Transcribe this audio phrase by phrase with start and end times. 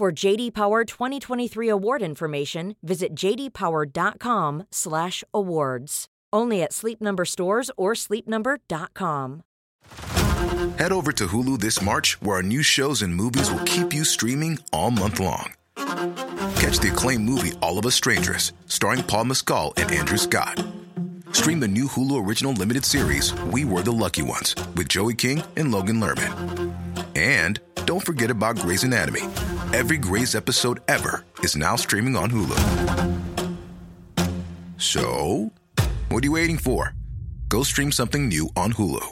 [0.00, 6.06] For JD Power 2023 award information, visit jdpower.com/awards.
[6.32, 9.42] Only at Sleep Number stores or sleepnumber.com.
[10.78, 14.04] Head over to Hulu this March, where our new shows and movies will keep you
[14.04, 15.52] streaming all month long.
[16.56, 20.64] Catch the acclaimed movie All of Us Strangers, starring Paul Mescal and Andrew Scott.
[21.32, 25.42] Stream the new Hulu original limited series We Were the Lucky Ones with Joey King
[25.56, 26.74] and Logan Lerman.
[27.16, 29.22] And don't forget about Grey's Anatomy.
[29.72, 32.58] Every Grey's episode ever is now streaming on Hulu.
[34.76, 35.52] So,
[36.08, 36.94] what are you waiting for?
[37.48, 39.04] Go stream something new on Hulu.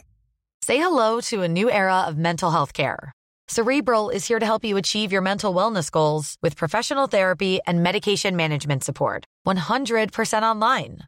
[0.62, 3.12] Say hello to a new era of mental health care.
[3.48, 7.82] Cerebral is here to help you achieve your mental wellness goals with professional therapy and
[7.82, 9.24] medication management support.
[9.46, 11.07] 100% online.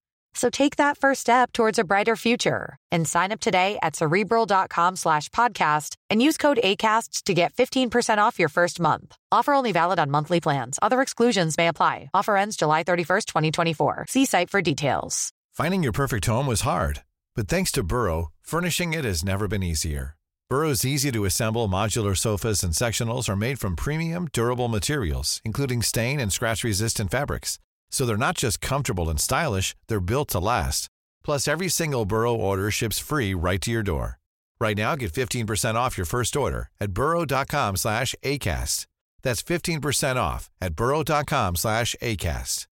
[0.33, 4.95] So take that first step towards a brighter future and sign up today at cerebral.com
[4.95, 9.15] slash podcast and use code ACasts to get 15% off your first month.
[9.31, 10.79] Offer only valid on monthly plans.
[10.81, 12.09] Other exclusions may apply.
[12.13, 14.05] Offer ends July 31st, 2024.
[14.07, 15.31] See site for details.
[15.51, 17.01] Finding your perfect home was hard,
[17.35, 20.15] but thanks to Burrow, furnishing it has never been easier.
[20.49, 25.81] Burrow's easy to assemble modular sofas and sectionals are made from premium, durable materials, including
[25.81, 27.57] stain and scratch resistant fabrics.
[27.91, 30.87] So they're not just comfortable and stylish, they're built to last.
[31.23, 34.17] Plus, every single Burrow order ships free right to your door.
[34.59, 38.85] Right now, get 15% off your first order at burrow.com slash ACAST.
[39.23, 42.65] That's 15% off at burrow.com slash ACAST.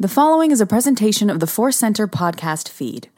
[0.00, 3.10] The following is a presentation of the Force Center podcast feed.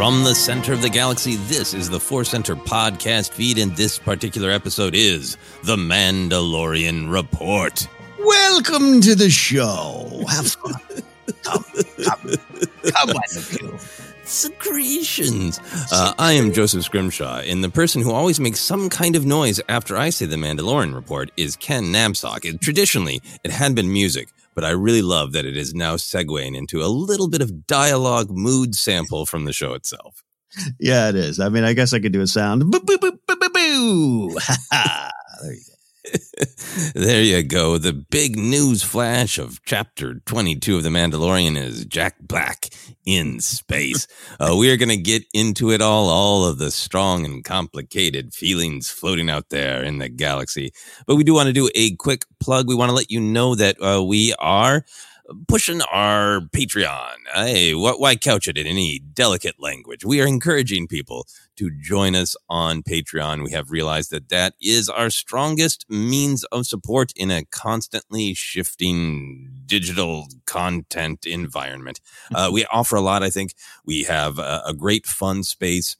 [0.00, 3.98] From the center of the galaxy, this is the Force Center podcast feed, and this
[3.98, 7.86] particular episode is The Mandalorian Report.
[8.18, 10.24] Welcome to the show.
[10.26, 10.72] Have fun.
[11.42, 11.64] come,
[12.02, 12.34] come,
[12.82, 13.78] come, one of you.
[14.24, 15.58] Secretions.
[15.90, 19.60] Uh, I am Joseph Scrimshaw, and the person who always makes some kind of noise
[19.68, 22.44] after I say The Mandalorian Report is Ken Napzok.
[22.44, 26.56] It, traditionally, it had been music, but I really love that it is now segueing
[26.56, 30.22] into a little bit of dialogue mood sample from the show itself.
[30.78, 31.40] Yeah, it is.
[31.40, 32.70] I mean, I guess I could do a sound.
[32.70, 34.30] Boo, boo, boo, boo, boo, boo.
[34.70, 35.69] there you.
[36.94, 37.78] There you go.
[37.78, 42.68] The big news flash of chapter 22 of The Mandalorian is Jack Black
[43.04, 44.06] in space.
[44.38, 48.34] Uh, we are going to get into it all, all of the strong and complicated
[48.34, 50.72] feelings floating out there in the galaxy.
[51.06, 52.68] But we do want to do a quick plug.
[52.68, 54.84] We want to let you know that uh, we are
[55.48, 57.14] pushing our Patreon.
[57.34, 60.04] Hey, what, why couch it in any delicate language?
[60.04, 61.26] We are encouraging people
[61.56, 63.44] to join us on Patreon.
[63.44, 69.50] We have realized that that is our strongest means of support in a constantly shifting
[69.66, 72.00] digital content environment.
[72.34, 73.54] Uh, we offer a lot, I think.
[73.84, 75.96] We have a, a great fun space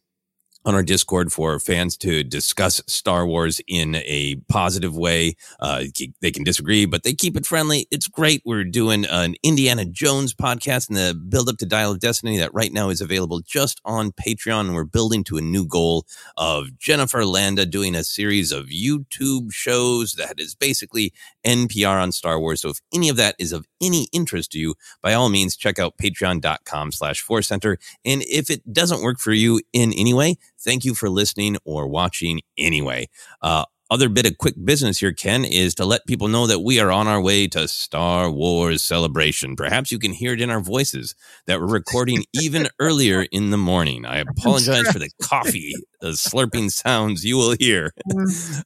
[0.65, 5.35] on our Discord for fans to discuss Star Wars in a positive way.
[5.59, 5.85] Uh,
[6.21, 7.87] they can disagree, but they keep it friendly.
[7.91, 8.43] It's great.
[8.45, 12.53] We're doing an Indiana Jones podcast in the build up to Dial of Destiny that
[12.53, 14.61] right now is available just on Patreon.
[14.61, 19.53] And we're building to a new goal of Jennifer Landa doing a series of YouTube
[19.53, 21.13] shows that is basically
[21.47, 22.61] NPR on Star Wars.
[22.61, 25.79] So if any of that is of any interest to you, by all means, check
[25.79, 27.79] out patreon.com slash force center.
[28.05, 31.89] And if it doesn't work for you in any way, thank you for listening or
[31.89, 33.09] watching anyway.
[33.43, 36.79] Uh, other bit of quick business here, Ken, is to let people know that we
[36.79, 39.57] are on our way to Star Wars Celebration.
[39.57, 41.17] Perhaps you can hear it in our voices
[41.49, 44.07] that we're recording even earlier in the morning.
[44.07, 45.75] I apologize for the coffee
[46.05, 47.93] slurping sounds you will hear.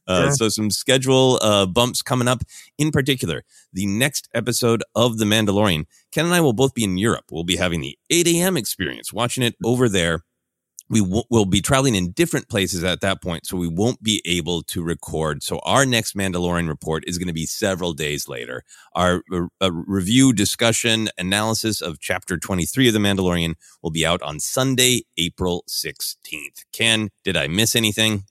[0.07, 2.43] Uh, so, some schedule uh, bumps coming up.
[2.77, 3.43] In particular,
[3.73, 7.25] the next episode of The Mandalorian, Ken and I will both be in Europe.
[7.31, 8.57] We'll be having the 8 a.m.
[8.57, 10.23] experience, watching it over there
[10.89, 14.21] we w- will be traveling in different places at that point, so we won't be
[14.25, 15.43] able to record.
[15.43, 18.63] So our next Mandalorian report is going to be several days later.
[18.93, 24.39] Our uh, review, discussion, analysis of Chapter 23 of The Mandalorian will be out on
[24.39, 26.65] Sunday, April 16th.
[26.71, 28.25] Ken, did I miss anything?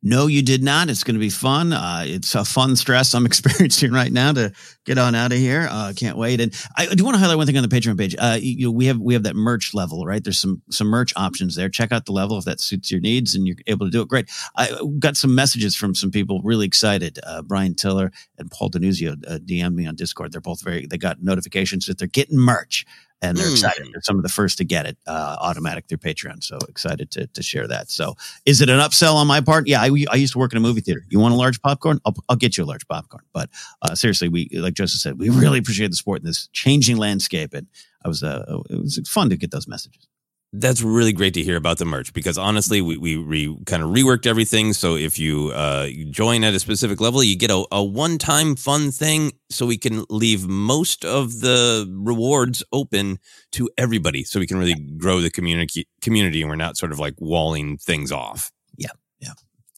[0.00, 0.88] No, you did not.
[0.90, 1.72] It's going to be fun.
[1.72, 4.52] Uh, it's a fun stress I'm experiencing right now to
[4.84, 5.66] get on out of here.
[5.68, 6.40] Uh, can't wait.
[6.40, 8.14] And I do want to highlight one thing on the Patreon page.
[8.16, 10.22] Uh, you, we have we have that merch level, right?
[10.22, 11.68] There's some some merch options there.
[11.68, 14.08] Check out the level if that suits your needs and you're able to do it.
[14.08, 14.30] Great.
[14.56, 17.18] I got some messages from some people really excited.
[17.26, 20.30] Uh, Brian Tiller and Paul Denuzio uh, DM'd me on Discord.
[20.30, 20.86] They're both very.
[20.86, 22.86] They got notifications that they're getting merch
[23.22, 23.52] and they're mm.
[23.52, 23.88] excited.
[23.92, 26.42] They're some of the first to get it uh, automatic through Patreon.
[26.42, 27.90] So excited to, to share that.
[27.90, 28.16] So
[28.46, 29.66] is it an upsell on my part?
[29.66, 31.04] Yeah, I, I used to work in a movie theater.
[31.08, 32.00] You want a large popcorn?
[32.04, 33.24] I'll, I'll get you a large popcorn.
[33.32, 33.50] But
[33.82, 37.54] uh, seriously, we like Joseph said, we really appreciate the support in this changing landscape,
[37.54, 37.66] and
[38.04, 40.07] I was uh, it was fun to get those messages
[40.52, 43.90] that's really great to hear about the merch because honestly, we, we re, kind of
[43.90, 44.72] reworked everything.
[44.72, 48.56] So if you uh, join at a specific level, you get a, a one time
[48.56, 49.32] fun thing.
[49.50, 53.18] So we can leave most of the rewards open
[53.52, 54.24] to everybody.
[54.24, 57.76] So we can really grow the community community and we're not sort of like walling
[57.76, 58.50] things off.
[58.76, 58.90] Yeah.
[59.20, 59.32] Yeah.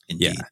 [0.08, 0.34] Indeed.
[0.36, 0.44] Yeah.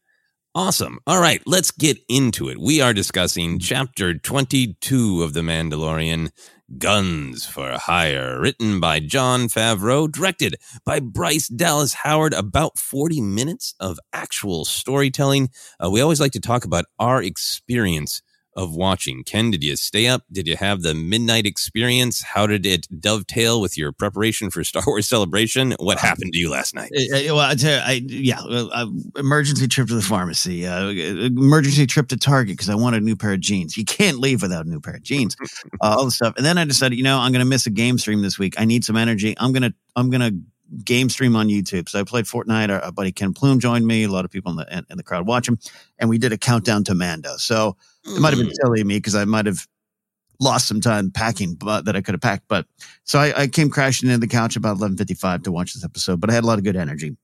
[0.54, 0.98] Awesome.
[1.06, 2.58] All right, let's get into it.
[2.58, 6.30] We are discussing chapter 22 of The Mandalorian
[6.76, 12.34] Guns for Hire, written by Jon Favreau, directed by Bryce Dallas Howard.
[12.34, 15.48] About 40 minutes of actual storytelling.
[15.82, 18.20] Uh, we always like to talk about our experience
[18.58, 19.22] of watching.
[19.22, 20.24] Ken, did you stay up?
[20.32, 22.22] Did you have the midnight experience?
[22.22, 25.76] How did it dovetail with your preparation for Star Wars Celebration?
[25.78, 26.90] What um, happened to you last night?
[26.92, 31.86] Uh, well, I tell you, I, yeah, uh, emergency trip to the pharmacy, uh, emergency
[31.86, 33.76] trip to Target because I wanted a new pair of jeans.
[33.76, 35.36] You can't leave without a new pair of jeans.
[35.40, 35.46] Uh,
[35.80, 37.96] all the stuff, and then I decided, you know, I'm going to miss a game
[37.96, 38.54] stream this week.
[38.58, 39.36] I need some energy.
[39.38, 40.32] I'm gonna, I'm gonna
[40.84, 41.88] game stream on YouTube.
[41.88, 42.70] So I played Fortnite.
[42.70, 44.04] Our, our buddy Ken Plume joined me.
[44.04, 45.58] A lot of people in the in the crowd watch him,
[45.98, 47.36] and we did a countdown to Mando.
[47.36, 47.76] So
[48.16, 48.56] it might have been mm.
[48.62, 49.66] silly of me because I might have
[50.40, 52.44] lost some time packing but, that I could have packed.
[52.48, 52.66] But
[53.04, 56.20] so I, I came crashing into the couch about 11:55 to watch this episode.
[56.20, 57.16] But I had a lot of good energy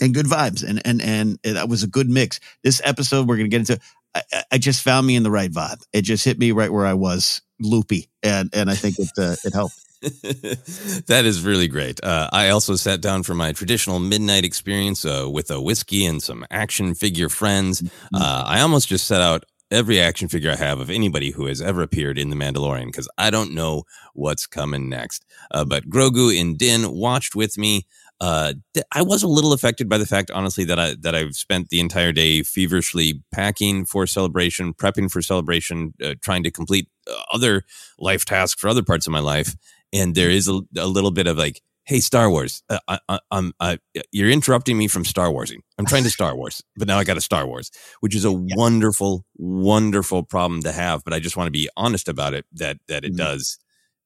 [0.00, 2.40] and good vibes, and and and that was a good mix.
[2.62, 3.80] This episode we're gonna get into.
[4.14, 5.82] I, I just found me in the right vibe.
[5.92, 9.36] It just hit me right where I was, loopy, and and I think it uh,
[9.44, 9.76] it helped.
[11.06, 12.02] that is really great.
[12.02, 16.20] Uh, I also sat down for my traditional midnight experience uh, with a whiskey and
[16.20, 17.82] some action figure friends.
[17.82, 18.16] Mm-hmm.
[18.16, 21.60] Uh, I almost just set out every action figure I have of anybody who has
[21.60, 23.84] ever appeared in The Mandalorian because I don't know
[24.14, 25.24] what's coming next.
[25.50, 27.86] Uh, but Grogu and Din watched with me.
[28.20, 28.54] Uh,
[28.92, 31.80] I was a little affected by the fact, honestly, that I that I've spent the
[31.80, 37.64] entire day feverishly packing for celebration, prepping for celebration, uh, trying to complete uh, other
[37.98, 39.56] life tasks for other parts of my life,
[39.92, 43.78] and there is a, a little bit of like, hey, Star Wars, uh, I, I,
[44.12, 45.62] you're interrupting me from Star Warsing.
[45.78, 47.70] I'm trying to Star Wars, but now I got a Star Wars,
[48.00, 48.56] which is a yeah.
[48.56, 51.04] wonderful, wonderful problem to have.
[51.04, 53.16] But I just want to be honest about it that that it mm-hmm.
[53.16, 53.58] does,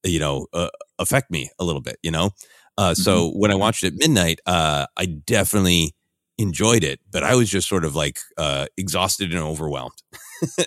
[0.04, 1.98] you know, uh, affect me a little bit.
[2.02, 2.30] You know,
[2.78, 3.02] uh, mm-hmm.
[3.02, 5.94] so when I watched it midnight, uh, I definitely
[6.38, 10.02] enjoyed it, but I was just sort of like uh, exhausted and overwhelmed.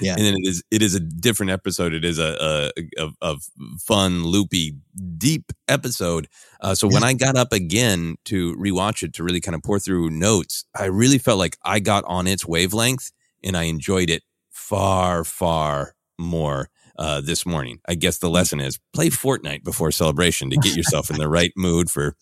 [0.00, 1.92] yeah, and then it is it is a different episode.
[1.92, 3.36] It is a a, a, a
[3.80, 4.76] fun, loopy,
[5.16, 6.28] deep episode.
[6.60, 9.78] Uh, so when I got up again to rewatch it to really kind of pour
[9.78, 13.10] through notes, I really felt like I got on its wavelength
[13.42, 16.68] and I enjoyed it far, far more.
[17.00, 18.32] Uh, this morning, I guess the mm.
[18.32, 22.16] lesson is play Fortnite before celebration to get yourself in the right mood for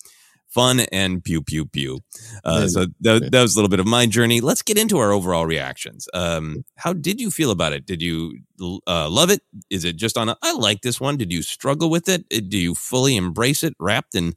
[0.57, 2.01] fun and pew pew pew.
[2.43, 4.41] Uh, so that, that, was a little bit of my journey.
[4.41, 6.09] Let's get into our overall reactions.
[6.15, 7.85] Um, how did you feel about it?
[7.85, 8.39] Did you
[8.87, 9.43] uh, love it?
[9.69, 11.19] Is it just on a, I like this one?
[11.19, 12.27] Did you struggle with it?
[12.31, 14.33] Do you fully embrace it wrapped in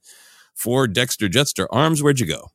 [0.55, 2.03] four Dexter Jettster arms?
[2.03, 2.49] Where'd you go?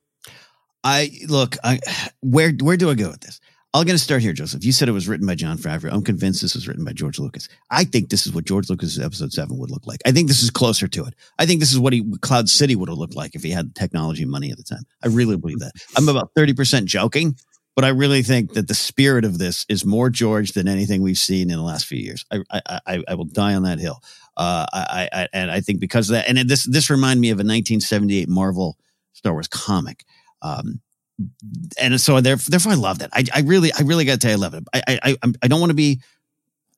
[0.83, 1.79] I look, I,
[2.21, 3.41] where, where do I go with this?
[3.75, 4.63] I'm going to start here, Joseph.
[4.63, 5.91] You said it was written by Jon Favreau.
[5.91, 7.49] I'm convinced this was written by George Lucas.
[7.71, 9.99] I think this is what George Lucas' episode seven would look like.
[10.05, 11.13] I think this is closer to it.
[11.39, 13.75] I think this is what he, Cloud City would have looked like if he had
[13.75, 14.85] technology and money at the time.
[15.03, 15.73] I really believe that.
[15.97, 17.35] I'm about 30% joking,
[17.75, 21.17] but I really think that the spirit of this is more George than anything we've
[21.17, 22.23] seen in the last few years.
[22.31, 24.01] I, I, I, I will die on that hill.
[24.37, 27.39] Uh, I, I, and I think because of that, and this, this reminded me of
[27.39, 28.77] a 1978 Marvel
[29.11, 30.05] Star Wars comic.
[30.41, 30.79] Um,
[31.79, 33.09] and so therefore I love that.
[33.13, 34.63] I, I really, I really got to tell you, I love it.
[34.73, 36.01] I, I, I, don't want to be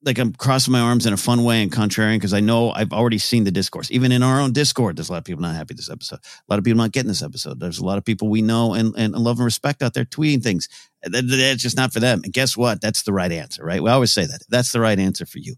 [0.04, 2.94] like I'm crossing my arms in a fun way and contrarian because I know I've
[2.94, 3.90] already seen the discourse.
[3.92, 6.20] Even in our own Discord, there's a lot of people not happy this episode.
[6.24, 7.60] A lot of people not getting this episode.
[7.60, 10.44] There's a lot of people we know and, and love and respect out there tweeting
[10.44, 10.70] things.
[11.04, 12.22] That's just not for them.
[12.24, 12.80] And guess what?
[12.80, 13.82] That's the right answer, right?
[13.82, 14.44] We always say that.
[14.50, 15.56] That's the right answer for you.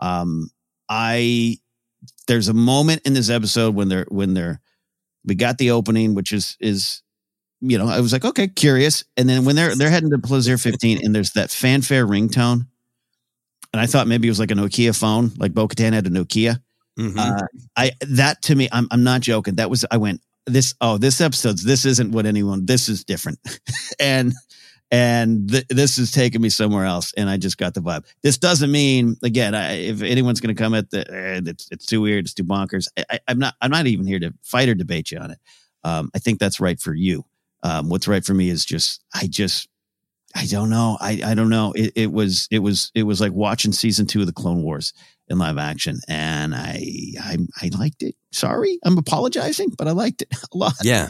[0.00, 0.50] Um,
[0.88, 1.58] I
[2.26, 4.60] there's a moment in this episode when they're when they're
[5.24, 7.02] we got the opening, which is is
[7.60, 9.04] you know, I was like, okay, curious.
[9.16, 12.66] And then when they're they're heading to Plazir 15 and there's that fanfare ringtone
[13.72, 16.10] and I thought maybe it was like a Nokia phone, like Bo Katan had a
[16.10, 16.60] Nokia.
[16.98, 17.18] Mm-hmm.
[17.18, 17.42] Uh,
[17.76, 19.56] I that to me, I'm I'm not joking.
[19.56, 23.38] That was I went this oh this episode's this isn't what anyone this is different,
[24.00, 24.32] and
[24.90, 28.04] and th- this is taking me somewhere else, and I just got the vibe.
[28.22, 31.86] This doesn't mean again I, if anyone's going to come at the eh, it's it's
[31.86, 32.88] too weird, it's too bonkers.
[33.10, 35.38] I, am not I'm not even here to fight or debate you on it.
[35.84, 37.24] Um, I think that's right for you.
[37.62, 39.68] Um, what's right for me is just I just
[40.34, 40.96] I don't know.
[41.00, 41.72] I, I don't know.
[41.74, 44.92] It, it was it was it was like watching season two of the Clone Wars
[45.28, 46.84] in live action, and I
[47.20, 48.14] I I liked it.
[48.32, 50.74] Sorry, I'm apologizing, but I liked it a lot.
[50.82, 51.08] Yeah,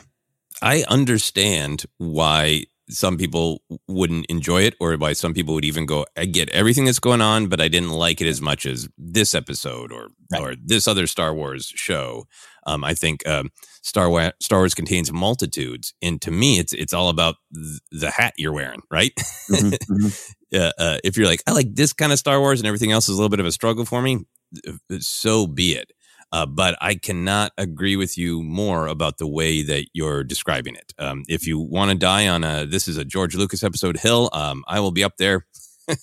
[0.62, 6.07] I understand why some people wouldn't enjoy it, or why some people would even go,
[6.17, 9.35] "I get everything that's going on, but I didn't like it as much as this
[9.35, 10.40] episode or right.
[10.40, 12.26] or this other Star Wars show."
[12.67, 13.50] Um, I think um,
[13.88, 18.11] Star Wars Star Wars contains multitudes, and to me, it's it's all about th- the
[18.11, 19.12] hat you're wearing, right?
[19.50, 20.57] Mm-hmm, mm-hmm.
[20.57, 23.09] uh, uh, if you're like, I like this kind of Star Wars, and everything else
[23.09, 24.18] is a little bit of a struggle for me,
[24.66, 25.92] uh, so be it.
[26.30, 30.92] Uh, but I cannot agree with you more about the way that you're describing it.
[30.99, 34.28] Um, if you want to die on a this is a George Lucas episode hill,
[34.35, 35.47] um, I will be up there.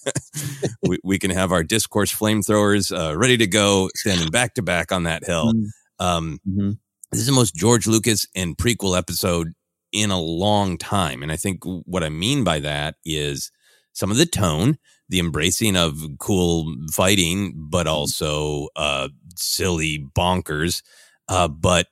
[0.82, 4.92] we, we, can have our discourse flamethrowers uh, ready to go, standing back to back
[4.92, 5.54] on that hill.
[5.54, 5.66] Mm.
[6.00, 6.72] Um, mm-hmm.
[7.12, 9.54] This is the most George Lucas and prequel episode
[9.92, 11.24] in a long time.
[11.24, 13.52] And I think what I mean by that is
[13.94, 17.96] some of the tone, the embracing of cool fighting, but mm-hmm.
[17.96, 20.82] also uh, silly bonkers,
[21.30, 21.88] uh, but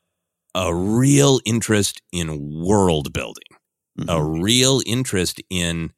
[0.55, 3.43] a real interest in world building,
[3.99, 4.09] mm-hmm.
[4.09, 5.91] a real interest in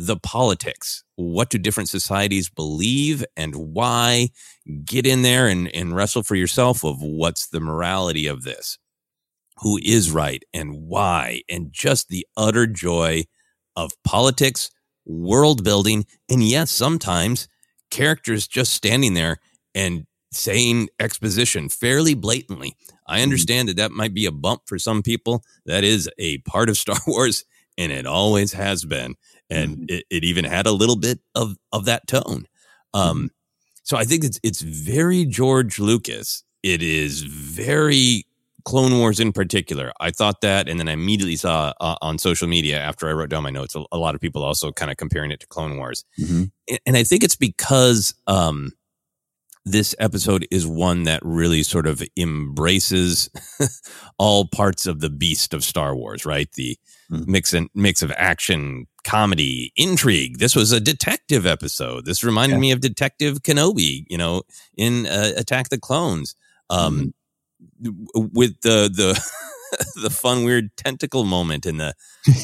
[0.00, 1.04] the politics.
[1.16, 4.30] What do different societies believe and why?
[4.84, 8.78] Get in there and, and wrestle for yourself of what's the morality of this,
[9.58, 13.24] who is right and why, and just the utter joy
[13.76, 14.70] of politics,
[15.04, 17.46] world building, and yes, sometimes
[17.90, 19.36] characters just standing there
[19.74, 22.74] and saying exposition fairly blatantly.
[23.06, 23.24] I mm-hmm.
[23.24, 25.44] understand that that might be a bump for some people.
[25.66, 27.44] That is a part of Star Wars,
[27.80, 29.16] and it always has been
[29.48, 29.84] and mm-hmm.
[29.88, 32.46] it, it, even had a little bit of of that tone.
[32.94, 33.26] Um, mm-hmm.
[33.82, 36.44] so I think it's it's very George Lucas.
[36.62, 38.26] It is very
[38.64, 39.92] Clone Wars in particular.
[39.98, 43.30] I thought that, and then I immediately saw uh, on social media after I wrote
[43.30, 45.78] down my notes, a, a lot of people also kind of comparing it to Clone
[45.78, 46.44] Wars, mm-hmm.
[46.68, 48.72] and, and, I think it's because um,
[49.72, 53.30] this episode is one that really sort of embraces
[54.18, 56.50] all parts of the beast of Star Wars, right?
[56.52, 56.76] The
[57.10, 57.30] mm-hmm.
[57.30, 60.38] mix and mix of action, comedy, intrigue.
[60.38, 62.04] This was a detective episode.
[62.04, 62.60] This reminded yeah.
[62.60, 64.42] me of Detective Kenobi, you know,
[64.76, 66.34] in uh, Attack the Clones.
[66.68, 67.14] Um,
[67.82, 68.26] mm-hmm.
[68.32, 69.20] with the the
[70.02, 71.94] the fun weird tentacle moment and the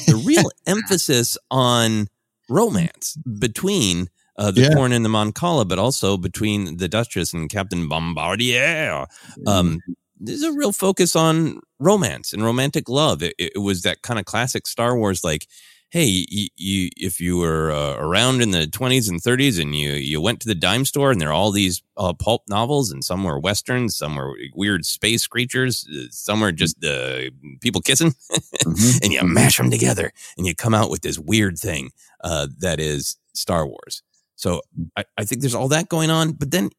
[0.07, 2.09] the real emphasis on
[2.49, 4.75] romance between uh, the yeah.
[4.75, 9.07] Quarren and the Mon Cala, but also between the Duchess and Captain Bombardier.
[9.47, 9.81] Um,
[10.19, 13.23] there's a real focus on romance and romantic love.
[13.23, 15.47] It, it was that kind of classic Star Wars, like,
[15.91, 19.93] hey, you, you if you were uh, around in the 20s and 30s and you
[19.93, 23.05] you went to the dime store and there are all these uh, pulp novels and
[23.05, 27.23] some were westerns, some were weird space creatures, uh, some were just uh,
[27.61, 28.99] people kissing, mm-hmm.
[29.03, 31.91] and you mash them together and you come out with this weird thing
[32.23, 34.03] uh, that is Star Wars.
[34.37, 34.61] So
[34.97, 36.33] I, I think there's all that going on.
[36.33, 36.71] But then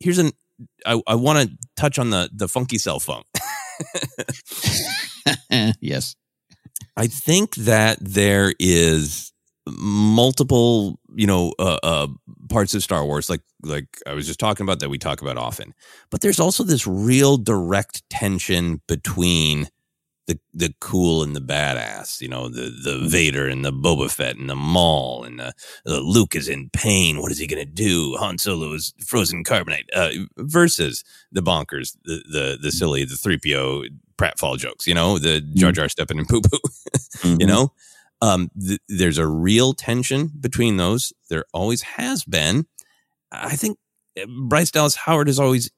[0.00, 0.32] here's an
[0.84, 3.22] I, I want to touch on the the funky cell phone.
[5.80, 6.14] yes.
[6.96, 9.32] I think that there is
[9.66, 12.06] multiple, you know, uh, uh,
[12.48, 15.36] parts of Star Wars, like like I was just talking about that we talk about
[15.36, 15.74] often.
[16.10, 19.68] But there's also this real direct tension between
[20.26, 23.08] the the cool and the badass, you know, the the mm-hmm.
[23.08, 25.52] Vader and the Boba Fett and the Maul and the,
[25.84, 27.20] the Luke is in pain.
[27.20, 28.16] What is he going to do?
[28.18, 29.86] Han Solo is frozen carbonite.
[29.94, 33.84] Uh, versus the bonkers, the the the silly, the three PO
[34.18, 34.86] pratfall jokes.
[34.86, 35.74] You know, the Jar mm-hmm.
[35.74, 36.58] Jar stepping and poo poo.
[37.18, 37.40] mm-hmm.
[37.40, 37.72] You know,
[38.20, 41.12] um, th- there's a real tension between those.
[41.30, 42.66] There always has been.
[43.30, 43.78] I think
[44.20, 45.70] uh, Bryce Dallas Howard has always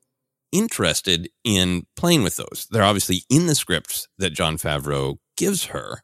[0.52, 2.66] interested in playing with those.
[2.70, 6.02] They're obviously in the scripts that Jon Favreau gives her.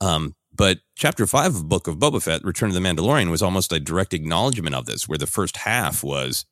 [0.00, 3.72] Um, but chapter five of Book of Boba Fett, Return of the Mandalorian, was almost
[3.72, 6.44] a direct acknowledgement of this, where the first half was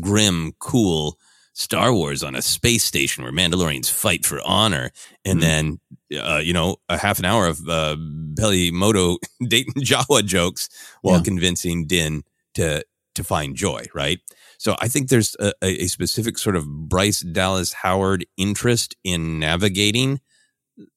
[0.00, 1.18] grim, cool
[1.52, 4.90] Star Wars on a space station where Mandalorians fight for honor,
[5.24, 5.80] and then
[6.18, 7.96] uh, you know a half an hour of uh,
[8.38, 9.18] Peli Motto
[9.48, 10.68] Dayton Jawa jokes
[11.02, 11.22] while Yeah.
[11.24, 12.22] convincing Din
[12.54, 13.86] to to find joy.
[13.94, 14.20] Right.
[14.58, 20.20] So I think there's a, a specific sort of Bryce Dallas Howard interest in navigating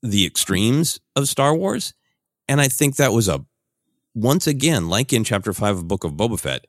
[0.01, 1.93] the extremes of Star Wars,
[2.47, 3.45] and I think that was a
[4.15, 6.65] once again, like in Chapter Five of Book of Boba Fett,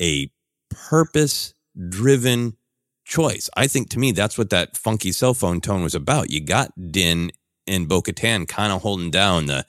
[0.00, 0.30] a
[0.70, 1.54] purpose
[1.88, 2.56] driven
[3.04, 3.48] choice.
[3.56, 6.30] I think to me that's what that funky cell phone tone was about.
[6.30, 7.30] You got Din
[7.66, 9.64] and Bo Katan kind of holding down the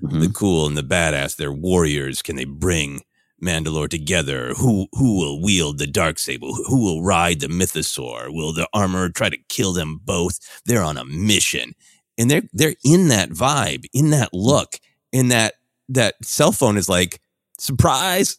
[0.00, 0.32] the mm-hmm.
[0.32, 1.36] cool and the badass.
[1.36, 2.20] They're warriors.
[2.20, 3.02] Can they bring
[3.42, 4.52] Mandalore together?
[4.56, 6.46] Who who will wield the dark saber?
[6.46, 8.32] Who will ride the mythosaur?
[8.32, 10.38] Will the armor try to kill them both?
[10.64, 11.72] They're on a mission.
[12.16, 14.78] And they're they're in that vibe, in that look,
[15.12, 15.54] in that
[15.88, 17.20] that cell phone is like
[17.58, 18.36] surprise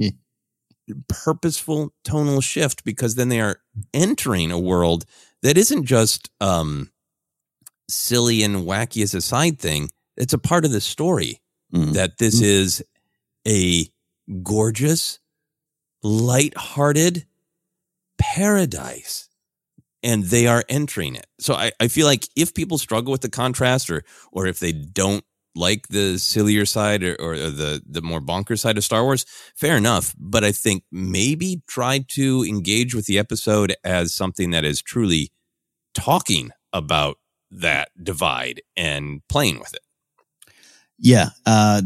[1.08, 3.58] purposeful tonal shift because then they are
[3.94, 5.04] entering a world
[5.42, 6.90] that isn't just um
[7.88, 11.38] silly and wacky as a side thing it's a part of the story
[11.74, 11.94] Mm.
[11.94, 12.84] that this is
[13.46, 13.86] a
[14.42, 15.18] gorgeous
[16.02, 17.26] light-hearted
[18.18, 19.28] paradise
[20.02, 23.30] and they are entering it so I, I feel like if people struggle with the
[23.30, 28.20] contrast or or if they don't like the sillier side or, or the the more
[28.20, 30.14] bonker side of Star Wars, fair enough.
[30.18, 35.30] But I think maybe try to engage with the episode as something that is truly
[35.94, 37.18] talking about
[37.50, 39.82] that divide and playing with it.
[40.98, 41.30] Yeah.
[41.44, 41.82] Uh,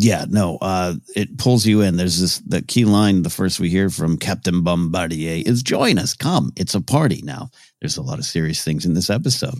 [0.00, 0.26] yeah.
[0.28, 0.58] No.
[0.58, 1.96] Uh, it pulls you in.
[1.96, 3.22] There's this the key line.
[3.22, 6.14] The first we hear from Captain Bombardier is "Join us.
[6.14, 6.52] Come.
[6.56, 7.50] It's a party." Now,
[7.80, 9.58] there's a lot of serious things in this episode,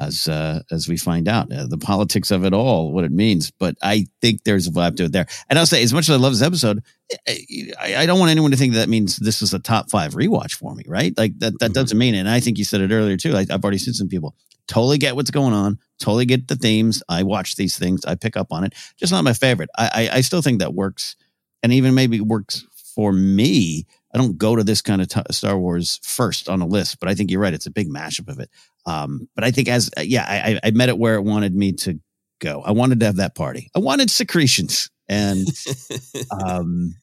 [0.00, 3.50] as uh, as we find out uh, the politics of it all, what it means.
[3.50, 5.26] But I think there's a vibe to it there.
[5.48, 6.84] And I'll say, as much as I love this episode,
[7.26, 10.54] I, I don't want anyone to think that means this is a top five rewatch
[10.54, 10.84] for me.
[10.86, 11.18] Right?
[11.18, 11.58] Like that.
[11.58, 12.14] That doesn't mean.
[12.14, 12.18] it.
[12.18, 13.34] And I think you said it earlier too.
[13.34, 14.36] I, I've already seen some people
[14.70, 15.78] totally get what's going on.
[15.98, 17.02] Totally get the themes.
[17.08, 18.04] I watch these things.
[18.04, 18.72] I pick up on it.
[18.96, 19.68] Just not my favorite.
[19.76, 21.16] I, I, I still think that works,
[21.62, 23.84] and even maybe works for me.
[24.14, 27.08] I don't go to this kind of t- Star Wars first on a list, but
[27.08, 27.52] I think you're right.
[27.52, 28.48] It's a big mashup of it.
[28.86, 31.72] Um, but I think as yeah, I, I I met it where it wanted me
[31.72, 32.00] to
[32.38, 32.62] go.
[32.62, 33.70] I wanted to have that party.
[33.74, 35.46] I wanted secretions, and
[36.44, 36.94] um,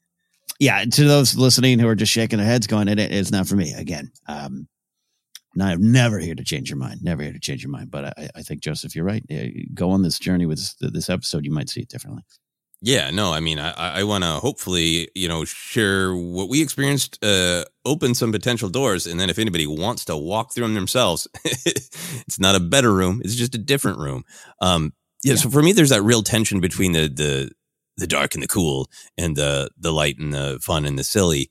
[0.58, 0.84] yeah.
[0.84, 4.10] To those listening who are just shaking their heads, going, it's not for me." Again,
[4.26, 4.66] um,
[5.54, 7.02] and I'm never here to change your mind.
[7.02, 7.90] Never here to change your mind.
[7.90, 9.24] But I, I think Joseph, you're right.
[9.74, 11.44] Go on this journey with this, this episode.
[11.44, 12.22] You might see it differently.
[12.80, 17.18] Yeah, no, I mean, I, I want to hopefully, you know, share what we experienced,
[17.24, 19.04] uh, open some potential doors.
[19.04, 23.20] And then if anybody wants to walk through them themselves, it's not a better room.
[23.24, 24.22] It's just a different room.
[24.60, 24.92] Um,
[25.24, 27.50] yeah, So for me, there's that real tension between the, the,
[27.96, 31.50] the dark and the cool and the, the light and the fun and the silly.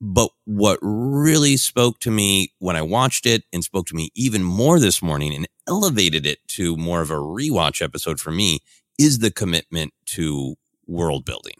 [0.00, 4.42] But what really spoke to me when I watched it and spoke to me even
[4.42, 8.60] more this morning and elevated it to more of a rewatch episode for me
[8.98, 10.56] is the commitment to
[10.86, 11.54] world building.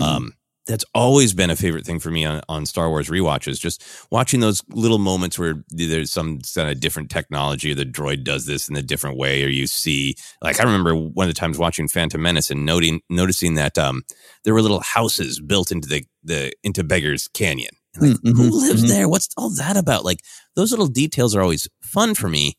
[0.00, 0.32] Um,
[0.68, 3.58] that's always been a favorite thing for me on, on Star Wars rewatches.
[3.58, 8.22] Just watching those little moments where there's some kind of different technology, or the droid
[8.22, 11.38] does this in a different way, or you see, like I remember one of the
[11.40, 14.04] times watching Phantom Menace and noting noticing that um,
[14.44, 17.74] there were little houses built into the the into Beggar's Canyon.
[17.94, 18.88] And like, Mm, who mhm, lives mhm.
[18.88, 19.08] there?
[19.08, 20.04] What's all that about?
[20.04, 20.20] Like
[20.54, 22.54] those little details are always fun for me.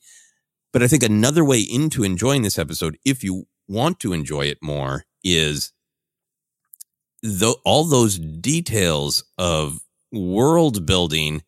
[0.73, 4.59] But I think another way into enjoying this episode, if you want to enjoy it
[4.61, 5.71] more, is
[7.21, 9.79] though all those details of
[10.11, 11.41] world building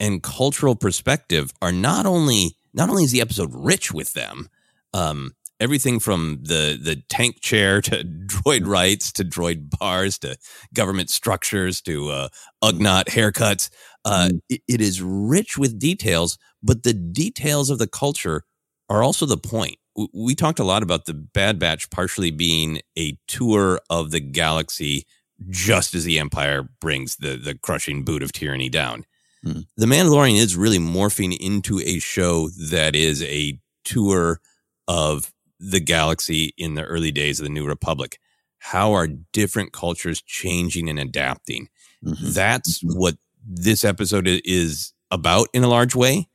[0.00, 4.48] and cultural perspective are not only not only is the episode rich with them,
[4.94, 10.36] um, everything from the the tank chair to droid rights to droid bars to
[10.74, 12.28] government structures to uh,
[12.62, 13.70] Ugnaught haircuts,
[14.04, 16.38] uh, it, it is rich with details.
[16.62, 18.44] But the details of the culture
[18.88, 19.76] are also the point.
[20.14, 25.06] We talked a lot about the Bad Batch partially being a tour of the galaxy
[25.50, 29.04] just as the Empire brings the the crushing boot of tyranny down.
[29.42, 29.60] Hmm.
[29.76, 34.40] The Mandalorian is really morphing into a show that is a tour
[34.88, 38.18] of the galaxy in the early days of the New Republic.
[38.58, 41.68] How are different cultures changing and adapting?
[42.04, 42.32] Mhm.
[42.34, 46.28] That's what this episode is about in a large way.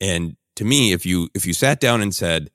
[0.00, 2.50] And to me, if you if you sat down and said,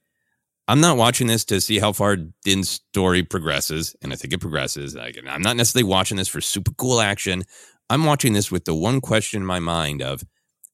[0.69, 4.39] I'm not watching this to see how far Din's story progresses, and I think it
[4.39, 4.95] progresses.
[4.95, 7.43] I'm not necessarily watching this for super cool action.
[7.89, 10.23] I'm watching this with the one question in my mind of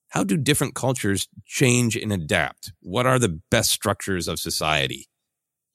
[0.10, 2.74] how do different cultures change and adapt?
[2.82, 5.08] What are the best structures of society?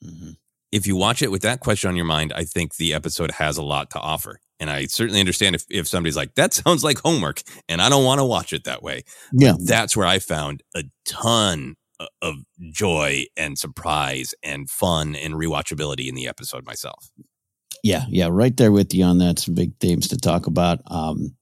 [0.05, 0.37] Mhm.
[0.73, 3.57] if you watch it with that question on your mind, I think the episode has
[3.57, 4.39] a lot to offer.
[4.61, 8.05] And I certainly understand if, if somebody's like, that sounds like homework and I don't
[8.05, 9.03] want to watch it that way.
[9.33, 9.55] Yeah.
[9.59, 11.75] That's where I found a ton
[12.23, 12.37] of
[12.71, 17.11] joy and surprise and fun and rewatchability in the episode myself.
[17.83, 18.05] Yeah.
[18.09, 18.29] Yeah.
[18.31, 19.39] Right there with you on that.
[19.39, 20.81] Some big themes to talk about.
[20.87, 21.37] Um,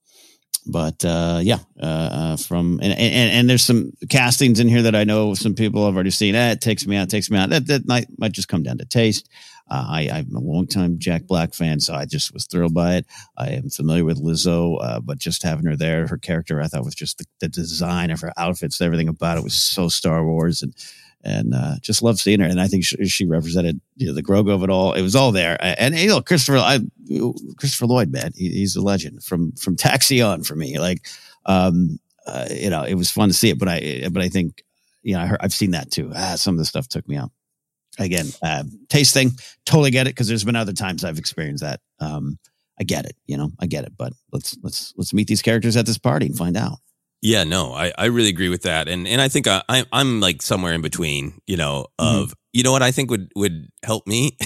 [0.68, 4.94] but uh, yeah, uh, uh, from and, and, and there's some castings in here that
[4.94, 6.35] I know some people have already seen.
[6.35, 7.49] Eh, it takes me out, takes me out.
[7.49, 9.31] That that might might just come down to taste.
[9.70, 12.96] Uh, I, I'm a long time Jack Black fan, so I just was thrilled by
[12.96, 13.07] it.
[13.37, 16.85] I am familiar with Lizzo, uh, but just having her there, her character, I thought
[16.85, 20.62] was just the, the design of her outfits, everything about it was so Star Wars,
[20.62, 20.74] and
[21.24, 22.46] and uh, just love seeing her.
[22.46, 24.92] And I think she, she represented you know, the Grogu of it all.
[24.92, 25.57] It was all there.
[25.61, 26.78] And you know, Christopher, I,
[27.57, 30.78] Christopher Lloyd, man, he, he's a legend from from Taxi on for me.
[30.78, 31.07] Like,
[31.46, 34.64] um, uh, you know, it was fun to see it, but I but I think
[35.02, 36.12] you know I heard, I've seen that too.
[36.14, 37.31] Ah, some of the stuff took me out.
[37.99, 39.33] Again, uh, taste thing,
[39.67, 41.81] totally get it because there's been other times I've experienced that.
[42.01, 42.39] Um,
[42.81, 43.93] I get it, you know, I get it.
[43.97, 46.79] But let's let's let's meet these characters at this party and find out.
[47.21, 50.21] Yeah, no, I, I really agree with that, and and I think I, I I'm
[50.21, 51.41] like somewhere in between.
[51.47, 52.17] You know, mm-hmm.
[52.17, 52.33] of mm-hmm.
[52.53, 54.37] you know what I think would would help me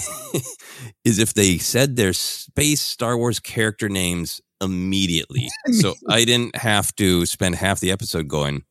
[1.05, 6.95] is if they said their space Star Wars character names immediately, so I didn't have
[6.97, 8.63] to spend half the episode going,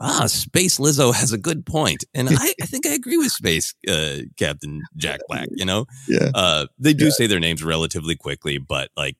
[0.00, 2.04] ah, Space Lizzo has a good point.
[2.14, 5.86] And I, I think I agree with Space uh, Captain Jack Black, you know?
[6.08, 6.30] Yeah.
[6.34, 7.10] Uh, they do yeah.
[7.10, 9.16] say their names relatively quickly, but like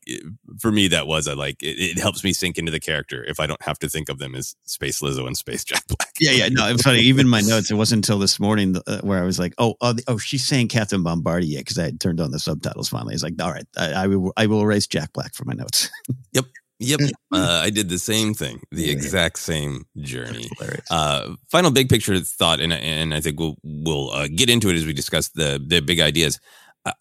[0.58, 3.40] for me, that was a, like, it, it, helps me sink into the character if
[3.40, 6.12] I don't have to think of them as Space Lizzo and Space Jack Black.
[6.18, 6.48] Yeah, yeah.
[6.48, 7.00] No, it's funny.
[7.00, 9.94] Even my notes, it wasn't until this morning uh, where I was like, oh, oh,
[10.08, 13.14] oh she's saying Captain Bombardier because I had turned on the subtitles finally.
[13.14, 15.90] It's like, all right, I, I, will, I will erase Jack Black from my notes.
[16.32, 16.44] yep.
[16.80, 17.00] Yep.
[17.32, 20.48] Uh, I did the same thing, the exact same journey.
[20.90, 24.76] Uh, final big picture thought, and, and I think we'll, we'll uh, get into it
[24.76, 26.40] as we discuss the, the big ideas.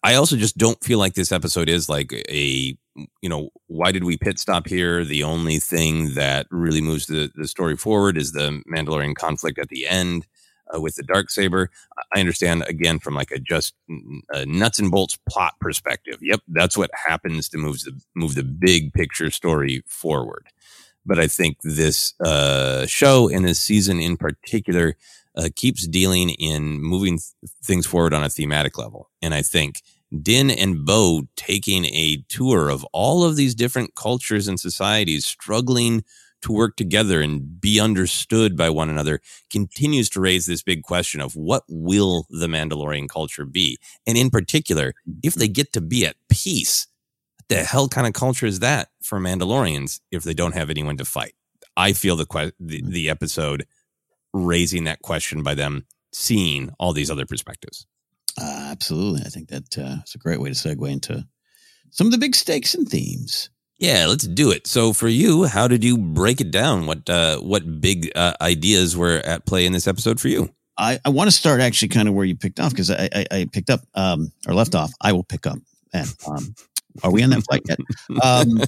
[0.02, 2.76] I also just don't feel like this episode is like a,
[3.22, 5.02] you know, why did we pit stop here?
[5.02, 9.70] The only thing that really moves the, the story forward is the Mandalorian conflict at
[9.70, 10.26] the end
[10.74, 11.70] uh, with the dark saber.
[12.14, 13.74] I understand again from like a just
[14.30, 16.18] a nuts and bolts plot perspective.
[16.20, 20.46] Yep, that's what happens to move the move the big picture story forward.
[21.06, 24.96] But I think this uh, show and this season in particular
[25.36, 29.82] uh, keeps dealing in moving th- things forward on a thematic level, and I think.
[30.22, 36.02] Din and Bo taking a tour of all of these different cultures and societies struggling
[36.42, 41.20] to work together and be understood by one another continues to raise this big question
[41.20, 43.78] of what will the Mandalorian culture be?
[44.06, 46.86] And in particular, if they get to be at peace,
[47.38, 50.96] what the hell kind of culture is that for Mandalorians if they don't have anyone
[50.96, 51.34] to fight?
[51.76, 53.66] I feel the, que- the, the episode
[54.32, 57.86] raising that question by them seeing all these other perspectives.
[58.40, 59.22] Uh, absolutely.
[59.24, 61.26] I think that uh, it's a great way to segue into
[61.90, 63.50] some of the big stakes and themes.
[63.80, 64.66] Yeah, let's do it.
[64.66, 66.86] So for you, how did you break it down?
[66.86, 70.50] What uh, what big uh, ideas were at play in this episode for you?
[70.76, 73.26] I, I want to start actually kind of where you picked off because I, I,
[73.30, 74.90] I, picked up um, or left off.
[75.00, 75.58] I will pick up.
[75.92, 76.54] And um,
[77.02, 77.78] are we on that flight yet?
[78.22, 78.62] Um,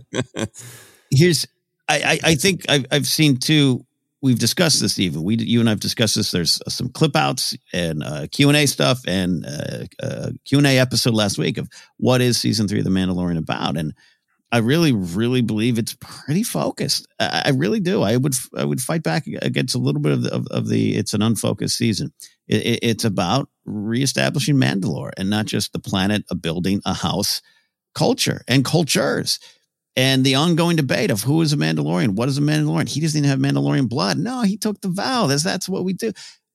[1.11, 1.47] here's
[1.89, 3.85] I, I, I think I've, I've seen two.
[4.23, 6.31] We've discussed this, even we you and I've discussed this.
[6.31, 10.67] There's some clip outs and uh, Q and A stuff and uh, uh, Q and
[10.67, 13.95] A episode last week of what is season three of The Mandalorian about, and
[14.53, 17.09] I really, really believe it's pretty focused.
[17.19, 18.03] I, I, really do.
[18.03, 20.95] I would, I would fight back against a little bit of the, of, of the
[20.95, 22.13] it's an unfocused season.
[22.47, 27.41] It, it, it's about reestablishing Mandalore and not just the planet, a building, a house,
[27.95, 29.39] culture and cultures,
[29.97, 32.89] and the ongoing debate of who is a Mandalorian, what is a Mandalorian.
[32.89, 34.19] He doesn't even have Mandalorian blood.
[34.19, 35.29] No, he took the vow.
[35.29, 36.13] That's that's what we do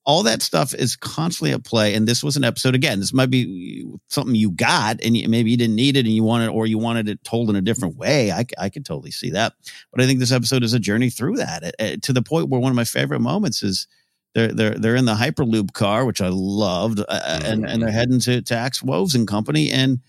[0.07, 1.93] all that stuff is constantly at play.
[1.93, 2.99] And this was an episode again.
[2.99, 6.47] This might be something you got, and maybe you didn't need it, and you wanted,
[6.47, 8.31] or you wanted it told in a different way.
[8.31, 9.53] I, I could totally see that.
[9.91, 12.71] But I think this episode is a journey through that to the point where one
[12.71, 13.85] of my favorite moments is
[14.33, 17.97] they're they're they're in the hyperloop car, which I loved, uh, and and they're mm-hmm.
[17.97, 19.71] heading to to Axe Woves and Company.
[19.71, 19.99] And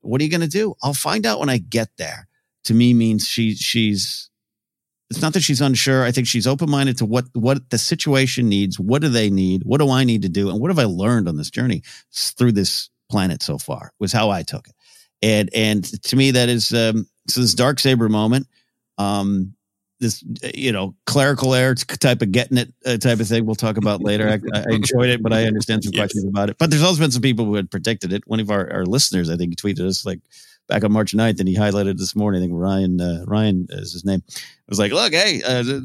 [0.00, 0.74] what are you going to do?
[0.82, 2.26] I'll find out when I get there.
[2.64, 4.30] To me, means she she's
[5.12, 6.04] it's not that she's unsure.
[6.04, 8.80] I think she's open minded to what what the situation needs.
[8.80, 9.62] What do they need?
[9.64, 10.48] What do I need to do?
[10.48, 11.82] And what have I learned on this journey
[12.14, 13.92] through this planet so far?
[14.00, 14.74] Was how I took it.
[15.20, 18.46] And and to me, that is um, so this dark saber moment.
[18.96, 19.54] Um,
[20.00, 23.76] this you know clerical error type of getting it uh, type of thing we'll talk
[23.76, 26.00] about later I, I, enjoyed it but i understand some yes.
[26.00, 28.50] questions about it but there's also been some people who had predicted it one of
[28.50, 30.18] our, our listeners i think tweeted us like
[30.68, 32.40] back on March 9th, and he highlighted this morning.
[32.40, 34.22] I think Ryan uh, Ryan is his name.
[34.28, 35.80] I was like, look, hey, uh,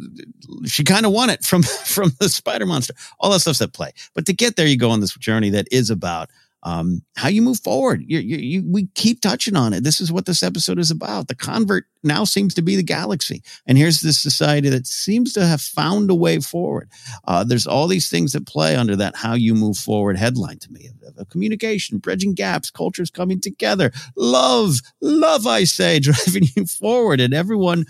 [0.65, 2.93] she kind of won it from from the spider monster.
[3.19, 3.91] All that stuff's at play.
[4.13, 6.29] But to get there, you go on this journey that is about
[6.67, 8.03] um, how you move forward.
[8.05, 9.85] You, you, you, we keep touching on it.
[9.85, 11.29] This is what this episode is about.
[11.29, 13.41] The convert now seems to be the galaxy.
[13.65, 16.89] And here's this society that seems to have found a way forward.
[17.25, 20.71] Uh, there's all these things that play under that how you move forward headline to
[20.73, 26.65] me of, of communication, bridging gaps, cultures coming together, love, love, I say, driving you
[26.65, 27.21] forward.
[27.21, 27.85] And everyone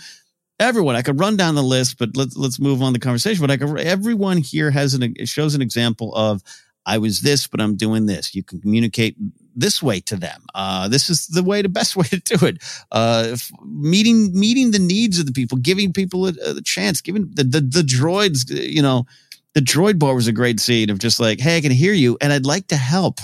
[0.59, 3.51] everyone i could run down the list but let's let's move on the conversation but
[3.51, 6.41] i could everyone here has an shows an example of
[6.87, 8.33] I was this, but I'm doing this.
[8.33, 9.17] You can communicate
[9.53, 10.41] this way to them.
[10.55, 12.63] Uh, this is the way, the best way to do it.
[12.91, 17.43] Uh, meeting, meeting the needs of the people, giving people a, a chance, giving the,
[17.43, 19.05] the, the droids, you know,
[19.53, 22.17] the droid bar was a great scene of just like, Hey, I can hear you
[22.21, 23.19] and I'd like to help.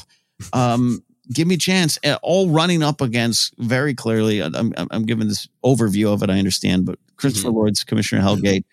[0.52, 1.02] Um,
[1.34, 1.98] give me a chance.
[2.22, 4.42] All running up against very clearly.
[4.42, 6.30] I'm, I'm giving this overview of it.
[6.30, 7.60] I understand, but Christopher mm-hmm.
[7.60, 8.66] Lloyd's Commissioner Helgait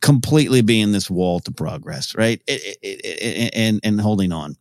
[0.00, 2.40] completely being this wall to progress, right?
[2.46, 4.56] It, it, it, and and holding on.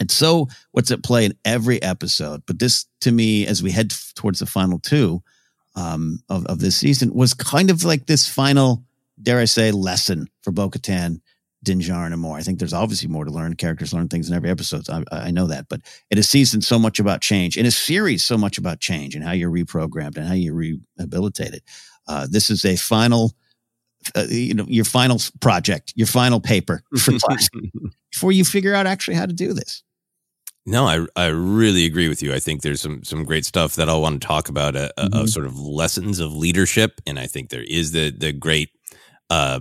[0.00, 2.42] It's so what's at play in every episode.
[2.46, 5.22] But this, to me, as we head towards the final two
[5.76, 8.84] um, of of this season, was kind of like this final,
[9.22, 11.20] dare I say, lesson for Bo-Katan,
[11.62, 12.36] Din Djarin, and more.
[12.36, 13.54] I think there's obviously more to learn.
[13.54, 14.88] Characters learn things in every episode.
[14.90, 15.80] I, I know that, but
[16.10, 17.56] in a season, so much about change.
[17.56, 21.54] In a series, so much about change and how you're reprogrammed and how you rehabilitate
[21.54, 21.62] it.
[22.06, 23.32] Uh, this is a final
[24.14, 27.48] uh, you know your final project, your final paper for class
[28.10, 29.82] before you figure out actually how to do this.
[30.66, 32.32] No, I I really agree with you.
[32.32, 35.04] I think there's some some great stuff that I'll want to talk about uh, uh,
[35.04, 35.20] mm-hmm.
[35.20, 38.70] of sort of lessons of leadership, and I think there is the the great.
[39.30, 39.60] Uh,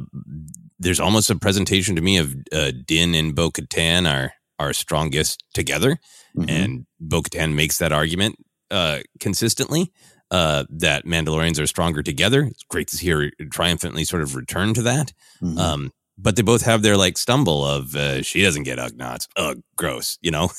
[0.79, 5.43] there's almost a presentation to me of uh, Din and Bo Katan are are strongest
[5.53, 5.97] together,
[6.37, 6.49] mm-hmm.
[6.49, 8.37] and Bo Katan makes that argument
[8.71, 9.91] uh, consistently
[10.33, 12.41] uh, that Mandalorians are stronger together.
[12.41, 15.13] It's great to see her triumphantly sort of return to that.
[15.39, 15.59] Mm-hmm.
[15.59, 19.27] Um, but they both have their like stumble of uh, she doesn't get Ugnaughts.
[19.37, 20.49] Ugh, gross, you know.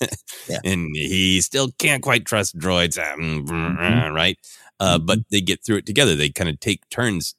[0.48, 0.60] yeah.
[0.64, 4.14] And he still can't quite trust droids, um, mm-hmm.
[4.14, 4.38] right?
[4.80, 5.04] Uh, mm-hmm.
[5.04, 6.14] But they get through it together.
[6.14, 7.34] They kind of take turns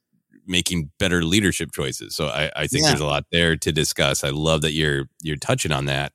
[0.45, 2.15] making better leadership choices.
[2.15, 2.89] So I, I think yeah.
[2.89, 4.23] there's a lot there to discuss.
[4.23, 6.13] I love that you're you're touching on that.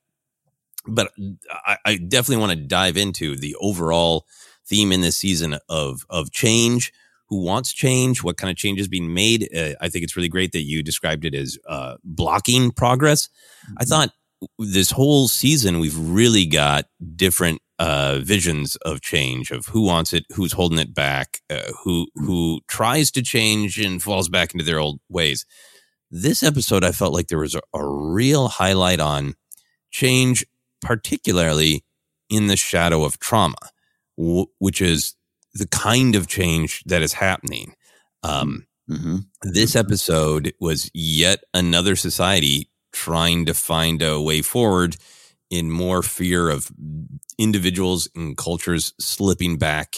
[0.87, 1.11] But
[1.51, 4.27] I, I definitely want to dive into the overall
[4.67, 6.93] theme in this season of of change.
[7.29, 8.23] Who wants change?
[8.23, 9.49] What kind of change is being made?
[9.55, 13.29] Uh, I think it's really great that you described it as uh, blocking progress.
[13.67, 13.75] Mm-hmm.
[13.79, 14.11] I thought
[14.59, 20.25] this whole season we've really got different uh, visions of change of who wants it,
[20.35, 24.79] who's holding it back, uh, who who tries to change and falls back into their
[24.79, 25.47] old ways.
[26.11, 29.35] This episode, I felt like there was a, a real highlight on
[29.91, 30.45] change,
[30.81, 31.85] particularly
[32.29, 33.57] in the shadow of trauma
[34.17, 35.15] w- which is
[35.55, 37.75] the kind of change that is happening.
[38.23, 39.19] Um, mm-hmm.
[39.43, 44.97] This episode was yet another society trying to find a way forward
[45.51, 46.71] in more fear of
[47.39, 49.97] individuals and cultures slipping back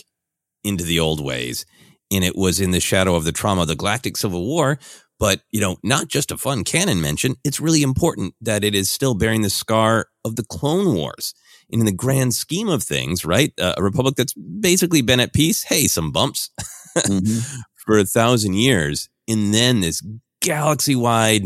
[0.65, 1.65] into the old ways.
[2.11, 4.79] And it was in the shadow of the trauma of the Galactic Civil War.
[5.19, 8.91] But, you know, not just a fun canon mention, it's really important that it is
[8.91, 11.33] still bearing the scar of the Clone Wars
[11.69, 13.53] in the grand scheme of things, right?
[13.61, 15.65] Uh, a republic that's basically been at peace.
[15.65, 16.51] Hey, some bumps
[16.97, 17.61] mm-hmm.
[17.75, 19.09] for a thousand years.
[19.29, 20.03] And then this
[20.41, 21.45] galaxy wide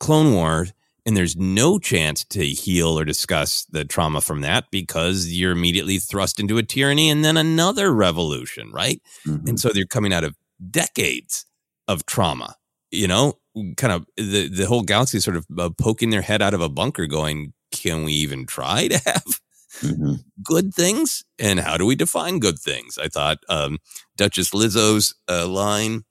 [0.00, 0.66] clone war.
[1.06, 5.98] And there's no chance to heal or discuss the trauma from that because you're immediately
[5.98, 9.02] thrust into a tyranny and then another revolution, right?
[9.26, 9.48] Mm-hmm.
[9.48, 10.34] And so they're coming out of
[10.70, 11.44] decades
[11.88, 12.56] of trauma,
[12.90, 13.34] you know,
[13.76, 16.68] kind of the, the whole galaxy sort of uh, poking their head out of a
[16.68, 17.52] bunker going,
[17.84, 19.40] can we even try to have
[19.80, 20.14] mm-hmm.
[20.42, 21.24] good things?
[21.38, 22.98] And how do we define good things?
[22.98, 23.78] I thought um,
[24.16, 26.04] Duchess Lizzo's uh, line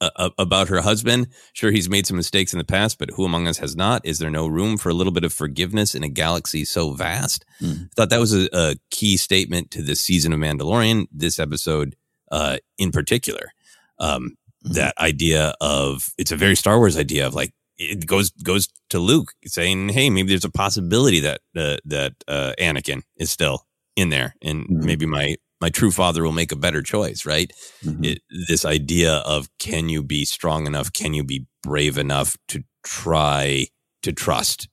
[0.00, 1.28] uh, about her husband.
[1.54, 4.04] Sure, he's made some mistakes in the past, but who among us has not?
[4.04, 7.46] Is there no room for a little bit of forgiveness in a galaxy so vast?
[7.62, 7.84] Mm.
[7.84, 11.96] I thought that was a, a, key statement to this season of Mandalorian, this episode
[12.30, 13.52] uh, in particular.
[13.98, 14.74] Um, mm-hmm.
[14.74, 18.98] That idea of it's a very Star Wars idea of like it goes goes to
[18.98, 24.10] Luke saying, "Hey, maybe there's a possibility that uh, that uh, Anakin is still in
[24.10, 24.86] there, and mm-hmm.
[24.86, 27.52] maybe my my true father will make a better choice." Right?
[27.84, 28.04] Mm-hmm.
[28.04, 30.92] It, this idea of can you be strong enough?
[30.92, 33.66] Can you be brave enough to try
[34.02, 34.68] to trust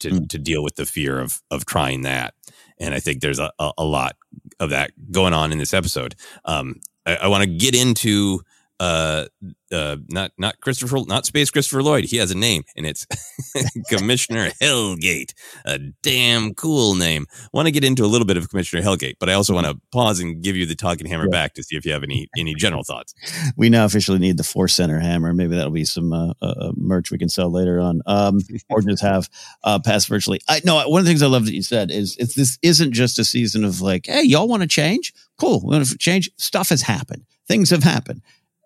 [0.00, 0.24] to mm-hmm.
[0.26, 2.34] to deal with the fear of of trying that?
[2.80, 4.16] And I think there's a, a, a lot
[4.60, 6.14] of that going on in this episode.
[6.44, 8.40] Um, I, I want to get into
[8.80, 9.26] uh,
[9.72, 12.04] uh, not not Christopher, not Space Christopher Lloyd.
[12.04, 13.06] He has a name, and it's
[13.88, 15.34] Commissioner Helgait.
[15.64, 17.26] A damn cool name.
[17.52, 19.78] Want to get into a little bit of Commissioner Helgait, but I also want to
[19.92, 21.30] pause and give you the talking hammer yeah.
[21.30, 23.14] back to see if you have any any general thoughts.
[23.56, 25.34] We now officially need the Force Center hammer.
[25.34, 28.38] Maybe that'll be some uh, uh, uh merch we can sell later on, um,
[28.70, 29.28] or just have
[29.64, 30.40] uh, pass virtually.
[30.48, 30.88] I no.
[30.88, 33.24] One of the things I love that you said is if this isn't just a
[33.24, 35.12] season of like, hey, y'all want to change?
[35.38, 36.30] Cool, we want to change.
[36.36, 37.24] Stuff has happened.
[37.48, 38.22] Things have happened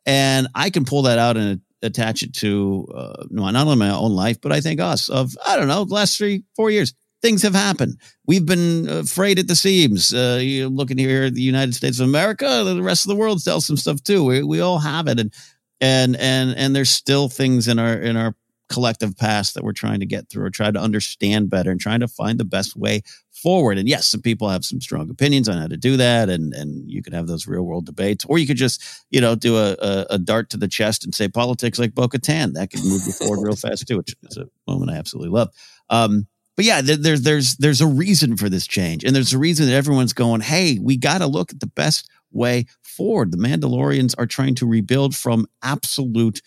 [0.06, 4.12] and I can pull that out and attach it to uh, not only my own
[4.12, 6.94] life, but I think us of I don't know the last three four years.
[7.20, 7.98] Things have happened.
[8.26, 10.12] We've been afraid at the seams.
[10.12, 13.44] Uh, you looking here at the United States of America, the rest of the world
[13.44, 14.24] tells some stuff too.
[14.24, 15.32] We we all have it, and
[15.80, 18.34] and and and there's still things in our in our
[18.68, 22.00] collective past that we're trying to get through or try to understand better and trying
[22.00, 23.02] to find the best way
[23.42, 23.78] forward.
[23.78, 26.90] And yes, some people have some strong opinions on how to do that, and and
[26.90, 29.72] you could have those real world debates, or you could just you know do a,
[29.72, 32.54] a, a dart to the chest and say politics like Bo-Katan.
[32.54, 35.50] That could move you forward real fast too, which is a moment I absolutely love.
[35.90, 36.26] Um,
[36.56, 39.74] but yeah, there's there's there's a reason for this change, and there's a reason that
[39.74, 43.32] everyone's going, hey, we got to look at the best way forward.
[43.32, 46.42] The Mandalorians are trying to rebuild from absolute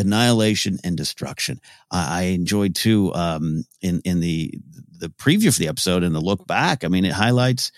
[0.00, 1.60] annihilation and destruction.
[1.90, 4.52] I enjoyed too um, in in the
[4.98, 6.84] the preview for the episode and the look back.
[6.84, 7.72] I mean, it highlights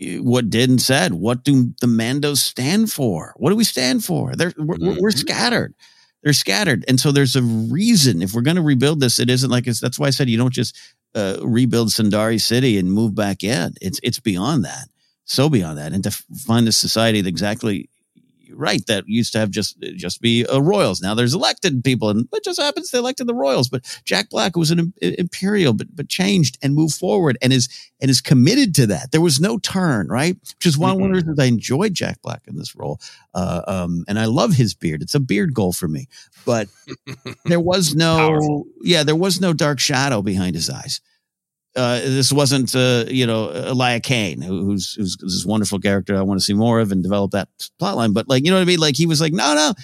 [0.00, 1.14] eh, what did and said.
[1.14, 3.34] What do the Mandos stand for?
[3.36, 4.34] What do we stand for?
[4.36, 5.00] They're we're, mm-hmm.
[5.00, 5.74] we're scattered.
[6.22, 8.20] They're scattered, and so there's a reason.
[8.20, 9.80] If we're going to rebuild this, it isn't like it's.
[9.80, 10.78] That's why I said you don't just
[11.14, 13.74] uh, rebuild Sundari City and move back in.
[13.80, 14.88] It's it's beyond that,
[15.24, 17.88] so beyond that, and to find a society that exactly
[18.60, 21.00] right that used to have just just be uh, royals.
[21.00, 23.68] Now there's elected people, and it just happens they elected the royals.
[23.68, 27.68] But Jack Black was an imperial, but but changed and moved forward, and is
[28.00, 29.12] and is committed to that.
[29.12, 30.36] There was no turn, right?
[30.40, 31.04] Which is one, mm-hmm.
[31.04, 33.00] of the reasons I enjoyed Jack Black in this role,
[33.34, 35.02] uh, um, and I love his beard.
[35.02, 36.06] It's a beard goal for me.
[36.44, 36.68] But
[37.44, 38.64] there was no, Powerful.
[38.82, 41.00] yeah, there was no dark shadow behind his eyes
[41.76, 46.40] uh, this wasn't, uh, you know, Elia Kane, who's, who's this wonderful character I want
[46.40, 47.48] to see more of and develop that
[47.80, 48.12] plotline.
[48.12, 48.80] But like, you know what I mean?
[48.80, 49.74] Like he was like, no, no,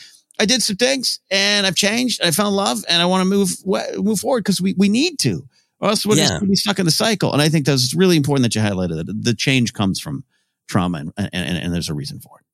[0.40, 2.22] I did some things and I've changed.
[2.22, 3.50] I found love and I want to move,
[3.96, 5.46] move forward because we, we need to,
[5.80, 6.22] or else we're yeah.
[6.22, 7.32] just going to be stuck in the cycle.
[7.32, 10.24] And I think that's really important that you highlighted that the change comes from
[10.68, 12.45] trauma and, and, and there's a reason for it.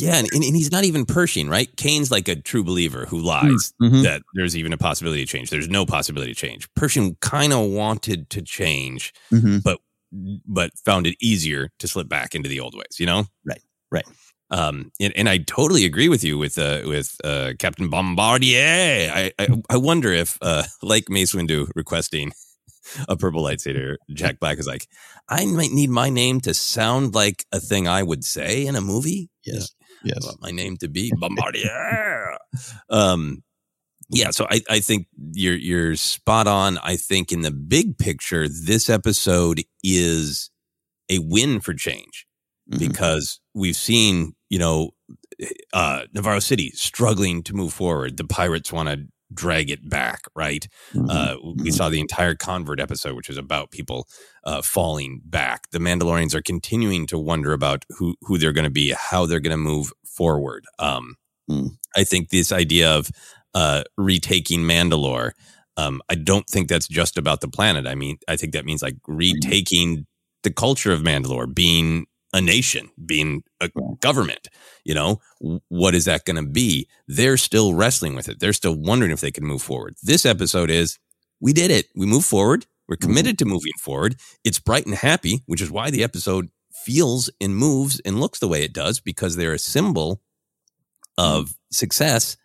[0.00, 1.68] Yeah, and, and he's not even Pershing, right?
[1.76, 4.02] Kane's like a true believer who lies mm-hmm.
[4.02, 5.50] that there's even a possibility of change.
[5.50, 6.68] There's no possibility of change.
[6.74, 9.58] Pershing kind of wanted to change, mm-hmm.
[9.64, 9.78] but
[10.46, 12.98] but found it easier to slip back into the old ways.
[12.98, 14.06] You know, right, right.
[14.50, 19.10] Um, and, and I totally agree with you with uh with uh Captain Bombardier.
[19.12, 22.32] I I, I wonder if uh like Mace Windu requesting
[23.08, 24.88] a purple lightsaber, Jack Black is like,
[25.28, 28.80] I might need my name to sound like a thing I would say in a
[28.80, 29.30] movie.
[29.44, 29.70] Yes.
[30.04, 30.18] Yes.
[30.22, 32.38] I want my name to be Bombardier.
[32.90, 33.42] um,
[34.10, 36.78] yeah, so I, I think you're you're spot on.
[36.78, 40.50] I think in the big picture, this episode is
[41.10, 42.26] a win for change
[42.70, 42.78] mm-hmm.
[42.78, 44.90] because we've seen, you know,
[45.72, 48.16] uh, Nevarro City struggling to move forward.
[48.16, 50.66] The pirates want to drag it back, right?
[50.94, 51.10] Mm-hmm.
[51.10, 51.70] Uh, we mm-hmm.
[51.70, 54.06] saw the entire convert episode, which is about people
[54.44, 55.70] uh, falling back.
[55.70, 59.40] The Mandalorians are continuing to wonder about who who they're going to be, how they're
[59.40, 60.64] going to move forward.
[60.78, 61.16] Um,
[61.50, 61.70] mm.
[61.96, 63.10] I think this idea of
[63.54, 65.32] uh, retaking Mandalore.
[65.76, 67.86] Um, I don't think that's just about the planet.
[67.86, 69.16] I mean, I think that means like mm-hmm.
[69.16, 70.06] retaking
[70.42, 74.48] the culture of Mandalore, being a nation, being a government.
[74.84, 75.20] You know,
[75.68, 76.88] what is that going to be?
[77.06, 78.40] They're still wrestling with it.
[78.40, 79.94] They're still wondering if they can move forward.
[80.02, 80.98] This episode is
[81.40, 81.86] we did it.
[81.94, 82.66] We move forward.
[82.88, 83.08] We're mm-hmm.
[83.08, 83.48] committed mm-hmm.
[83.48, 84.16] to moving forward.
[84.44, 88.48] It's bright and happy, which is why the episode feels and moves and looks the
[88.48, 90.22] way it does because they're a symbol
[91.16, 91.52] of mm-hmm.
[91.70, 92.36] success.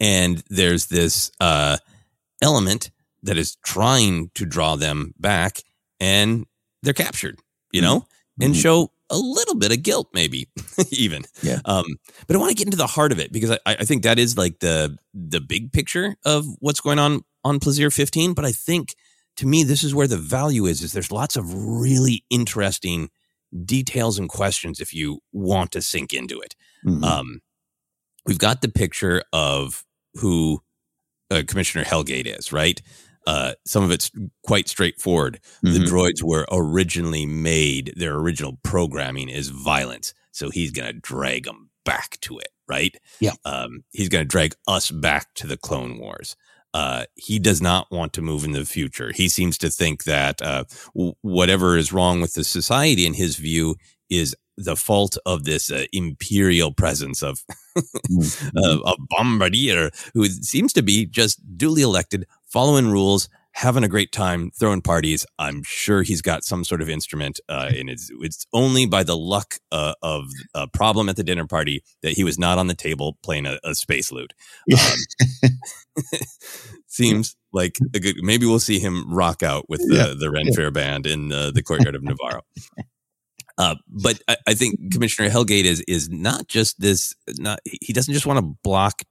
[0.00, 1.78] And there's this uh,
[2.40, 2.90] element
[3.22, 5.62] that is trying to draw them back
[5.98, 6.46] and
[6.82, 7.40] they're captured,
[7.72, 8.44] you know, mm-hmm.
[8.44, 10.48] and show a little bit of guilt, maybe
[10.90, 11.24] even.
[11.42, 11.60] Yeah.
[11.64, 11.84] Um,
[12.26, 14.18] but I want to get into the heart of it because I, I think that
[14.18, 18.34] is like the the big picture of what's going on on Plazir 15.
[18.34, 18.94] But I think
[19.36, 20.82] to me, this is where the value is.
[20.82, 23.10] Is there's lots of really interesting
[23.64, 26.54] details and questions if you want to sink into it.
[26.84, 27.04] Mm-hmm.
[27.04, 27.40] Um,
[28.26, 30.60] we've got the picture of who
[31.30, 32.80] uh, Commissioner Helgait is, right?
[33.28, 34.10] Uh, some of it's
[34.42, 35.38] quite straightforward.
[35.62, 35.74] Mm-hmm.
[35.74, 40.14] The droids were originally made, their original programming is violence.
[40.32, 42.96] So he's going to drag them back to it, right?
[43.20, 43.34] Yeah.
[43.44, 46.36] Um, he's going to drag us back to the Clone Wars.
[46.74, 49.10] uh, he does not want to move in the future.
[49.14, 50.64] He seems to think that uh,
[50.94, 53.76] w- whatever is wrong with the society, in his view,
[54.10, 57.44] is the fault of this uh, imperial presence of
[57.76, 64.12] uh, a bombardier who seems to be just duly elected, following rules, having a great
[64.12, 65.26] time, throwing parties.
[65.38, 69.16] I'm sure he's got some sort of instrument, uh, and it's it's only by the
[69.16, 70.24] luck uh, of
[70.54, 73.58] a problem at the dinner party that he was not on the table playing a,
[73.64, 74.32] a space lute.
[74.78, 75.50] Um,
[76.86, 78.16] seems like a good.
[78.20, 80.14] Maybe we'll see him rock out with the Yeah.
[80.18, 82.40] the Ren Fair band in uh, the courtyard of Nevarro.
[83.56, 87.14] Uh, but I, I think Commissioner Helgait is is not just this.
[87.38, 89.02] Not he doesn't just want to block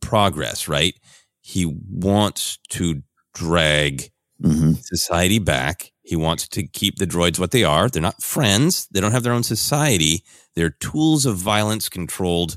[0.00, 0.94] progress, right?
[1.40, 3.02] He wants to
[3.34, 4.10] drag
[4.42, 5.92] hmm society back.
[6.02, 7.88] He wants to keep the droids what they are.
[7.88, 8.88] They're not friends.
[8.90, 10.24] They don't have their own society.
[10.54, 12.56] They're tools of violence controlled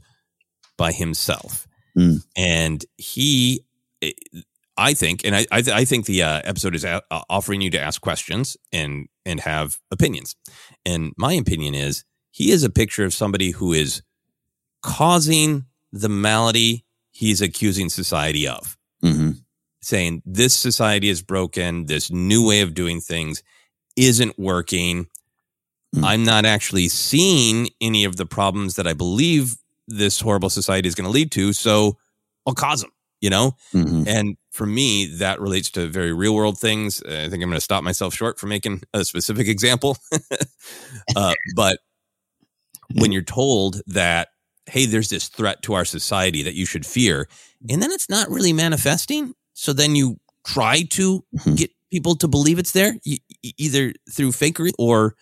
[0.78, 1.68] by himself.
[1.98, 2.24] Mm.
[2.36, 3.66] And he,
[4.78, 7.70] I think, and I, I, I think the uh, episode is a- uh, offering you
[7.72, 10.36] to ask questions and and have opinions.
[10.86, 14.02] And my opinion is he is a picture of somebody who is
[14.82, 19.32] causing the malady he's accusing society of hmm
[19.84, 23.44] saying this society is broken, this new way of doing things
[23.96, 25.08] isn't working.
[25.96, 26.04] Mm.
[26.04, 29.56] I'm not actually seeing any of the problems that I believe
[29.88, 31.54] this horrible society is going to lead to.
[31.54, 31.98] So
[32.48, 33.58] I'll cause them, you know?
[33.72, 37.04] hmm And for me, that relates to very real world things.
[37.04, 39.98] I think I'm going to stop myself short from making a specific example.
[41.16, 41.80] uh, but
[42.96, 44.30] when you're told that,
[44.68, 47.28] hey, there's this threat to our society that you should fear,
[47.70, 49.34] and then it's not really manifesting.
[49.54, 51.58] So then you try to Mhm.
[51.58, 53.20] get people to believe it's there, e-
[53.58, 55.16] either through fakery or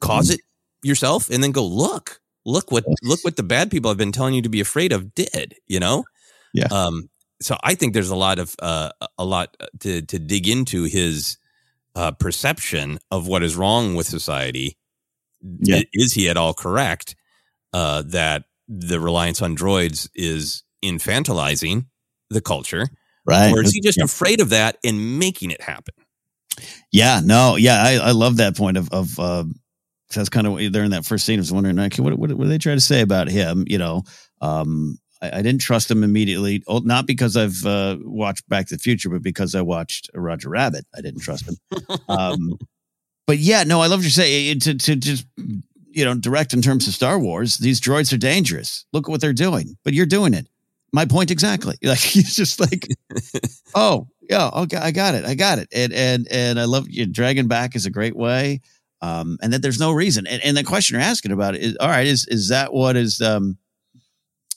[0.00, 0.40] cause it
[0.82, 4.34] yourself, and then go look, look what look what the bad people have been telling
[4.34, 5.54] you to be afraid of did.
[5.66, 6.04] You know,
[6.52, 6.66] Yeah.
[6.70, 7.08] Um,
[7.42, 11.38] so I think there's a lot of uh, a lot to to dig into his
[11.94, 14.76] uh, perception of what is wrong with society.
[15.60, 15.82] Yeah.
[15.92, 17.16] Is he at all correct
[17.72, 21.86] uh, that the reliance on droids is infantilizing
[22.30, 22.88] the culture,
[23.26, 23.52] Right.
[23.52, 24.04] or is he just Yeah.
[24.04, 25.94] afraid of that and making it happen?
[26.90, 29.44] Yeah, no, yeah, I, I love that point of of uh,
[30.14, 31.38] that's kind of what there in that first scene.
[31.38, 33.64] I was wondering, okay, what what, what did they try to say about him?
[33.66, 34.02] You know,
[34.40, 38.76] um, I, I didn't trust him immediately, oh, not because I've uh, watched Back to
[38.76, 40.86] the Future, but because I watched Roger Rabbit.
[40.96, 41.56] I didn't trust him.
[42.08, 42.58] um,
[43.26, 44.54] but yeah, no, I love what you say.
[44.54, 45.26] To to just
[45.96, 48.84] you know direct in terms of Star Wars, these droids are dangerous.
[48.92, 50.46] Look at what they're doing, but you're doing it.
[50.92, 51.76] My point exactly.
[51.82, 52.86] Like he's just like,
[53.74, 57.06] oh yeah, okay, I got it, I got it, and and and I love you.
[57.06, 58.60] Dragging back is a great way,
[59.00, 60.26] um, and that there's no reason.
[60.26, 62.94] And, and the question you're asking about it is, all right, is is that what
[62.96, 63.56] is um,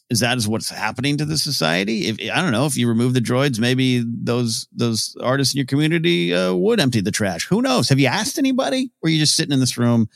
[0.09, 2.07] is that is what's happening to the society?
[2.07, 5.67] If I don't know, if you remove the droids, maybe those those artists in your
[5.67, 7.47] community uh, would empty the trash.
[7.47, 7.87] Who knows?
[7.87, 8.91] Have you asked anybody?
[9.01, 10.09] Or are you just sitting in this room,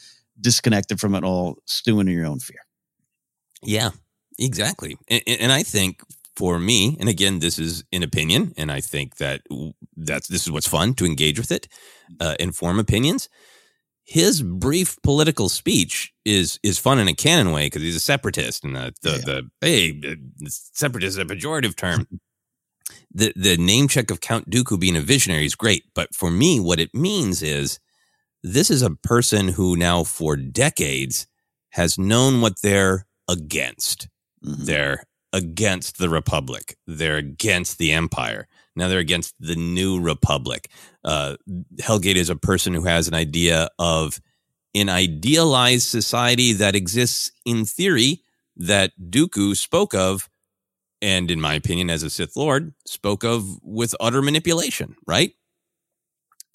[0.43, 2.59] disconnected from it all, stewing in your own fear?
[3.63, 3.91] Yeah,
[4.37, 4.97] exactly.
[5.07, 6.01] And, and I think
[6.35, 9.41] for me, and again, this is an opinion, and I think that
[9.95, 11.67] that's this is what's fun to engage with it,
[12.19, 13.29] uh, inform opinions.
[14.05, 18.63] His brief political speech is is fun in a canon way because he's a separatist,
[18.65, 19.25] and the the, Yeah.
[19.25, 20.17] the hey,
[20.49, 22.07] separatist is a pejorative term.
[23.13, 26.59] the the name check of Count Dooku being a visionary is great, but for me,
[26.59, 27.79] what it means is
[28.43, 31.27] this is a person who now for decades
[31.71, 34.07] has known what they're against.
[34.45, 34.65] Mhm.
[34.65, 36.77] They're against the Republic.
[36.85, 38.47] They're against the Empire.
[38.75, 40.69] Now they're against the new Republic.
[41.03, 41.37] Uh,
[41.81, 44.19] Helgait is a person who has an idea of
[44.75, 48.23] an idealized society that exists in theory
[48.55, 50.29] that Dooku spoke of,
[51.01, 55.33] and in my opinion, as a Sith Lord, spoke of with utter manipulation, right?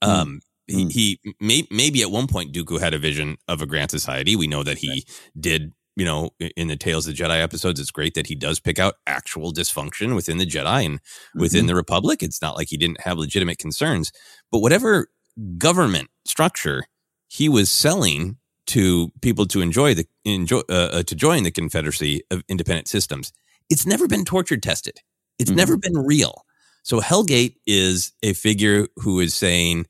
[0.03, 0.09] Mm.
[0.09, 0.41] Um,
[0.71, 0.93] Mm.
[0.93, 4.37] he may, maybe at one point Dooku had a vision of a grand society.
[4.37, 5.05] We know that he
[5.39, 7.81] did, you know, in the Tales of the Jedi episodes.
[7.81, 11.01] It's great that he does pick out actual dysfunction within the Jedi and
[11.35, 12.23] within the Republic.
[12.23, 14.12] It's not like he didn't have legitimate concerns,
[14.53, 15.09] but whatever
[15.57, 16.85] government structure
[17.29, 22.23] he was selling to people to enjoy the enjoy uh, uh, to join the Confederacy
[22.31, 23.33] of Independent Systems,
[23.71, 24.99] it's never been torture tested.
[25.39, 25.57] It's Mhm.
[25.57, 26.45] never been real.
[26.83, 29.87] So Helgait is a figure who is saying,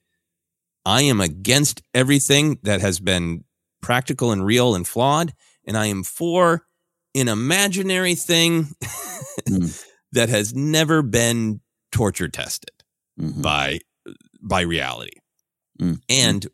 [0.89, 3.45] I am against everything that has been
[3.82, 5.34] practical and real and flawed,
[5.66, 6.64] and I am for
[7.14, 8.68] an imaginary thing
[9.49, 9.84] Mm.
[10.12, 11.61] that has never been
[11.93, 12.70] torture tested
[13.20, 13.43] Mhm.
[13.43, 13.80] by
[14.43, 15.18] by reality.
[15.80, 16.01] Mm.
[16.09, 16.47] And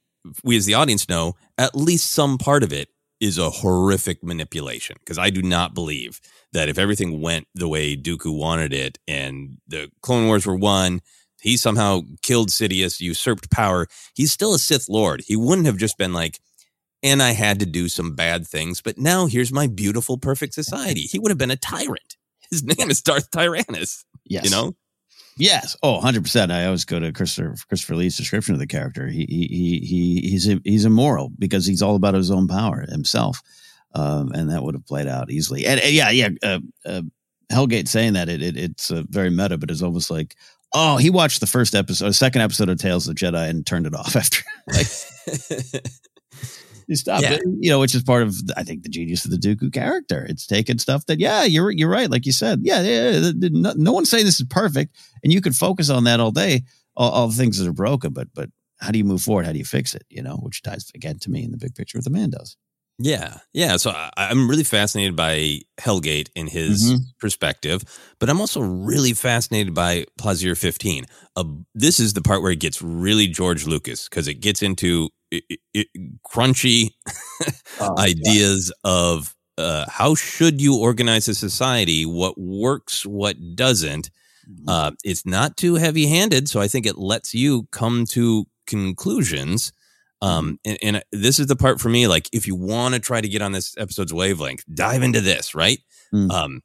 [0.43, 2.89] we as the audience know at least some part of it
[3.21, 6.21] is a horrific manipulation because I do not believe
[6.53, 11.01] that if everything went the way Dooku wanted it and the Clone Wars were won,
[11.45, 13.87] he somehow killed Sidious, usurped power.
[14.15, 15.23] He's still a Sith Lord.
[15.27, 16.41] He wouldn't have just been like,
[17.03, 21.03] and I had to do some bad things, but now here's my beautiful, perfect society.
[21.03, 22.17] He would have been a tyrant.
[22.51, 24.07] His name is Darth Tyrannus.
[24.25, 24.45] Yes.
[24.45, 24.75] You know?
[25.37, 25.77] Yes.
[25.83, 26.51] Oh, 100%.
[26.51, 29.07] I always go to Christopher, Christopher Lee's description of the character.
[29.07, 33.43] He, he, he, he's, he's immoral because he's all about his own power himself.
[33.95, 35.67] Um, and that would have played out easily.
[35.67, 36.29] And, and yeah, yeah.
[36.43, 37.03] Uh, uh,
[37.53, 40.35] Helgait saying that it, it it's uh, very meta, but it's almost like,
[40.75, 43.87] oh, he watched the first episode, second episode of Tales of the Jedi and turned
[43.87, 44.43] it off after.
[44.69, 44.87] Like,
[46.87, 47.35] he stopped Yeah.
[47.35, 50.27] it, you know, which is part of I think the genius of the Dooku character.
[50.29, 53.73] It's taking stuff that, yeah, you're you're right, like you said, yeah, yeah, yeah, no,
[53.77, 56.63] no one's saying this is perfect, and you could focus on that all day,
[56.97, 58.51] all, all the things that are broken, but but
[58.81, 59.47] how do you move forward?
[59.47, 60.05] How do you fix it?
[60.11, 62.57] You know, which ties again to me in the big picture with the Mandos.
[62.99, 63.77] Yeah, yeah.
[63.77, 67.01] So I, I'm really fascinated by Helgait and his Mhm.
[67.19, 67.83] perspective,
[68.21, 71.07] but I'm also really fascinated by Plazir 15.
[71.35, 75.09] Uh, this is the part where it gets really George Lucas because it gets into
[75.33, 75.85] i i i
[76.33, 76.91] crunchy
[77.99, 84.11] ideas of uh, how should you organize a society, what works, what doesn't.
[84.69, 89.73] Uh, it's not too heavy handed, so I think it lets you come to conclusions.
[90.23, 92.07] Um, and, and this is the part for me.
[92.07, 95.55] Like, if you want to try to get on this episode's wavelength, dive into this.
[95.55, 95.81] Right?
[96.13, 96.31] Mm.
[96.31, 96.63] Um,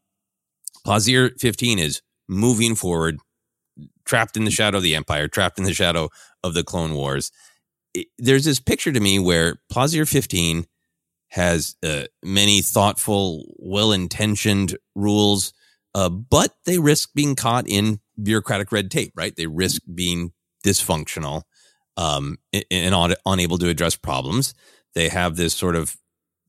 [0.86, 3.20] Plazir 15 is moving forward,
[4.06, 6.10] trapped in the shadow of the Empire, trapped in the shadow
[6.43, 7.32] of the Clone Wars.
[7.93, 10.66] It- there's this picture to me where Plazir 15
[11.32, 15.54] has uh, many thoughtful, well intentioned rules,
[15.93, 19.36] uh, but they risk being caught in bureaucratic red tape, right?
[19.36, 20.32] They risk being
[20.66, 21.43] dysfunctional
[22.00, 22.38] um,
[22.72, 24.54] and, unable to address problems.
[24.95, 25.95] They have this sort of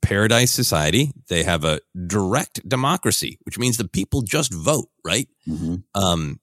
[0.00, 1.12] paradise society.
[1.28, 5.28] They have a direct democracy, which means the people just vote, right?
[5.48, 5.82] Mhm.
[5.94, 6.40] Um,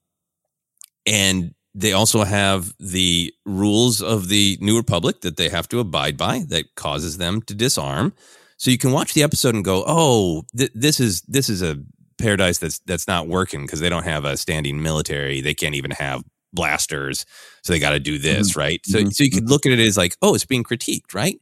[1.06, 6.16] and they also have the rules of the New Republic that they have to abide
[6.16, 8.12] by that causes them to disarm.
[8.56, 11.78] So you can watch the episode and go, "Oh, th- this is this is a
[12.18, 15.40] paradise that's that's not working because they don't have a standing military.
[15.40, 17.24] They can't even have blasters,
[17.62, 19.12] so they got to do this, right?" So Mhm.
[19.14, 21.38] so you could look at it as like, "Oh, it's being critiqued, right?"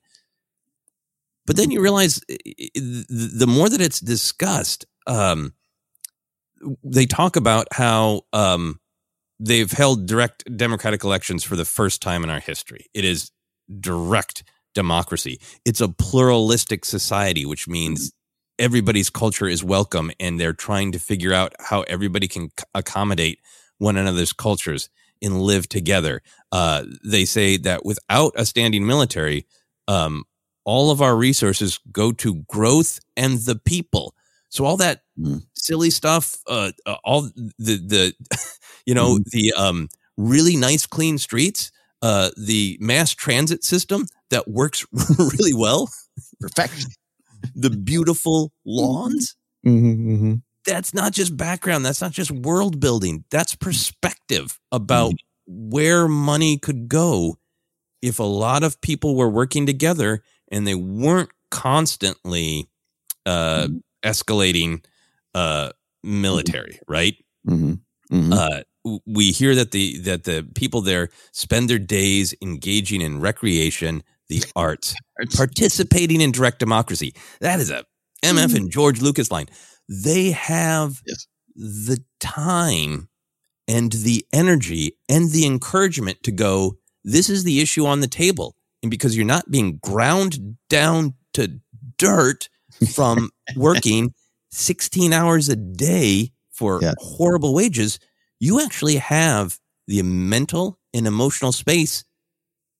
[1.46, 5.52] But then you realize i- i- the the more that it's discussed, um,
[6.82, 8.80] they talk about how um,
[9.38, 12.86] they've held direct democratic elections for the first time in our history.
[12.94, 13.30] It is
[13.80, 14.42] direct
[14.74, 15.38] democracy.
[15.64, 18.12] It's a pluralistic society, which means
[18.59, 23.38] everybody's culture is welcome, and they're trying to figure out how everybody can accommodate
[23.79, 24.89] one another's cultures
[25.22, 26.22] and live together.
[26.53, 29.47] Uh, they say that without a standing military,
[29.89, 30.24] um,
[30.64, 34.14] all of our resources go to growth and the people.
[34.49, 35.43] So all that Mm.
[35.55, 38.12] silly stuff, uh, uh, all the the,
[38.87, 41.70] you know, the um, really nice clean streets,
[42.03, 44.85] uh, the mass transit system that works
[45.18, 45.89] really well,
[46.41, 46.91] Perfection.
[47.55, 49.37] the beautiful lawns.
[49.66, 50.35] Mm-hmm,
[50.67, 51.85] That's not just background.
[51.85, 53.25] That's not just world building.
[53.31, 55.14] That's perspective about
[55.47, 57.39] where money could go
[58.03, 62.69] if a lot of people were working together and they weren't constantly
[63.25, 63.69] uh,
[64.05, 64.85] escalating
[65.35, 65.71] uh,
[66.03, 67.17] military, right?
[67.47, 67.75] Mm-hmm.
[68.12, 68.33] Mm-hmm.
[68.33, 68.61] uh,
[69.05, 74.45] we hear that the that the people there spend their days engaging in recreation, the
[74.57, 74.95] arts,
[75.35, 77.14] participating in direct democracy.
[77.41, 77.85] That is a
[78.23, 79.47] MF and George Lucas line.
[79.89, 81.26] They have Yes.
[81.55, 83.09] the time
[83.68, 86.78] and the energy and the encouragement to go.
[87.05, 91.61] This is the issue on the table, and because you're not being ground down to
[91.99, 92.49] dirt
[92.95, 94.12] from working
[94.51, 96.95] 16 hours a day for Yeah.
[96.99, 97.99] horrible wages,
[98.41, 102.05] you actually have the mental and emotional space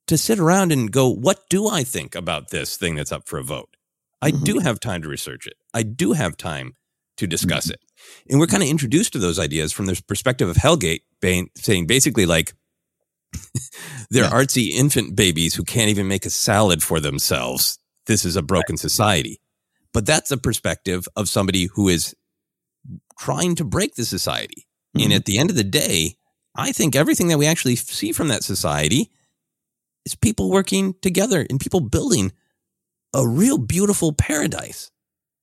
[0.09, 3.39] to sit around and go, what do I think about this thing that's up for
[3.39, 3.77] a vote?
[4.23, 4.45] I Mhm.
[4.45, 5.55] do have time to research it.
[5.75, 6.75] I do have time
[7.17, 7.75] to discuss mm-hmm.
[7.75, 7.81] it.
[8.31, 11.01] And we're kind of introduced to those ideas from the perspective of Helgait,
[11.57, 12.55] saying basically like,
[14.11, 14.31] they're Yeah.
[14.31, 17.79] artsy infant babies who can't even make a salad for themselves.
[18.07, 19.41] This is a broken society.
[19.93, 22.15] But that's a perspective of somebody who is
[23.19, 24.67] trying to break the society.
[24.95, 25.13] And mm-hmm.
[25.13, 26.17] at the end of the day,
[26.55, 29.11] I think everything that we actually see from that society
[30.05, 32.33] is people working together and people building
[33.15, 34.91] a real beautiful paradise.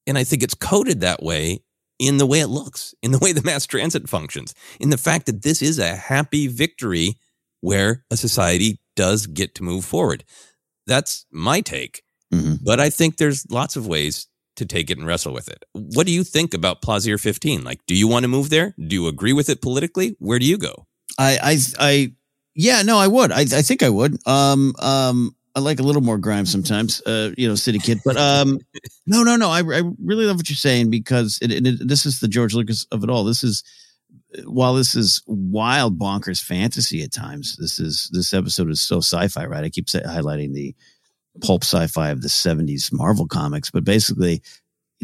[0.05, 1.59] And I think it's coded that way
[1.99, 5.25] in the way it looks, in the way the mass transit functions, in the fact
[5.27, 7.17] that this is a happy victory
[7.61, 10.23] where a society does get to move forward.
[10.85, 12.03] That's my take.
[12.33, 12.59] Mhm.
[12.63, 15.63] But I think there's lots of ways to take it and wrestle with it.
[15.73, 17.63] What do you think about Plazir 15?
[17.63, 18.75] Like, do you want to move there?
[18.77, 20.15] Do you agree with it politically?
[20.19, 20.85] Where do you go?
[21.17, 22.11] I, I, I,
[22.53, 23.31] yeah, no, I would.
[23.31, 24.17] I, I think I would.
[24.27, 27.99] Um, um, I like a little more grime sometimes, uh, you know, city kid.
[28.03, 28.59] But um,
[29.05, 29.49] no, no, no.
[29.49, 32.53] I, I really love what you're saying because it, it, it- this is the George
[32.55, 33.23] Lucas of it all.
[33.23, 33.63] This is
[34.45, 37.55] while this is wild, bonkers fantasy at times.
[37.57, 39.63] This is this episode is so sci-fi, right?
[39.63, 40.75] I keep say, highlighting the
[41.41, 44.41] pulp sci-fi of the '70s Marvel comics, but basically,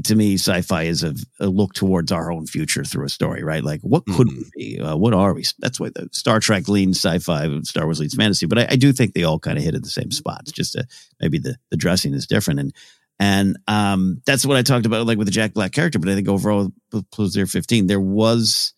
[0.03, 3.63] to me, sci-fi is a, a look towards our own future through a story, right?
[3.63, 4.79] Like, what could we be?
[4.79, 5.43] Uh, what are we?
[5.59, 8.45] That's why the Star Trek leans sci-fi, Star Wars leans fantasy.
[8.45, 10.51] But I, I do think they all kind of hit at the same spots.
[10.51, 10.83] Just uh
[11.19, 12.73] maybe the the dressing is different, and
[13.19, 15.99] and um, that's what I talked about, like with the Jack Black character.
[15.99, 18.73] But I think overall, with Plazir 15, there was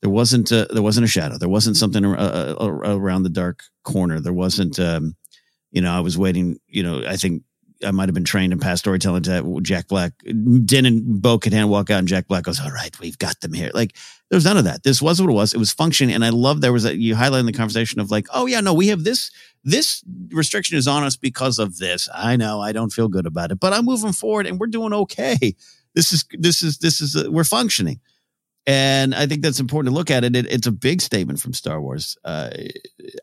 [0.00, 1.36] there wasn't a, there wasn't a shadow.
[1.36, 4.20] There wasn't something uh, around the dark corner.
[4.20, 5.14] There wasn't, um,
[5.72, 6.58] you know, I was waiting.
[6.66, 7.42] You know, I think
[7.84, 10.12] I might have been trained in past storytelling to Jack Black.
[10.24, 13.52] Din and Bo Katan walk out, and Jack Black goes, "All right, we've got them
[13.52, 13.96] here." Like
[14.30, 14.82] there was none of that.
[14.82, 15.54] This was what it was.
[15.54, 18.10] It was functioning, and I love there was a you highlight in the conversation of
[18.10, 19.30] like, "Oh yeah, no, we have this."
[19.64, 22.08] This restriction is on us because of this.
[22.14, 24.92] I know I don't feel good about it, but I'm moving forward and we're doing
[24.92, 25.56] okay.
[25.96, 28.00] This is this is this is uh, we're functioning.
[28.66, 30.34] And I think that's important to look at it.
[30.34, 32.18] it it's a big statement from Star Wars.
[32.24, 32.50] Uh,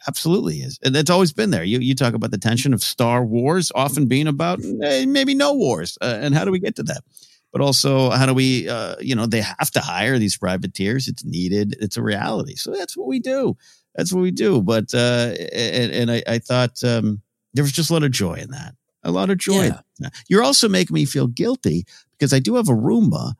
[0.07, 0.79] absolutely is.
[0.83, 1.65] And that's always been there.
[1.65, 5.53] You, you talk about the tension of Star Wars often being about eh, maybe no
[5.53, 5.97] wars.
[6.01, 7.03] Uh, and how do we get to that?
[7.51, 11.07] But also, how do we, uh, you know, they have to hire these privateers.
[11.09, 11.75] It's needed.
[11.79, 12.55] It's a reality.
[12.55, 13.57] So that's what we do.
[13.95, 14.61] That's what we do.
[14.61, 17.21] But, uh, and, and I, I thought um,
[17.53, 18.75] there was just a lot of joy in that.
[19.03, 19.71] A lot of joy.
[19.99, 20.09] Yeah.
[20.29, 21.85] You're also making me feel guilty
[22.17, 23.33] because I do have a Roomba.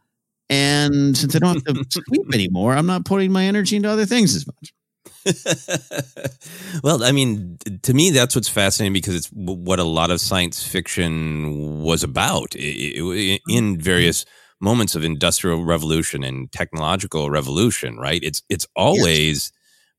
[0.54, 4.06] And since I don't have to sleep anymore, I'm not putting my energy into other
[4.06, 4.74] things as much.
[6.84, 10.66] well, I mean, to me, that's what's fascinating because it's what a lot of science
[10.66, 13.82] fiction was about in mm-hmm.
[13.82, 14.26] various
[14.62, 17.98] moments of industrial revolution and technological revolution.
[17.98, 18.22] Right?
[18.24, 19.52] It's it's always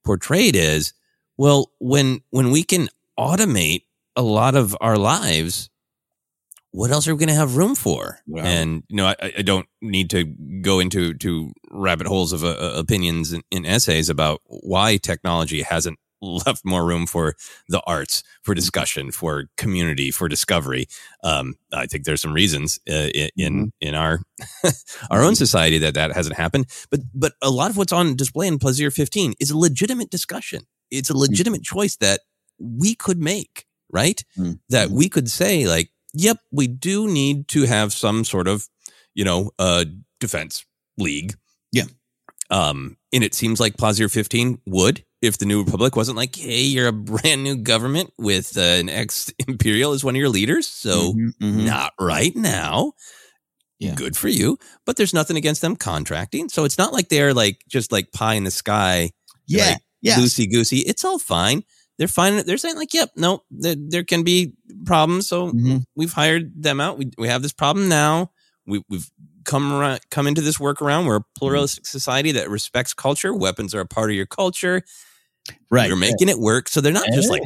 [0.05, 0.93] portrayed as
[1.37, 2.89] well when when we can
[3.19, 3.85] automate
[4.15, 5.69] a lot of our lives.
[6.75, 8.19] What else are we going to have room for?
[8.27, 8.43] Wow.
[8.43, 10.25] And you know, I, I don't need to
[10.61, 16.01] go into to rabbit holes of uh, opinions in, in essays about why technology hasn't
[16.21, 17.37] left more room for
[17.69, 20.87] the arts, for discussion, for community, for discovery.
[21.23, 24.23] Um, I think there's some reasons uh, in in our
[25.13, 26.67] our own society that that hasn't happened.
[26.91, 30.63] But but a lot of what's on display in Plazir 15 is a legitimate discussion.
[30.91, 32.23] It's a legitimate choice that
[32.59, 34.25] we could make, right?
[34.37, 34.59] Mm.
[34.71, 38.69] That we could say like, yep, we do need to have some sort of,
[39.15, 39.85] you know, uh,
[40.21, 40.65] defense
[40.97, 41.35] league.
[41.73, 41.85] Yeah.
[42.51, 46.63] Um, and it seems like Plazir 15 would if the New Republic wasn't like, hey,
[46.63, 50.67] you're a brand new government with uh, an ex imperial as one of your leaders.
[50.67, 51.67] So Mhm, mhm.
[51.67, 52.93] not right now.
[53.79, 53.95] Yeah.
[53.95, 54.59] Good for you.
[54.87, 56.49] But there's nothing against them contracting.
[56.49, 59.11] So it's not like they're like just like pie in the sky,
[59.47, 60.79] yeah, like, yeah, loosey goosey.
[60.79, 61.65] It's all fine.
[61.99, 62.45] They're fine.
[62.45, 64.53] They're saying like, yep, no, there, there can be
[64.85, 65.29] problems.
[65.29, 65.85] So Mhm.
[65.95, 66.99] we've hired them out.
[66.99, 68.33] We, we have this problem now.
[68.67, 69.09] We, we've
[69.45, 71.07] come around, come into this workaround.
[71.07, 73.33] We're a pluralistic society that respects culture.
[73.33, 74.83] Weapons are a part of your culture.
[75.71, 75.87] right.
[75.89, 76.69] You're making it work.
[76.69, 77.43] So they're not just like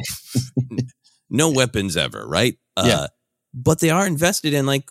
[1.29, 2.57] no weapons ever, right?
[2.77, 2.83] Yeah.
[3.01, 3.07] Uh,
[3.53, 4.89] but they are invested in like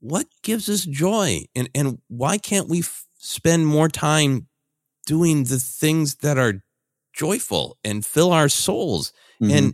[0.00, 4.46] what gives us joy and and why can't we f- spend more time
[5.06, 6.62] doing the things that are
[7.22, 9.12] joyful and fill our souls
[9.42, 9.50] Mhm.
[9.56, 9.66] and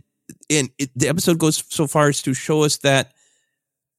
[0.49, 3.05] and it, the episode goes so far as to show us that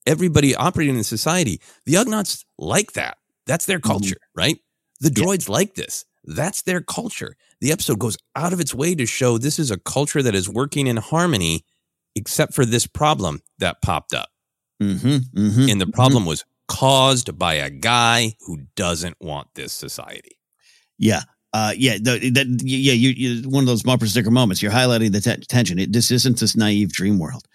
[0.06, 4.58] everybody operating in society the ugnaughts like that that's their culture right
[5.00, 5.22] the Mm-hmm.
[5.22, 5.26] Yeah.
[5.36, 9.38] droids like this that's their culture the episode goes out of its way to show
[9.38, 11.64] this is a culture that is working in harmony
[12.14, 14.28] except for this problem that popped up
[14.82, 15.70] Mhm, mhm.
[15.70, 20.34] and the problem was caused by a guy who doesn't want this society
[20.98, 21.22] Yeah.
[21.52, 24.62] Uh, yeah, the, that, yeah, you, you, one of those bumper sticker moments.
[24.62, 25.78] You're highlighting the te- tension.
[25.78, 27.46] It, this isn't this naive dream world.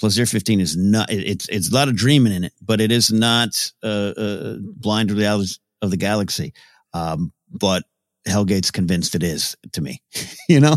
[0.00, 1.10] Plazir 15 is not.
[1.10, 4.56] It, it's it's a lot of dreaming in it, but it is not uh, uh,
[4.60, 6.52] blind realities of the galaxy.
[6.94, 7.84] Um, but
[8.26, 10.02] Helgait's convinced it is to me.
[10.48, 10.76] you know,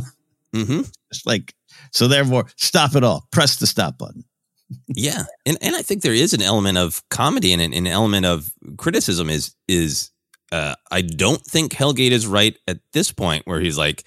[0.55, 0.81] mm-hmm.
[1.11, 1.53] it's like
[1.91, 2.07] so.
[2.07, 3.27] Therefore, stop it all.
[3.31, 4.23] Press the stop button.
[4.87, 8.25] Yeah, and and I think there is an element of comedy and an, an element
[8.25, 9.29] of criticism.
[9.29, 10.10] Is is
[10.51, 14.03] uh, I don't think Helgait is right at this point where he's like,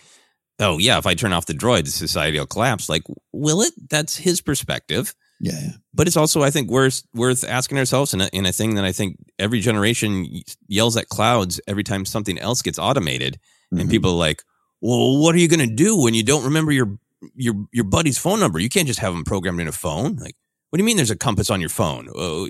[0.61, 2.89] oh yeah, if I turn off the droids, society will collapse.
[2.89, 3.73] Like, will it?
[3.91, 5.15] That's his perspective.
[5.41, 5.71] Yeah, yeah.
[5.93, 8.85] But it's also, I think, worth worth asking ourselves in a, in a thing that
[8.85, 10.27] I think every generation
[10.69, 13.39] yells at clouds every time something else gets automated,
[13.73, 13.91] and Mhm.
[13.91, 14.43] people are like,
[14.81, 16.99] "Well, what are you going to do when you don't remember your
[17.35, 18.59] your your buddy's phone number?
[18.61, 20.37] You can't just have him programmed in a phone." Like,
[20.71, 22.09] what do you mean there's a compass on your phone?
[22.15, 22.49] Oh,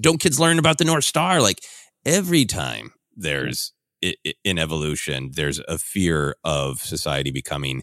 [0.00, 1.40] don't kids learn about the North Star?
[1.40, 1.60] Like
[2.04, 3.72] every time there's
[4.44, 7.82] in evolution, there's a fear of society becoming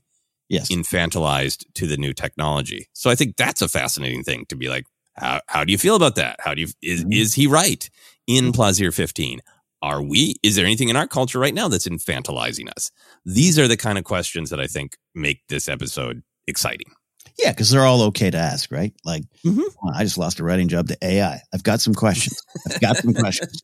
[0.50, 0.70] yes.
[0.72, 2.88] infantilized to the new technology.
[2.94, 5.96] So I think that's a fascinating thing to be like, how, how do you feel
[5.96, 6.38] about that?
[6.40, 7.14] How do you, is, mm-hmm.
[7.14, 7.90] is he right
[8.28, 9.42] in Plazir 15?
[9.82, 12.90] Are we, is there anything in our culture right now that's infantilizing us?
[13.26, 16.94] These are the kind of questions that I think make this episode exciting.
[17.40, 18.94] Yeah, because they're all okay to ask, right?
[19.04, 19.60] Like, mm-hmm.
[19.60, 21.42] well, I just lost a writing job to AI.
[21.54, 22.40] I've got some questions.
[22.70, 23.62] I've got some questions.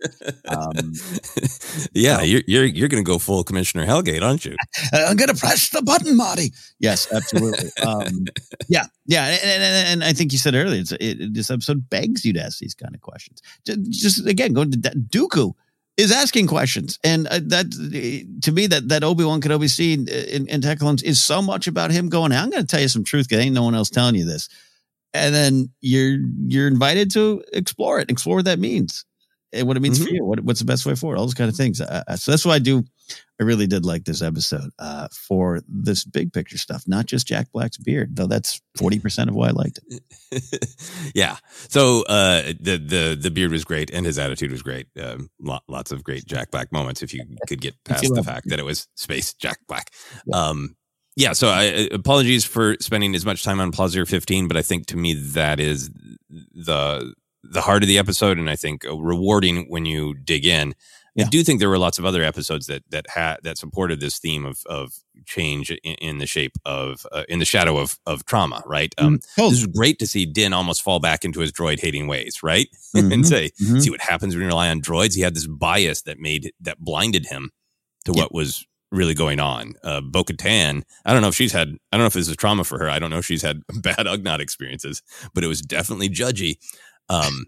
[0.47, 0.93] Um,
[1.93, 4.55] yeah, so, you're you're you're going to go full Commissioner Helgait, aren't you?
[4.93, 6.51] I'm going to press the button, Marty.
[6.80, 7.70] Yes, absolutely.
[7.86, 8.26] um,
[8.70, 12.34] yeah, yeah, and, and, and, I think you said earlier, it, this episode begs you
[12.34, 13.41] to ask these kind of questions.
[13.65, 15.53] Just, just again, going to Dooku
[16.00, 17.72] is asking questions, and uh, that
[18.43, 21.91] to me that that Obi Wan Kenobi scene in, in Tech is so much about
[21.91, 22.32] him going.
[22.32, 24.47] I'm going to tell you some truth because ain't no one else telling you this,
[25.14, 29.06] and then you're you're invited to explore it, explore what that means,
[29.54, 30.08] what it means mm-hmm.
[30.08, 30.26] for you.
[30.26, 31.18] What, what's the best way forward?
[31.18, 31.82] All those kind of things.
[31.82, 32.84] Uh, so that's why I do.
[33.39, 37.52] I really did like this episode uh, for this big picture stuff, not just Jack
[37.52, 38.28] Black's beard, though.
[38.28, 40.84] That's forty percent of why I liked it.
[41.16, 41.38] yeah.
[41.70, 44.88] So uh, the the the beard was great, and his attitude was great.
[45.02, 45.30] Um,
[45.68, 47.02] lots of great Jack Black moments.
[47.02, 49.89] If you could get past the fact that it was space Jack Black.
[50.28, 50.36] Yeah.
[50.36, 50.76] Um,
[51.16, 51.34] yeah.
[51.34, 54.97] So I, apologies for spending as much time on Plazir 15, but I think to
[54.97, 55.89] me that is
[56.30, 57.14] the
[57.44, 60.76] the heart of the episode, and I think rewarding when you dig in.
[61.16, 61.26] Yeah.
[61.26, 64.20] I do think there were lots of other episodes that that had that supported this
[64.20, 64.94] theme of of
[65.26, 68.62] change in, in the shape of uh, in the shadow of of trauma.
[68.66, 68.94] Right.
[68.98, 69.50] Um, mm-hmm.
[69.50, 72.42] This is great to see Din almost fall back into his droid hating ways.
[72.44, 73.12] Right, mm-hmm.
[73.12, 73.80] and say mm-hmm.
[73.80, 75.16] see what happens when you rely on droids.
[75.16, 77.52] He had this bias that made that blinded him
[78.06, 78.24] to yeah.
[78.24, 79.76] what was really going on.
[79.84, 82.36] Uh, Bo Katan, I don't know if she's had, I don't know if this is
[82.36, 82.90] trauma for her.
[82.90, 85.02] I don't know if she's had bad Ugnaught experiences,
[85.34, 86.58] but it was definitely judgy.
[87.10, 87.45] Um,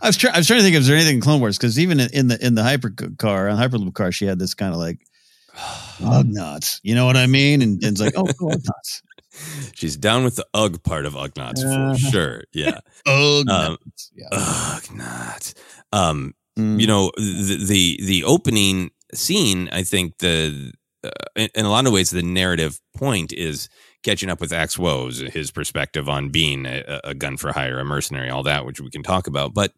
[0.00, 0.34] I was, trying.
[0.34, 2.44] I was trying to think if there's anything in Clone Wars because even in the
[2.44, 5.06] in the hyper car on Hyperloop car, she had this kind of like
[5.98, 6.80] Ugnaughts.
[6.82, 7.62] You know what I mean?
[7.62, 9.02] And, and it's like, oh, Ugnaughts.
[9.74, 12.44] She's down with the Ugg part of Ugnaughts uh, for sure.
[12.52, 12.80] Yeah.
[13.06, 13.50] Ugnaughts.
[13.50, 13.78] Um,
[14.14, 14.28] yeah.
[14.32, 15.54] Ugnaughts.
[15.92, 16.80] Um, mm.
[16.80, 21.86] You know, the, the, the opening scene, I think the, uh, in, in, a lot
[21.86, 23.68] of ways, the narrative point is
[24.04, 27.84] catching up with Axe Woves, his perspective on being a, a, gun for hire, a
[27.84, 29.54] mercenary, all that, which we can talk about.
[29.54, 29.72] But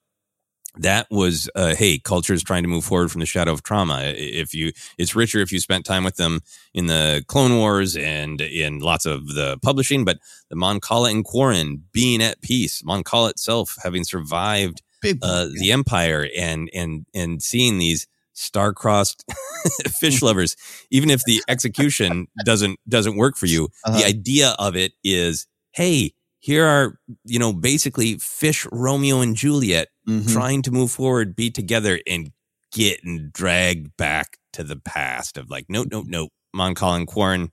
[0.79, 4.03] that was, uh, hey, culture is trying to move forward from the shadow of trauma.
[4.05, 6.41] If you, it's richer if you spent time with them
[6.75, 10.05] in the Clone Wars and in lots of the publishing.
[10.05, 10.19] But
[10.51, 14.83] the Mon Cala and Quarren being at peace, Mon Cala itself having survived
[15.23, 19.25] uh, the Empire, and and and seeing these star-crossed
[19.89, 20.57] fish lovers
[20.91, 23.99] even if the execution doesn't doesn't work for you uh-huh.
[23.99, 29.89] the idea of it is hey here are you know basically fish romeo and juliet
[30.07, 30.31] mm-hmm.
[30.31, 32.31] trying to move forward be together and
[32.73, 37.51] getting dragged back to the past of like no no no mon colin quarren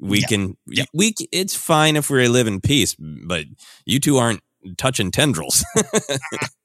[0.00, 0.26] we yeah.
[0.26, 0.84] can yeah.
[0.92, 3.44] we it's fine if we live in peace but
[3.86, 4.40] you two aren't
[4.76, 5.64] touching tendrils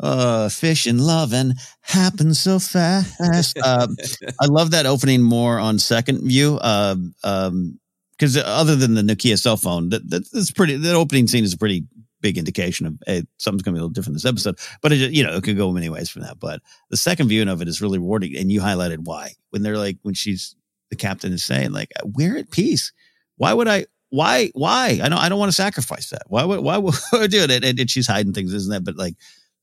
[0.00, 3.58] uh, fish and loving happens so fast.
[3.58, 3.96] Um,
[4.40, 6.58] I love that opening more on second view.
[6.60, 7.78] Uh, um,
[8.16, 10.76] because other than the Nokia cell phone, that, that that's pretty.
[10.76, 11.84] That opening scene is a pretty
[12.20, 14.58] big indication of hey, something's going to be a little different this episode.
[14.80, 16.38] But it, you know, it could go many ways from that.
[16.38, 16.60] But
[16.90, 19.98] the second viewing of it is really rewarding, and you highlighted why when they're like
[20.02, 20.56] when she's
[20.90, 22.92] the captain is saying like we're at peace.
[23.36, 23.86] Why would I?
[24.10, 24.50] Why?
[24.54, 25.00] Why?
[25.02, 25.18] I don't.
[25.18, 26.22] I don't want to sacrifice that.
[26.28, 26.60] Why would?
[26.60, 27.50] Why would I do it?
[27.50, 28.84] And, and she's hiding things, isn't that?
[28.84, 29.16] But like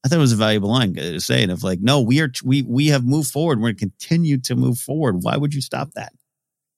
[0.03, 2.63] I thought it was a valuable line uh, saying of like, no, we are we
[2.63, 3.59] we have moved forward.
[3.59, 5.17] We're going to continue to move forward.
[5.21, 6.13] Why would you stop that?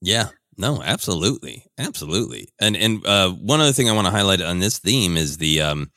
[0.01, 2.49] Yeah, no, absolutely, absolutely.
[2.59, 5.61] And and uh, one other thing I want to highlight on this theme is the
[5.61, 5.91] um,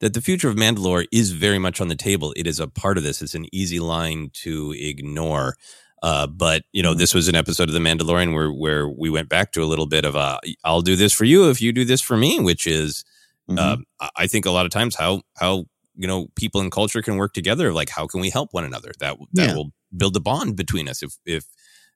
[0.00, 2.32] that the future of Mandalore is very much on the table.
[2.36, 3.22] It is a part of this.
[3.22, 5.56] It's an easy line to ignore.
[6.02, 6.98] Uh, but you know, mm-hmm.
[6.98, 9.86] this was an episode of The Mandalorian where where we went back to a little
[9.86, 12.66] bit of a "I'll do this for you if you do this for me," which
[12.66, 13.04] is,
[13.48, 13.82] mm-hmm.
[14.00, 15.66] uh, I think a lot of times how how
[15.96, 18.92] you know people in culture can work together like how can we help one another
[18.98, 19.54] that that yeah.
[19.54, 21.46] will build a bond between us if if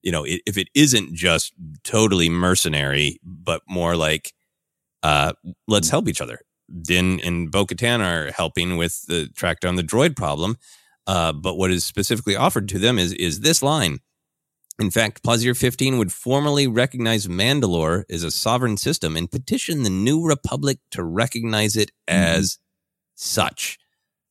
[0.02, 1.52] you know if it isn't just
[1.84, 4.32] totally mercenary but more like
[5.02, 5.32] uh
[5.68, 5.92] let's mm.
[5.92, 6.40] help each other
[6.82, 10.56] din and bo-katan are helping with the track down the droid problem
[11.06, 13.98] uh but what is specifically offered to them is is this line
[14.80, 19.90] in fact, Plazir 15 would formally recognize Mandalore as a sovereign system and petition the
[19.90, 22.18] New Republic to recognize it mm-hmm.
[22.18, 22.60] as mm-hmm.
[23.14, 23.78] such.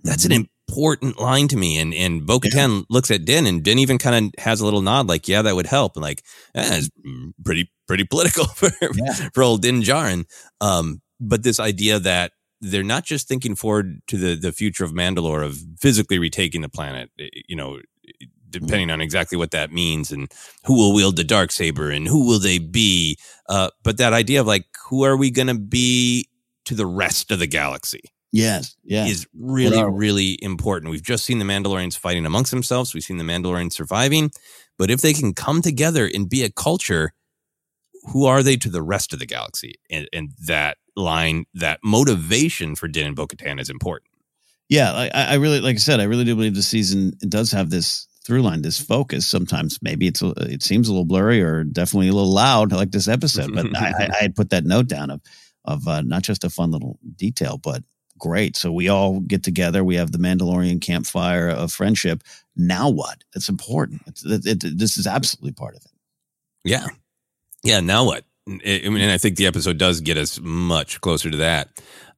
[0.03, 1.77] That's an important line to me.
[1.79, 2.85] And and Bo Katan yeah.
[2.89, 5.55] looks at Din and Din even kind of has a little nod, like, yeah, that
[5.55, 5.95] would help.
[5.95, 6.23] And like,
[6.55, 6.89] eh, it's
[7.43, 9.13] pretty, pretty political for, yeah.
[9.33, 10.25] for old Din Djarin.
[10.61, 12.31] Um, but this idea that
[12.61, 16.69] they're not just thinking forward to the the future of Mandalore of physically retaking the
[16.69, 17.09] planet.
[17.19, 17.79] eh, You know,
[18.49, 20.31] depending on exactly what that means and
[20.65, 23.17] who will wield the dark saber and who will they be.
[23.47, 26.27] Uh, but that idea of like who are we going to be
[26.65, 28.75] to the rest of the galaxy Yes.
[28.83, 29.05] Yeah.
[29.05, 30.91] is really really important.
[30.91, 32.93] We've just seen the Mandalorians fighting amongst themselves.
[32.93, 34.31] We've seen the Mandalorians surviving,
[34.77, 37.13] but if they can come together and be a culture,
[38.11, 39.75] who are they to the rest of the galaxy?
[39.89, 44.11] And, and that line, that motivation for Din and Bo-Katan is important.
[44.69, 47.71] Yeah, I, I really, like I said, I really do believe the season does have
[47.71, 49.27] this through line, this focus.
[49.27, 52.91] Sometimes maybe it's a, it seems a little blurry or definitely a little loud, like
[52.91, 53.53] this episode.
[53.53, 55.21] But I, I, I had put that note down of
[55.65, 57.83] of uh, not just a fun little detail, but
[58.19, 58.55] great.
[58.55, 59.83] So we all get together.
[59.83, 62.23] We have the Mandalorian campfire of friendship.
[62.55, 63.23] Now what?
[63.35, 64.01] It's important.
[64.05, 65.91] It's, it, it, this is absolutely part of it.
[66.63, 66.87] Yeah.
[67.63, 67.79] Yeah.
[67.79, 68.25] Now what?
[68.47, 71.69] I mean, and I think the episode does get us much closer to that.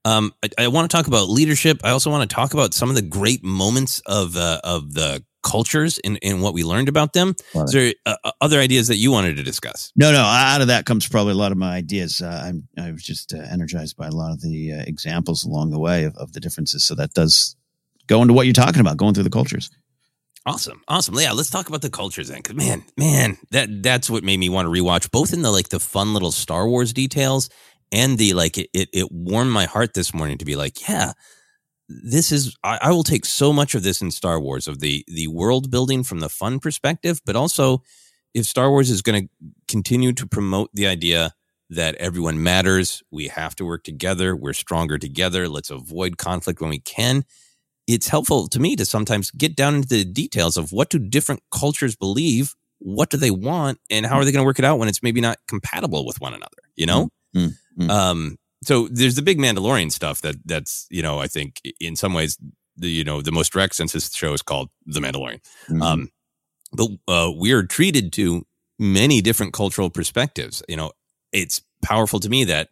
[0.05, 1.81] Um, I, I want to talk about leadership.
[1.83, 5.23] I also want to talk about some of the great moments of uh, of the
[5.43, 7.35] cultures and, and what we learned about them.
[7.53, 9.91] Love Is there uh, uh, other ideas that you wanted to discuss?
[9.95, 10.21] No, no.
[10.21, 12.21] Out of that comes probably a lot of my ideas.
[12.21, 15.71] Uh, I'm I was just uh, energized by a lot of the uh, examples along
[15.71, 16.83] the way of, of the differences.
[16.83, 17.55] So that does
[18.07, 19.69] go into what you're talking about, going through the cultures.
[20.45, 21.15] Awesome, awesome.
[21.19, 22.41] Yeah, let's talk about the cultures then.
[22.41, 25.69] Cause man, man, that that's what made me want to rewatch both in the like
[25.69, 27.49] the fun little Star Wars details
[27.91, 28.57] and the like.
[28.57, 31.13] It it, it warmed my heart this morning to be like, yeah,
[32.03, 32.55] this is.
[32.63, 35.71] I, I will take so much of this in Star Wars of the the world
[35.71, 37.83] building from the fun perspective, but also
[38.33, 39.29] if Star Wars is going to
[39.67, 41.33] continue to promote the idea
[41.69, 44.35] that everyone matters, we have to work together.
[44.35, 45.47] We're stronger together.
[45.47, 47.23] Let's avoid conflict when we can
[47.87, 51.41] it's helpful to me to sometimes get down into the details of what do different
[51.51, 54.79] cultures believe, what do they want, and how are they going to work it out
[54.79, 56.49] when it's maybe not compatible with one another.
[56.75, 57.89] You know, Mm, mm.
[57.89, 62.13] um, so there's the big Mandalorian stuff that that's you know I think in some
[62.13, 62.37] ways
[62.77, 65.41] the you know the most direct sense this show is called the Mandalorian.
[65.69, 65.81] Mhm.
[65.81, 66.09] Um,
[66.73, 68.45] but uh, we are treated to
[68.79, 70.63] many different cultural perspectives.
[70.69, 70.91] You know,
[71.31, 72.69] it's powerful to me that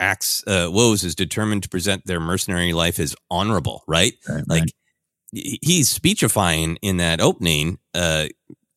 [0.00, 4.14] Axe uh, Woves is determined to present their mercenary life as honorable, right?
[4.28, 5.58] Right, Like right.
[5.62, 8.28] he's speechifying in that opening uh,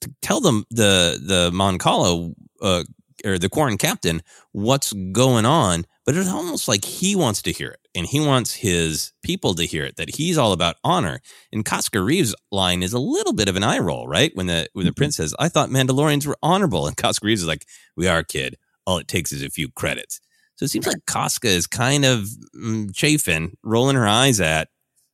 [0.01, 2.84] to tell them the the Mon Cala uh,
[3.24, 7.72] or the Quarren captain what's going on, but it's almost like he wants to hear
[7.72, 11.20] it and he wants his people to hear it that he's all about honor.
[11.51, 14.32] And Koska Reeves' line is a little bit of an eye roll, right?
[14.36, 17.47] When the when the prince says, "I thought Mandalorians were honorable," and Koska Reeves is
[17.47, 17.66] like,
[17.97, 18.58] "We are, kid.
[18.86, 20.20] All it takes is a few credits."
[20.58, 24.70] So it seems like Koska is kind of mm, chafing, rolling her eyes at.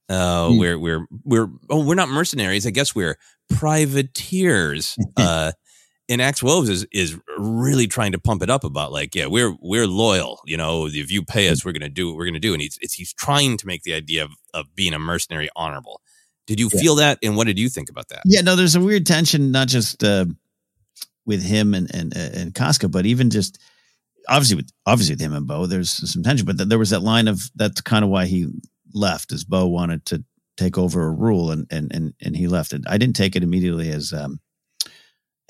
[0.09, 0.57] Uh, Hmm.
[0.57, 2.67] we're we're we're oh we're not mercenaries.
[2.67, 3.17] I guess we're
[3.49, 4.97] privateers.
[5.17, 5.53] uh,
[6.11, 9.55] and Axe Woves is is really trying to pump it up about like yeah we're
[9.61, 10.41] we're loyal.
[10.45, 12.53] You know if you pay us we're gonna do what we're gonna do.
[12.53, 16.01] And he's it's, he's trying to make the idea of of being a mercenary honorable.
[16.47, 16.81] Did you Yeah.
[16.81, 17.17] feel that?
[17.23, 18.21] And what did you think about that?
[18.25, 20.25] Yeah, no, there's a weird tension, not just uh,
[21.25, 23.57] with him and and and Koska, but even just
[24.27, 26.45] obviously with obviously with him and Bo, there's some tension.
[26.45, 28.47] But th- there was that line of that's kind of why he
[28.93, 30.23] left, as Bo wanted to
[30.57, 32.73] take over a rule, and and and and he left.
[32.73, 32.81] it.
[32.87, 34.39] I didn't take it immediately as um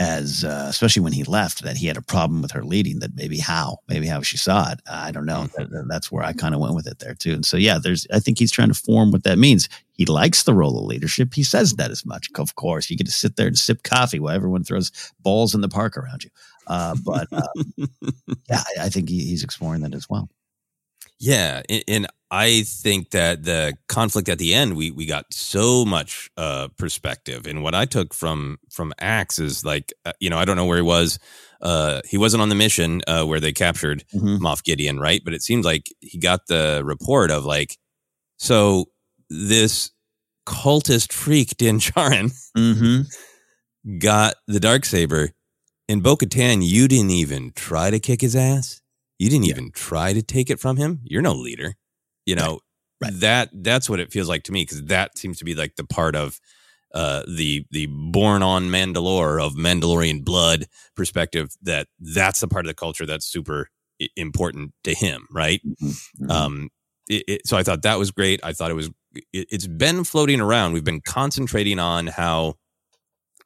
[0.01, 2.99] as uh, especially when he left that he had a problem with her leading.
[2.99, 4.79] That maybe how maybe how she saw it.
[4.89, 5.47] I don't know.
[5.55, 7.33] That- that- that's where I kind of went with it there too.
[7.33, 9.69] And so yeah, there's I think he's trying to form what that means.
[9.93, 11.33] He likes the role of leadership.
[11.35, 12.27] He says that as much.
[12.35, 15.61] Of course, you get to sit there and sip coffee while everyone throws balls in
[15.61, 16.31] the park around you.
[16.67, 17.41] Uh, but uh,
[18.49, 20.29] yeah, I, I think he, he's exploring that as well.
[21.21, 26.29] Yeah, and, I think that the conflict at the end, we we got so much
[26.37, 30.45] uh, perspective, and what I took from from Axe is like, uh, you know, I
[30.45, 31.19] don't know where he was.
[31.61, 34.39] Uh, he wasn't on the mission uh, where they captured Mhm.
[34.39, 35.21] Moff Gideon, right?
[35.25, 37.77] But it seems like he got the report of like,
[38.37, 38.85] so
[39.29, 39.91] this
[40.47, 43.01] cultist freak Din Djarin Mm-hmm.
[43.99, 45.31] got the dark saber,
[45.89, 48.80] and Bo-Katan, you didn't even try to kick his ass.
[49.21, 49.51] You didn't Yeah.
[49.51, 50.99] even try to take it from him.
[51.03, 51.75] You're no leader.
[52.25, 52.59] You know
[52.99, 53.13] Right.
[53.19, 55.83] that that's what it feels like to me because that seems to be like the
[55.83, 56.39] part of
[56.93, 60.65] uh, the the born on Mandalore of Mandalorian blood
[60.95, 63.69] perspective that that's the part of the culture that's super
[64.15, 65.61] important to him, right?
[65.63, 66.31] Mm-hmm.
[66.31, 66.69] Um,
[67.07, 68.39] it, it, so I thought that was great.
[68.43, 68.89] I thought it was.
[69.13, 70.73] It, it's been floating around.
[70.73, 72.55] We've been concentrating on how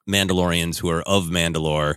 [0.08, 1.96] Mandalorians who are of Mandalore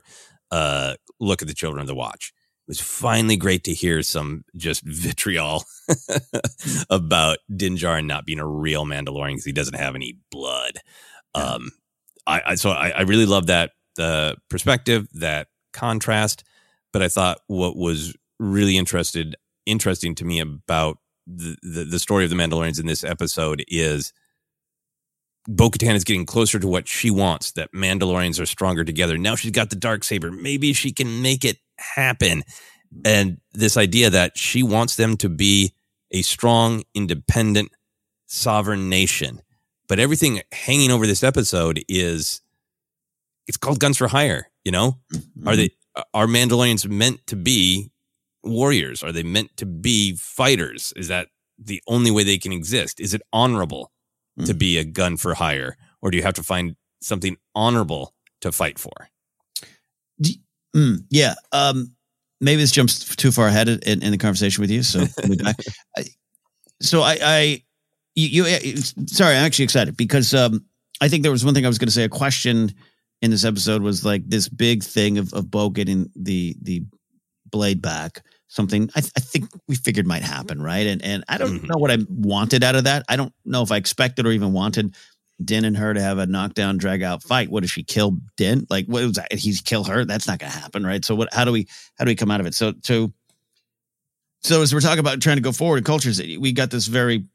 [0.52, 2.34] uh, look at the Children of the Watch.
[2.70, 5.64] It was finally great to hear some just vitriol
[6.92, 10.74] about Din Djarin not being a real Mandalorian because he doesn't have any blood.
[11.34, 11.72] Um,
[12.28, 16.44] I, I so I, I really love that uh, perspective, that contrast.
[16.94, 22.24] But I thought what was really interested interesting to me about the, the, the story
[22.24, 24.14] of the Mandalorians in this episode is
[25.52, 29.18] Bo Katan is getting closer to what she wants, that Mandalorians are stronger together.
[29.18, 30.32] Now she's got the dark saber.
[30.32, 32.44] Maybe she can make it happen.
[33.04, 35.74] And this idea that she wants them to be
[36.12, 37.72] a strong, independent,
[38.28, 39.42] sovereign nation.
[39.88, 42.42] But everything hanging over this episode is
[43.48, 45.00] it's called Guns for Hire, you know?
[45.12, 45.48] Mm-hmm.
[45.48, 45.72] Are they
[46.14, 47.90] are Mandalorians meant to be
[48.44, 49.02] warriors?
[49.02, 50.94] Are they meant to be fighters?
[50.96, 53.00] Is that the only way they can exist?
[53.00, 53.92] Is it honorable
[54.40, 54.46] mm.
[54.46, 55.78] to be a gun for hire?
[56.02, 59.10] Or do you have to find something honorable to fight for?
[60.76, 61.34] Mm, yeah.
[61.52, 61.94] Um,
[62.42, 64.84] maybe this jumps too far ahead in, in the conversation with you.
[64.84, 65.06] So,
[65.98, 66.04] I,
[66.82, 67.64] so I, I
[68.16, 68.78] you, you,
[69.08, 70.66] sorry, I'm actually excited because um,
[71.02, 72.04] I think there was one thing I was going to say.
[72.04, 72.74] A question
[73.22, 76.84] in this episode was like this big thing of, of Bo getting the the
[77.50, 78.24] blade back.
[78.52, 80.88] Something I, th- I think we figured might happen, right?
[80.88, 81.68] And and I don't mm-hmm.
[81.68, 83.06] know what I wanted out of that.
[83.08, 84.96] I don't know if I expected or even wanted
[85.44, 87.50] Din and her to have a knockdown, drag out fight.
[87.50, 88.66] What if she kill Din?
[88.70, 89.32] Like what was that?
[89.32, 90.04] He's kill her?
[90.04, 91.06] That's not going to happen, right?
[91.06, 91.34] So what?
[91.34, 92.56] How do we how do we come out of it?
[92.56, 93.14] So so
[94.42, 97.26] so as we're talking about trying to go forward in cultures, we got this very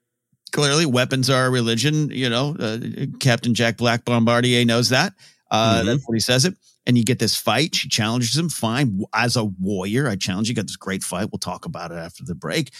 [0.53, 2.11] clearly weapons are a religion.
[2.11, 2.79] You know, uh,
[3.21, 5.13] Captain Jack Black Bombardier knows that.
[5.51, 5.87] Uh, mm-hmm.
[5.87, 6.55] That's what he says it.
[6.87, 7.75] And you get this fight.
[7.75, 8.49] She challenges him.
[8.51, 9.03] Fine.
[9.15, 10.55] As a warrior, I challenge you.
[10.55, 11.31] Got this great fight.
[11.33, 12.73] We'll talk about it after the break.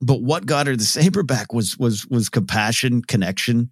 [0.00, 3.70] But what got her the saber back was was was compassion, connection.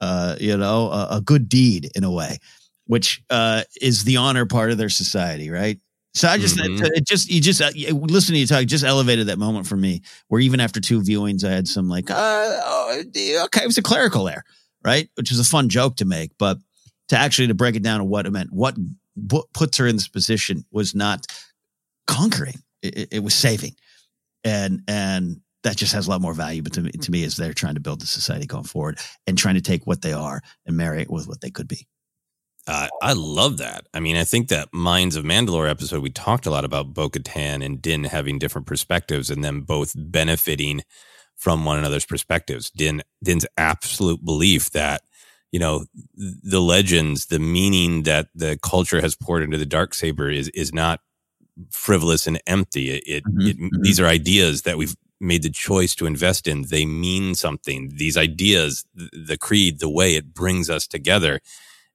[0.00, 2.38] Uh, you know, a, a good deed in a way,
[2.86, 5.78] which uh, is the honor part of their society, right?
[6.14, 6.84] So I just, mm-hmm.
[6.86, 10.02] it, just, you just, uh, listening to you talk just elevated that moment for me
[10.28, 13.82] where even after two viewings, I had some like, uh, oh, okay, it was a
[13.82, 14.44] clerical there,
[14.84, 15.08] right?
[15.14, 16.58] Which is a fun joke to make, but
[17.08, 18.76] to actually to break it down to what it meant, what,
[19.14, 21.26] what puts her in this position was not
[22.06, 23.74] conquering, it, it, was saving.
[24.44, 27.52] And, and that just has a lot more value to me, to me as they're
[27.52, 30.76] trying to build the society going forward and trying to take what they are and
[30.76, 31.86] marry it with what they could be.
[32.66, 33.86] Uh, I love that.
[33.92, 37.08] I mean, I think that Minds of Mandalore episode, we talked a lot about Bo
[37.10, 40.82] Katan and Din having different perspectives and them both benefiting
[41.34, 42.70] from one another's perspectives.
[42.70, 45.02] Din, Din's absolute belief that,
[45.52, 45.84] you know,
[46.16, 50.72] the legends, the meaning that the culture has poured into the dark saber is, is
[50.72, 51.00] not
[51.70, 52.90] frivolous and empty.
[52.90, 53.46] It, it, mm-hmm.
[53.46, 53.82] it mm-hmm.
[53.82, 56.62] these are ideas that we've made the choice to invest in.
[56.62, 57.92] They mean something.
[57.94, 61.40] These ideas, the, the creed, the way it brings us together.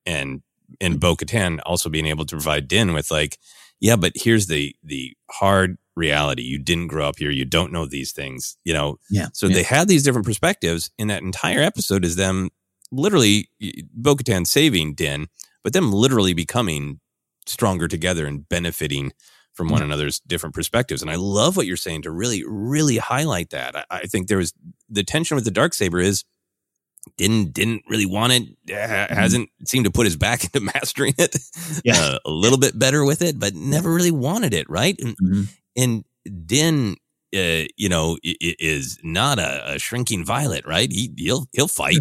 [0.05, 0.43] And
[0.79, 3.37] and Bo Katan also being able to provide Din with like,
[3.79, 6.43] yeah, but here's the the hard reality.
[6.43, 7.31] You didn't grow up here.
[7.31, 8.55] You don't know these things.
[8.63, 8.99] You know.
[9.09, 9.27] Yeah.
[9.33, 9.55] So yeah.
[9.55, 10.91] they had these different perspectives.
[10.97, 12.49] In that entire episode is them
[12.91, 13.49] literally
[13.93, 15.27] Bo Katan saving Din,
[15.63, 16.99] but them literally becoming
[17.45, 19.11] stronger together and benefiting
[19.53, 19.91] from one mm-hmm.
[19.91, 21.01] another's different perspectives.
[21.01, 23.75] And I love what you're saying to really, really highlight that.
[23.75, 24.53] I, I think there was
[24.89, 26.23] the tension with the dark saber is
[27.15, 28.43] didn't didn't really want it.
[28.67, 29.13] Mm-hmm.
[29.13, 31.37] Hasn't seemed to put his back into mastering it.
[31.83, 34.69] Yeah, uh, a little bit better with it, but never really wanted it.
[34.69, 35.43] Right, and, mm-hmm.
[35.75, 36.03] and
[36.45, 36.95] Din,
[37.35, 40.65] uh, you know, is not a, a, shrinking violet.
[40.65, 41.99] Right, he he'll he'll fight.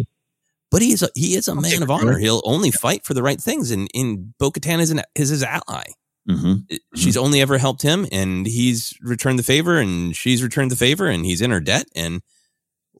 [0.69, 2.17] But he is a, he is a man of honor.
[2.17, 5.43] He'll only fight for the right things, and in Bo Katan is, an, is his
[5.43, 5.83] ally.
[6.29, 6.75] Mm-hmm.
[6.95, 7.23] She's mm-hmm.
[7.23, 11.25] only ever helped him, and he's returned the favor, and she's returned the favor, and
[11.25, 11.85] he's in her debt.
[11.95, 12.21] And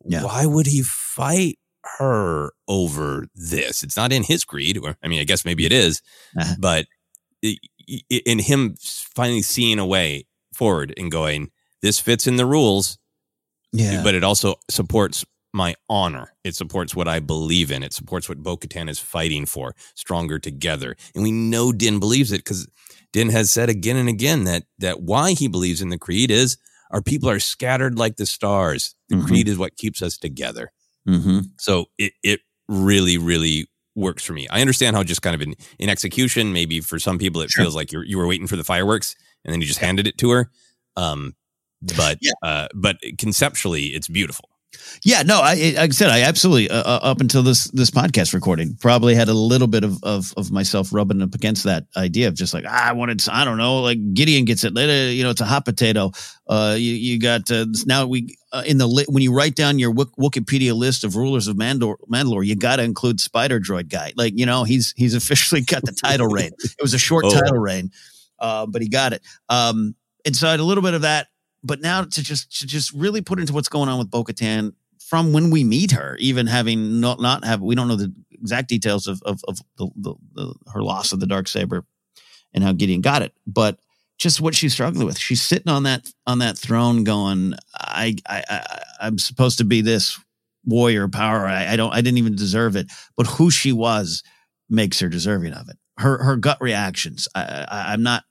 [0.06, 0.24] yeah.
[0.24, 1.60] why would he fight
[1.98, 3.84] her over this.
[3.84, 6.02] It's not in his creed, or I mean, I guess maybe it is,
[6.38, 6.56] uh-huh.
[6.60, 6.86] but
[8.10, 8.76] in him
[9.16, 11.52] finally seeing a way forward and going,
[11.82, 12.98] this fits in the rules.
[13.72, 14.02] Yeah.
[14.04, 16.34] But it also supports my honor.
[16.44, 17.84] It supports what I believe in.
[17.84, 20.96] It supports what Bo Katan is fighting for, stronger together.
[21.16, 22.68] And we know Din believes it because
[23.14, 26.58] Din has said again and again that that why he believes in the creed is
[26.92, 28.96] our people are scattered like the stars.
[29.10, 29.28] The mm-hmm.
[29.28, 30.72] creed is what keeps us together.
[31.08, 31.40] Mm-hmm.
[31.60, 34.48] So it, it really, really works for me.
[34.50, 37.64] I understand how just kind of in, in execution, maybe for some people, it sure.
[37.64, 40.18] feels like you you were waiting for the fireworks and then you just handed it
[40.20, 40.52] to her.
[40.96, 41.36] Um,
[41.82, 42.32] but, yeah.
[42.42, 44.50] uh, but conceptually it's beautiful.
[45.04, 48.34] Yeah, no, I, like I said, I absolutely uh, uh, up until this this podcast
[48.34, 52.28] recording probably had a little bit of, of of myself rubbing up against that idea
[52.28, 55.24] of just like ah, I wanted, to, I don't know, like Gideon gets it, you
[55.24, 56.12] know, it's a hot potato.
[56.48, 59.80] Uh, you you got uh, now we uh, in the li- when you write down
[59.80, 64.14] your Wikipedia list of rulers of Mandalore, Mandalore you got to include Spider Droid guy.
[64.16, 66.52] Like you know, he's he's officially got the title reign.
[66.60, 67.30] It was a short oh.
[67.30, 67.92] title reign,
[68.40, 69.22] uh, but he got it.
[69.48, 69.96] Um,
[70.26, 71.28] and so I had a little bit of that
[71.64, 75.34] but now to just to just really put into what's going on with Bo-Katan from
[75.34, 79.08] when we meet her, even having not not have we don't know the exact details
[79.08, 81.86] of of, of the, the, the, her loss of the dark saber
[82.54, 83.80] and how Gideon got it, but
[84.18, 85.18] just what she's struggling with.
[85.18, 89.82] She's sitting on that on that throne, going, I I I I'm supposed to be
[89.82, 90.20] this
[90.66, 91.46] warrior power.
[91.46, 91.94] I, I don't.
[91.94, 92.92] I didn't even deserve it.
[93.16, 94.24] But who she was
[94.70, 95.78] makes her deserving of it.
[96.00, 97.28] Her her gut reactions.
[97.36, 98.24] I, I, I'm not.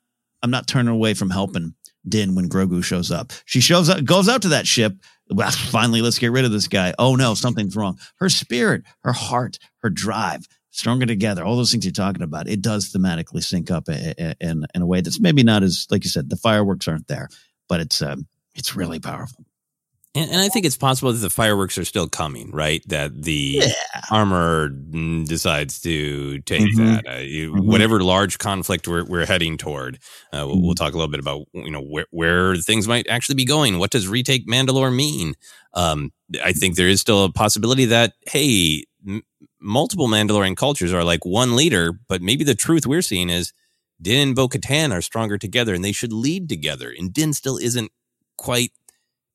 [0.43, 1.75] I'm not turning away from helping
[2.09, 3.33] Din when Grogu shows up.
[3.45, 4.95] She shows up, goes out to that ship.
[5.31, 6.95] Well, finally, let's get rid of this guy.
[6.99, 7.99] Oh no, something's wrong.
[8.17, 11.45] Her spirit, her heart, her drive, stronger together.
[11.45, 15.01] All those things you're talking about, it does thematically sync up in in a way
[15.01, 16.31] that's maybe not as like you said.
[16.31, 17.29] The fireworks aren't there,
[17.69, 19.46] but it's um, it's really powerful.
[20.17, 22.83] And, and, I think it's possible that the fireworks are still coming, right?
[22.89, 23.73] That the yeah.
[24.11, 26.87] armor decides to take mm-hmm.
[26.87, 27.07] that.
[27.07, 27.71] Uh, you, mm-hmm.
[27.71, 29.99] Whatever large conflict we're, we're heading toward,
[30.33, 30.85] uh, we'll, we'll, mm-hmm.
[30.85, 33.79] talk a little bit about you know where, where things might actually be going.
[33.79, 35.35] What does retake Mandalore mean?
[35.75, 36.13] Um,
[36.43, 39.23] I think there is still a possibility that hey, m-
[39.61, 43.53] multiple Mandalorian cultures are like one leader, but maybe the truth we're seeing is
[44.01, 46.93] Din and Bo Katan are stronger together, and they should lead together.
[46.97, 47.91] And Din still isn't
[48.39, 48.73] quite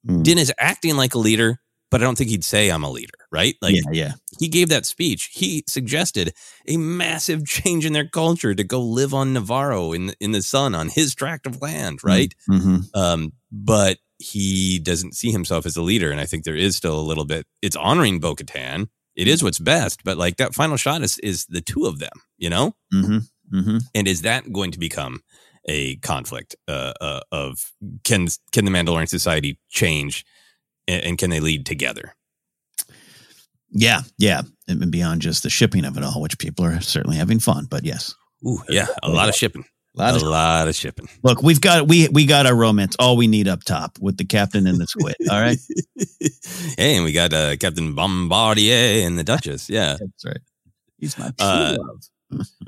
[0.08, 0.24] Mm.
[0.24, 3.14] Din is acting like a leader, but I don't think he'd say I'm a leader,
[3.32, 3.56] right?
[3.62, 4.12] Like, yeah, yeah.
[4.40, 5.30] He gave that speech.
[5.34, 6.34] He suggested
[6.68, 10.74] a massive change in their culture to go live on Nevarro in in the sun
[10.74, 12.34] on his tract of land, mm, right?
[12.50, 12.78] Mm-hmm.
[13.00, 17.00] Um, but he doesn't see himself as a leader, and I think there is still
[17.00, 17.46] a little bit.
[17.62, 18.88] It's honoring Bo-Katan.
[19.16, 22.22] It is what's best, but like that final shot is is the two of them,
[22.38, 22.76] you know.
[22.94, 23.18] Mm-hmm.
[23.54, 23.78] Mm-hmm.
[23.94, 25.22] And is that going to become
[25.66, 27.72] a conflict uh, uh, of
[28.04, 30.26] can can the Mandalorian society change
[30.88, 32.16] and, and, can they lead together?
[33.70, 37.40] Yeah, yeah, and beyond just the shipping of it all, which people are certainly having
[37.40, 37.68] fun.
[37.70, 38.14] But yes,
[38.46, 39.66] Ooh, yeah, a lot of shipping.
[39.96, 41.10] A lot, of, a lot of shipping.
[41.22, 42.96] Look, we've got we we got our romance.
[42.98, 45.16] All we need up top with the captain and the squid.
[45.30, 45.58] All right.
[46.78, 49.70] hey, and we got uh, Captain Bombardier and the Duchess.
[49.70, 50.40] Yeah, that's right.
[50.98, 52.02] He's my true uh, love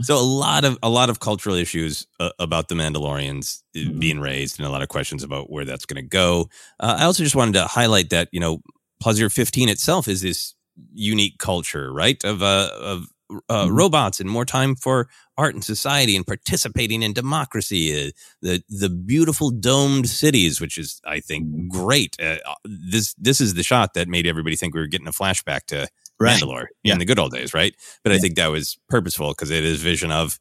[0.02, 4.00] so a lot of a lot of cultural issues uh, about the Mandalorians uh, mm-hmm.
[4.00, 6.50] being raised, and a lot of questions about where that's going to go.
[6.80, 8.62] Uh, I also just wanted to highlight that you know
[9.02, 10.56] Plazir 15 itself is this
[10.94, 12.24] unique culture, right?
[12.24, 13.08] Of uh, of
[13.50, 13.76] uh, mm-hmm.
[13.76, 15.08] robots and more time for
[15.38, 18.08] art and society and participating in democracy.
[18.08, 18.12] Uh,
[18.42, 21.68] the the beautiful domed cities, which is I think mm-hmm.
[21.70, 22.16] great.
[22.20, 25.66] Uh, this this is the shot that made everybody think we were getting a flashback
[25.68, 25.88] to
[26.24, 26.40] right.
[26.40, 26.94] Mandalore yeah.
[26.94, 27.76] in the good old days, right?
[28.04, 28.18] But yeah.
[28.18, 30.40] I think that was purposeful because it is vision of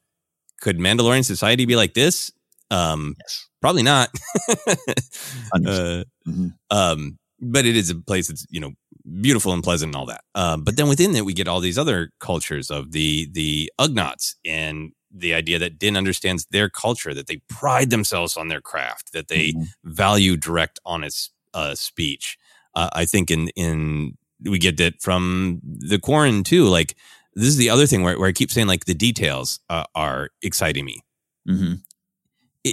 [0.60, 2.30] could Mandalorian society be like this?
[2.70, 3.48] Um, yes.
[3.60, 4.08] Probably not.
[4.48, 6.48] uh, mm-hmm.
[6.70, 8.72] um, but it is a place that's you know
[9.20, 10.22] beautiful and pleasant and all that.
[10.34, 14.34] Um, but then within it, we get all these other cultures of the the Ugnaughts
[14.44, 19.12] and the idea that Din understands their culture, that they pride themselves on their craft,
[19.12, 19.64] that they mm-hmm.
[19.84, 22.38] value direct, honest uh, speech.
[22.74, 26.66] Uh, I think in in we get that from the Quarren too.
[26.66, 26.96] Like
[27.34, 30.30] this is the other thing where, where I keep saying like the details uh, are
[30.42, 31.00] exciting me.
[31.48, 31.74] Mm-hmm.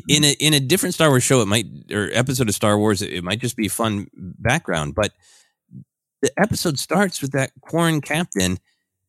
[0.07, 3.01] In a in a different Star Wars show, it might or episode of Star Wars,
[3.01, 4.93] it might just be fun background.
[4.95, 5.13] But
[6.21, 8.59] the episode starts with that Quarren captain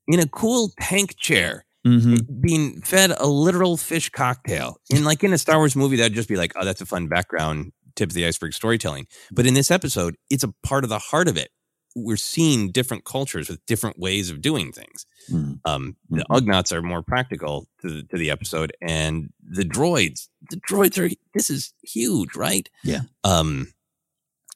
[0.06, 1.64] in a cool tank chair.
[1.86, 2.42] Mm-hmm.
[2.42, 4.76] being fed a literal fish cocktail.
[4.90, 7.08] In like in a Star Wars movie, that'd just be like, oh, that's a fun
[7.08, 9.06] background tip of the iceberg storytelling.
[9.32, 11.48] But in this episode, it's a part of the heart of it
[11.96, 15.06] we're seeing different cultures with different ways of doing things.
[15.30, 15.54] Mm-hmm.
[15.64, 16.32] Um, the mm-hmm.
[16.32, 21.14] Ugnaughts are more practical to the, to the episode, and the droids, the droids are
[21.34, 22.68] this is huge, right?
[22.84, 23.02] Yeah.
[23.24, 23.72] Um,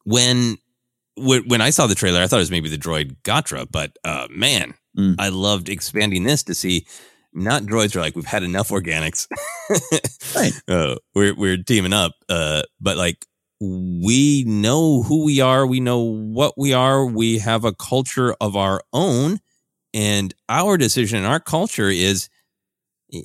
[0.05, 0.57] when
[1.16, 4.26] when I saw the trailer, I thought it was maybe the droid Gotra, but uh,
[4.30, 5.14] man, mm.
[5.18, 6.87] I loved expanding this to see
[7.32, 9.28] not droids are like we've had enough organics.
[10.37, 10.53] right.
[10.68, 13.26] Uh, we're we're teaming up, uh, but like
[13.61, 18.57] we know who we are, we know what we are, we have a culture of
[18.57, 19.38] our own,
[19.92, 22.28] and our decision our culture is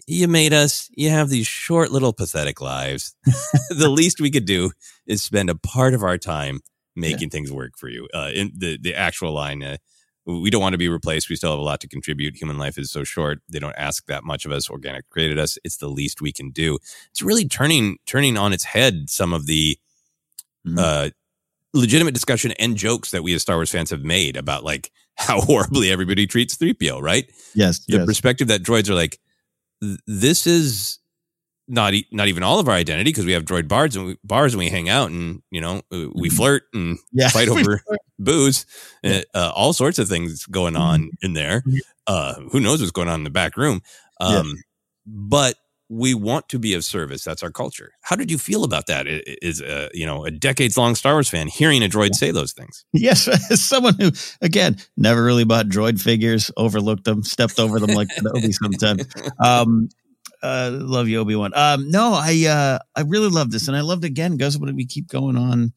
[0.07, 3.15] you made us, you have these short little pathetic lives.
[3.69, 4.71] the least we could do
[5.07, 6.59] is spend a part of our time
[6.95, 7.31] making yeah.
[7.31, 8.07] things work for you.
[8.13, 9.77] Uh, in the, the actual line, uh,
[10.25, 11.29] we don't want to be replaced.
[11.29, 12.35] We still have a lot to contribute.
[12.35, 13.41] Human life is so short.
[13.49, 14.69] They don't ask that much of us.
[14.69, 15.57] Organic created us.
[15.63, 16.77] It's the least we can do.
[17.09, 19.79] It's really turning, turning on its head some of the,
[20.67, 20.79] mm-hmm.
[20.79, 21.09] uh,
[21.73, 25.41] legitimate discussion and jokes that we as Star Wars fans have made about like how
[25.41, 27.29] horribly everybody treats 3PO, right?
[27.53, 27.85] Yes.
[27.85, 28.05] The yes.
[28.05, 29.19] perspective that droids are like,
[30.07, 30.99] this is
[31.69, 34.17] not e- not even all of our identity because we have droid bars and we,
[34.23, 36.35] bars and we hang out and you know we mm-hmm.
[36.35, 37.29] flirt and yeah.
[37.29, 37.81] fight over
[38.17, 38.65] booze,
[39.03, 39.21] yeah.
[39.33, 41.25] uh, all sorts of things going on mm-hmm.
[41.25, 41.63] in there.
[42.07, 43.81] Uh, who knows what's going on in the back room?
[44.19, 44.53] Um, yeah.
[45.05, 45.55] But
[45.89, 47.23] we want to be of service.
[47.23, 47.93] That's our culture.
[48.01, 49.07] How did you feel about that?
[49.07, 52.53] Is a you know a decades long Star Wars fan hearing a droid say those
[52.53, 52.85] things?
[52.93, 54.11] Yes, as someone who
[54.41, 59.07] again never really bought droid figures, overlooked them, stepped over them like Kenobi sometimes.
[59.43, 59.89] Um,
[60.41, 61.51] uh, love you, Obi Wan.
[61.55, 64.37] Um, no, I uh, I really love this, and I loved again.
[64.37, 65.73] Goes when we keep going on.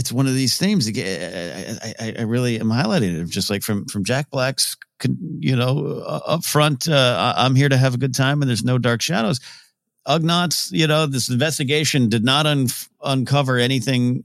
[0.00, 0.88] It's one of these themes.
[0.88, 4.74] I, I, I really am highlighting it, just like from from Jack Black's,
[5.38, 6.88] you know, up front.
[6.88, 9.40] Uh, I'm here to have a good time, and there's no dark shadows.
[10.08, 12.68] Ugnaughts, you know, this investigation did not un-
[13.04, 14.24] uncover anything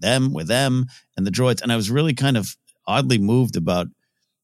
[0.00, 0.86] them with them
[1.16, 3.86] and the droids, and I was really kind of oddly moved about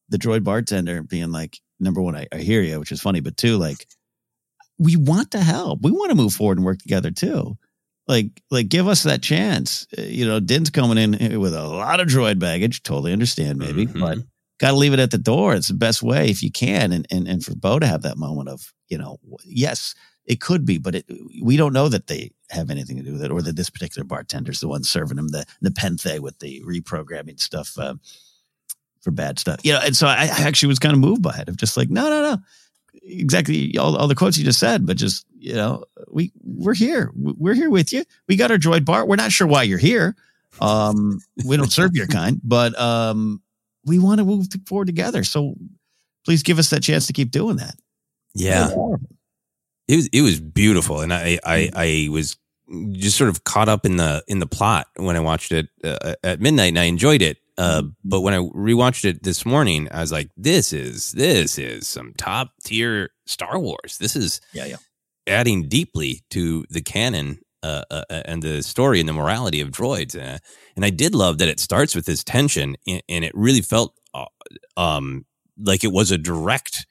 [0.08, 3.36] the droid bartender being like, number one, I, I hear you, which is funny, but
[3.36, 3.84] two, like,
[4.78, 5.80] we want to help.
[5.82, 7.58] We want to move forward and work together too
[8.08, 9.86] like like give us that chance.
[9.96, 12.82] Uh, you know, Din's coming in with a lot of droid baggage.
[12.82, 14.00] Totally understand, maybe, mm-hmm.
[14.00, 14.18] but
[14.58, 15.54] got to leave it at the door.
[15.54, 18.16] It's the best way if you can, and and and for Bo to have that
[18.16, 19.94] moment of you know, yes,
[20.24, 21.06] it could be, but it,
[21.42, 24.04] we don't know that they have anything to do with it, or that this particular
[24.04, 27.94] bartender's the one serving him the the nepenthe with the reprogramming stuff uh,
[29.02, 29.60] for bad stuff.
[29.62, 31.76] You know, and so I, I actually was kind of moved by it of just
[31.76, 32.38] like, no, no, no
[33.02, 37.10] exactly all, all the quotes you just said, but just, you know, we, we're here.
[37.14, 38.04] We're here with you.
[38.26, 39.06] We got our droid bar.
[39.06, 40.16] We're not sure why you're here.
[40.60, 43.42] Um, we don't serve your kind, but, um,
[43.84, 45.24] we want to move forward together.
[45.24, 45.54] So
[46.24, 47.74] please give us that chance to keep doing that.
[48.34, 48.70] Yeah.
[49.86, 51.00] It was, it was beautiful.
[51.00, 51.70] And I, I.
[51.74, 52.36] I was
[52.90, 56.14] just sort of caught up in the, in the plot when I watched it uh,
[56.22, 57.38] at midnight and I enjoyed it.
[57.58, 61.88] Uh, but when I rewatched it this morning, I was like, "This is this is
[61.88, 63.98] some top tier Star Wars.
[63.98, 64.76] This is yeah, yeah.
[65.28, 69.70] Adding deeply to the canon uh, uh, uh and the story and the morality of
[69.70, 70.38] droids." Uh,
[70.76, 73.94] and I did love that it starts with this tension, and, and it really felt
[74.14, 74.26] uh,
[74.76, 75.24] um,
[75.58, 76.86] like it was a direct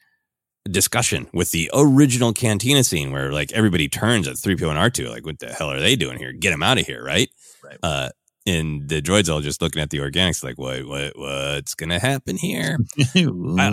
[0.70, 5.24] discussion with the original cantina scene where like everybody turns at 3PO and R2 like
[5.24, 7.30] what the hell are they doing here get them out of here right,
[7.64, 7.78] right.
[7.82, 8.10] Uh,
[8.46, 12.36] and the droids all just looking at the organics like what what what's gonna happen
[12.36, 12.78] here
[13.14, 13.72] I,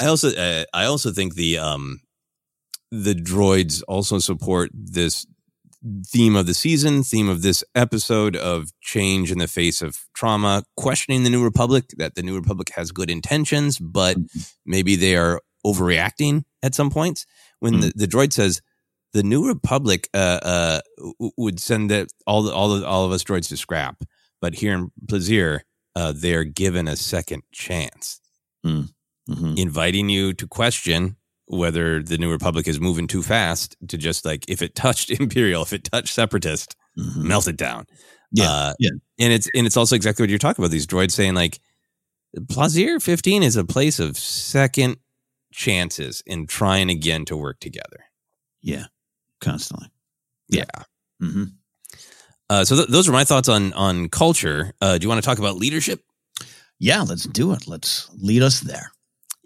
[0.00, 2.00] I, also uh, i also think the um
[2.90, 5.26] the droids also support this
[6.06, 10.64] theme of the season theme of this episode of change in the face of trauma
[10.76, 14.40] questioning the new republic that the new republic has good intentions but mm-hmm.
[14.66, 17.26] maybe they are overreacting at some points
[17.60, 17.82] when mm-hmm.
[17.82, 18.60] the, the droid says
[19.12, 20.80] the New Republic uh, uh,
[21.36, 24.02] would send the, all the, all the, all of us droids to scrap,
[24.40, 25.60] but here in Plazir,
[25.96, 28.20] uh, they're given a second chance,
[28.64, 28.88] mm.
[29.28, 29.54] mm-hmm.
[29.56, 31.16] inviting you to question
[31.48, 35.62] whether the New Republic is moving too fast to just like if it touched Imperial,
[35.62, 37.26] if it touched Separatist, mm-hmm.
[37.26, 37.86] melt it down.
[38.30, 40.70] Yeah, uh, yeah, and it's and it's also exactly what you're talking about.
[40.70, 41.60] These droids saying like
[42.36, 44.98] Plazir 15 is a place of second
[45.50, 48.04] chances in trying again to work together.
[48.60, 48.86] Yeah
[49.40, 49.88] constantly.
[50.48, 50.64] Yeah.
[51.22, 51.44] Mm-hmm.
[52.50, 54.72] Uh, so th- those are my thoughts on on culture.
[54.80, 56.02] Uh, do you want to talk about leadership?
[56.78, 57.66] Yeah, let's do it.
[57.66, 58.92] Let's lead us there.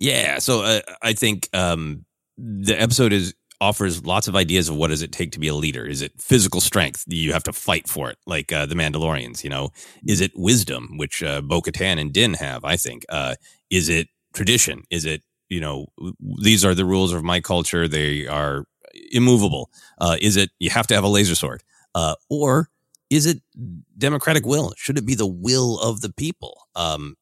[0.02, 0.40] Yeah.
[0.40, 2.04] So uh, I think um,
[2.36, 5.54] the episode is offers lots of ideas of what does it take to be a
[5.54, 5.86] leader.
[5.86, 7.04] Is it physical strength?
[7.06, 9.44] You have to fight for it, like uh, the Mandalorians.
[9.44, 9.70] You know,
[10.04, 12.64] is it wisdom, which uh, Bo-Katan and Din have?
[12.64, 13.06] I think.
[13.08, 13.36] Uh,
[13.70, 14.82] is it tradition?
[14.90, 15.86] Is it you know
[16.42, 17.86] these are the rules of my culture?
[17.86, 18.64] They are
[19.12, 19.70] immovable?
[20.00, 21.62] Uh, is it you have to have a laser sword?
[21.94, 22.70] Uh, or
[23.08, 23.40] is it
[23.96, 24.72] democratic will?
[24.76, 26.66] Should it be the will of the people?
[26.74, 27.14] Um,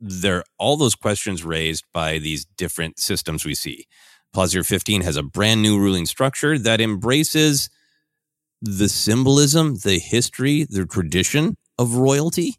[0.00, 3.86] there all those questions raised by these different systems we see.
[4.34, 7.70] Plazir 15 has a brand new ruling structure that embraces
[8.60, 12.56] the symbolism, the history, the tradition of royalty,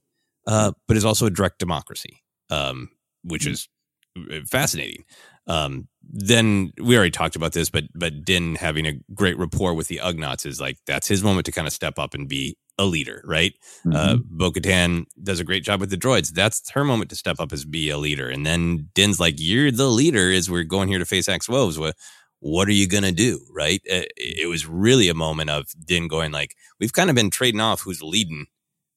[0.47, 2.89] uh, but is also a direct democracy, um,
[3.23, 3.51] which hmm.
[3.51, 3.69] is
[4.17, 5.03] uh, fascinating.
[5.47, 9.87] Um, then we already talked about this, but but Din having a great rapport with
[9.87, 12.85] the Ugnaughts is like that's his moment to kind of step up and be a
[12.85, 13.53] leader, right?
[13.85, 13.95] Uh, mm-hmm.
[13.95, 16.31] Uh, Bo Katan does a great job with the droids.
[16.31, 18.29] That's her moment to step up as be a leader.
[18.29, 21.77] And then Din's like, "You're the leader." As we're going here to face Axe Woves,
[21.77, 21.95] what
[22.39, 23.81] what are you gonna do, right?
[23.91, 27.61] Uh, it was really a moment of Din going like, "We've kind of been trading
[27.61, 28.47] off who's leading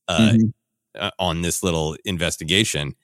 [0.09, 0.48] uh, mm-hmm.
[0.98, 2.94] Uh, on this little investigation."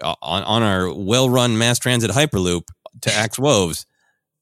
[0.00, 2.68] Uh, on, on our well-run mass transit hyperloop,
[3.00, 3.84] to Axe Woves,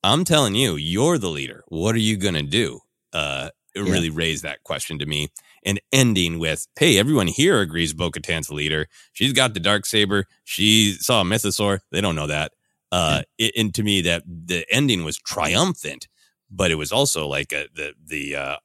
[0.02, 1.64] I'm telling you, you're the leader.
[1.68, 2.80] What are you going to do?
[3.12, 3.92] Uh, it yeah.
[3.92, 5.30] really raised that question to me.
[5.66, 8.86] And ending with, hey, everyone here agrees Bo Katan's the leader.
[9.12, 10.26] She's got the dark saber.
[10.44, 11.80] She saw a mythosaur.
[11.90, 12.52] They don't know that.
[12.92, 13.48] Uh, yeah.
[13.48, 16.06] it, and to me, that the ending was triumphant,
[16.48, 18.56] but it was also like a, the the uh,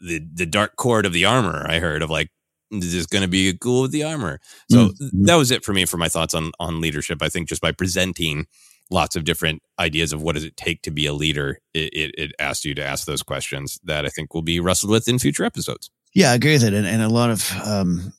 [0.00, 1.66] the the dark cord of the armor.
[1.68, 2.30] I heard of like,
[2.70, 4.38] this is this going to be cool with the armor?
[4.70, 5.24] So mm-hmm.
[5.24, 7.20] that was it for me for my thoughts on on leadership.
[7.20, 8.46] I think just by presenting
[8.90, 11.58] lots of different ideas of what does it take to be a leader.
[11.72, 14.92] It, it, it asks you to ask those questions that I think will be wrestled
[14.92, 15.90] with in future episodes.
[16.14, 16.74] Yeah, I agree with it.
[16.74, 18.12] And, and a lot of um,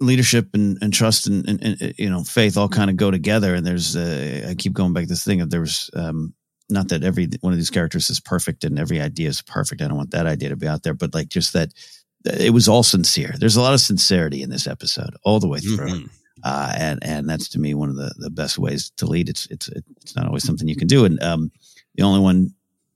[0.00, 3.54] leadership and, and trust and, and, and, you know faith all kind of go together.
[3.54, 6.34] And there's uh, I keep going back to this thing of there's um,
[6.68, 9.80] not that every one of these characters is perfect and every idea is perfect.
[9.80, 11.70] I don't want that idea to be out there, but like just that
[12.24, 13.34] it was all sincere.
[13.38, 15.88] There's a lot of sincerity in this episode all the way through.
[15.88, 16.10] Mhm.
[16.42, 19.28] uh, and and that's to me one of the the best ways to lead.
[19.28, 21.52] It's it's it's not always something you can do, and um,
[21.94, 22.54] the only one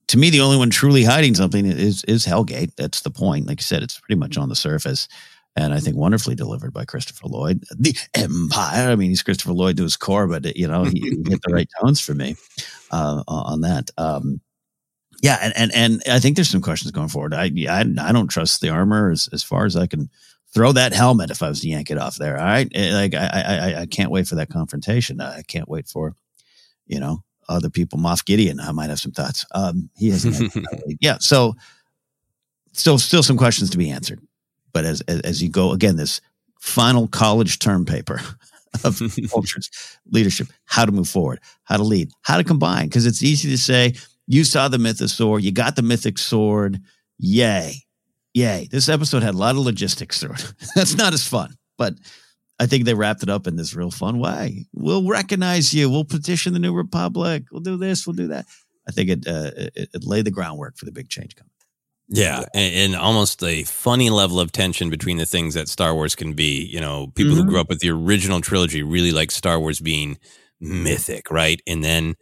[0.09, 2.74] to me, the only one truly hiding something is is Helgait.
[2.76, 3.47] That's the point.
[3.47, 5.09] Like I said, it's pretty much on the surface,
[5.56, 8.90] and I think wonderfully delivered by Christopher Lloyd, the Empire.
[8.90, 11.52] I mean, he's Christopher Lloyd to his core, but you know he, he hit the
[11.52, 12.36] right tones for me
[12.90, 13.90] uh, on that.
[13.98, 14.40] Um,
[15.22, 17.35] yeah, and, and and I think there's some questions going forward.
[17.35, 20.09] I I, I don't trust the armor as, as far as I can
[20.55, 22.39] throw that helmet if I was to yank it off there.
[22.39, 22.70] All right.
[22.74, 25.20] Eh, Like I, I, I- I can't wait for that confrontation.
[25.20, 26.14] I can't wait for,
[26.86, 27.99] you know, other people.
[27.99, 29.45] Moff Gideon, I might have some thoughts.
[29.55, 30.53] Um, he hasn't.
[31.01, 31.19] yeah.
[31.20, 31.55] So
[32.73, 34.20] still, still some questions to be answered.
[34.73, 36.20] But as, as, as you go again, this
[36.61, 38.20] final college term paper
[38.85, 39.01] of
[39.31, 39.70] cultures,
[40.11, 42.89] leadership, how to move forward, how to lead, how to combine.
[42.91, 43.95] Cause it's easy to say,
[44.27, 46.81] you saw the mythosaur, you got the mythic sword.
[47.19, 47.75] Yay.
[48.35, 48.69] Yay.
[48.70, 50.53] This episode had a lot of logistics through it.
[50.75, 51.95] That's not as fun, but
[52.60, 54.66] I think they wrapped it up in this real fun way.
[54.72, 55.89] We'll recognize you.
[55.89, 57.44] We'll petition the new republic.
[57.52, 58.06] We'll do this.
[58.06, 58.47] We'll do that.
[58.89, 61.51] I think it, uh, it, it laid the groundwork for the big change coming.
[62.10, 66.14] Yeah, and, and almost a funny level of tension between the things that Star Wars
[66.14, 66.64] can be.
[66.64, 67.36] You know, people Mhm.
[67.36, 70.16] who grew up with the original trilogy really like Star Wars being
[70.59, 71.60] mythic, right?
[71.66, 72.14] And then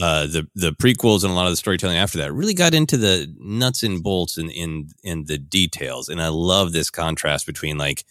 [0.00, 2.96] uh, the the prequels and a lot of the storytelling after that really got into
[2.96, 6.08] the nuts and bolts and in in the details.
[6.08, 8.04] And I love this contrast between like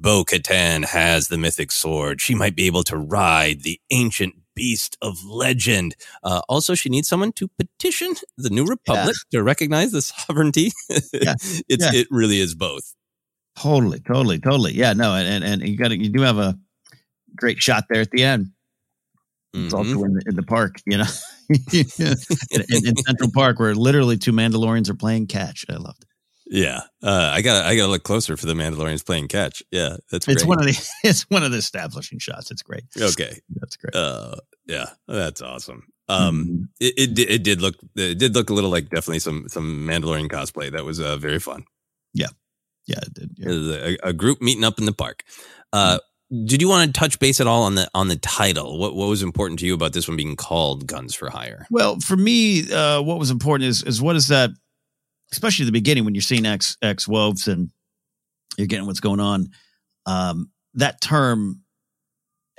[0.00, 4.96] Bo Katan has the mythic sword; she might be able to ride the ancient beast
[5.02, 5.94] of legend.
[6.24, 10.72] Uh, also, she needs someone to petition the New Republic to recognize the sovereignty.
[11.12, 11.34] Yeah.
[11.68, 12.00] it's Yeah.
[12.00, 12.94] it really is both.
[13.58, 14.72] Totally, totally, totally.
[14.72, 16.58] Yeah, no, and and, you got you do have a
[17.36, 18.50] great shot there at the end.
[19.52, 19.78] It's Mhm.
[19.78, 21.04] also in the, in the park, you know,
[21.72, 25.64] in, in, in Central Park, where literally two Mandalorians are playing catch.
[25.68, 26.08] I loved it.
[26.52, 29.62] Yeah, uh, I got I got to look closer for the Mandalorians playing catch.
[29.70, 32.50] Yeah, that's It's one of the it's one of the establishing shots.
[32.50, 32.82] It's great.
[33.00, 33.38] okay.
[33.54, 33.94] That's great.
[33.94, 34.34] Uh,
[34.66, 35.84] yeah, that's awesome.
[36.08, 36.68] Um, Mhm.
[36.80, 40.28] it, it it did look it did look a little like definitely some some Mandalorian
[40.28, 40.72] cosplay.
[40.72, 41.64] That was uh, very fun.
[42.12, 42.26] yeah,
[42.88, 43.30] it did.
[43.36, 43.96] Yeah.
[44.02, 45.22] a, a group meeting up in the park.
[45.72, 46.00] Uh,
[46.44, 48.78] did you want to touch base at all on the on the title?
[48.78, 51.66] What what was important to you about this one being called Guns for Hire?
[51.70, 54.50] Well, for me, uh, what was important is is what is that?
[55.32, 57.70] Especially the beginning when you're seeing Axe Axe Woves and
[58.56, 59.50] you're getting what's going on.
[60.06, 61.62] Um, that term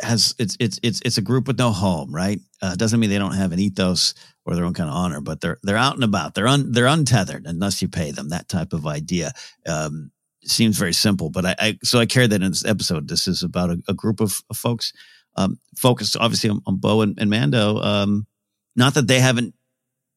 [0.01, 2.39] has it's it's it's it's a group with no home, right?
[2.61, 4.13] Uh, doesn't mean they don't have an ethos
[4.45, 6.33] or their own kind of honor, but they're they're out and about.
[6.33, 8.29] They're un, they're untethered unless you pay them.
[8.29, 9.33] That type of idea
[9.67, 10.11] um,
[10.43, 13.07] seems very simple, but I, I so I carry that in this episode.
[13.07, 14.93] This is about a, a group of, of folks
[15.35, 17.77] um, focused obviously on, on Bo and, and Mando.
[17.77, 18.27] Um,
[18.75, 19.53] not that they haven't,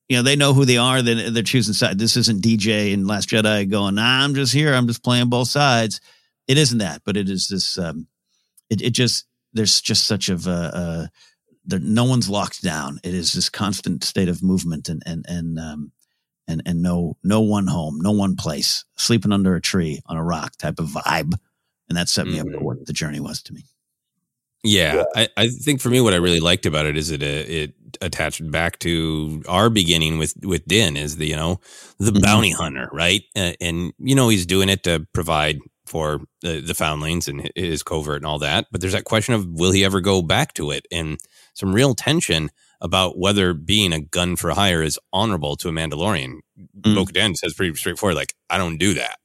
[0.08, 1.00] you know, they know who they are.
[1.02, 1.98] Then they're choosing side.
[1.98, 4.74] This isn't DJ and Last Jedi going, nah, I'm just here.
[4.74, 6.00] I'm just playing both sides.
[6.46, 7.78] It isn't that, but it is this.
[7.78, 8.06] Um,
[8.68, 10.50] it it just there's just such of a.
[10.50, 11.06] Uh,
[11.64, 13.00] there, no one's locked down.
[13.02, 15.92] It is this constant state of movement and and and um,
[16.46, 20.22] and and no no one home, no one place, sleeping under a tree on a
[20.24, 21.32] rock type of vibe,
[21.88, 22.58] and that set me up Mhm.
[22.58, 23.64] for what the journey was to me.
[24.64, 27.26] Yeah, I, I think for me, what I really liked about it is it uh,
[27.26, 31.60] it attached back to our beginning with with Din is the you know
[31.98, 32.22] the Mhm.
[32.22, 33.22] bounty hunter, right?
[33.36, 37.82] Uh, and you know he's doing it to provide for the, the foundlings and his
[37.82, 38.66] covert and all that.
[38.72, 41.18] But there's that question of will he ever go back to it, and
[41.52, 42.50] some real tension
[42.80, 46.38] about whether being a gun for hire is honorable to a Mandalorian.
[46.80, 46.94] Mm.
[46.94, 49.16] Bo-Katan says pretty straightforward, like I don't do that.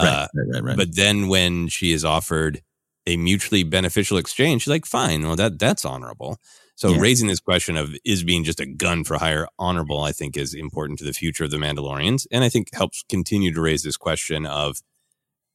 [0.00, 0.76] Right, Uh, right, right, right.
[0.76, 2.60] but then when she is offered
[3.06, 6.38] a mutually beneficial exchange, she's like, fine, well, that that's honorable.
[6.76, 7.00] So Yeah.
[7.00, 10.54] raising this question of is being just a gun for hire honorable, I think is
[10.54, 12.26] important to the future of the Mandalorians.
[12.32, 14.78] And I think helps continue to raise this question of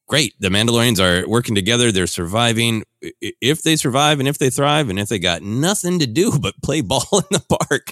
[0.07, 2.83] great, the Mandalorians are working together, they're surviving.
[3.21, 6.55] If they survive and if they thrive and if they got nothing to do but
[6.63, 7.91] play ball in the park,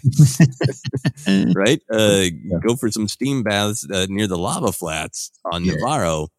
[1.55, 1.81] right?
[1.91, 2.25] Uh,
[2.65, 5.73] Go for some steam baths uh, near the lava flats on Yeah.
[5.73, 6.29] Nevarro.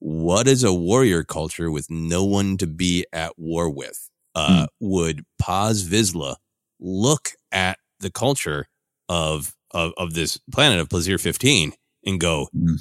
[0.00, 4.08] What is a warrior culture with no one to be at war with?
[4.34, 6.36] Uh, Would Paz Vizsla
[6.78, 8.66] look at the culture
[9.08, 11.72] of, of of this planet of Plazir 15
[12.06, 12.80] and go, Mm.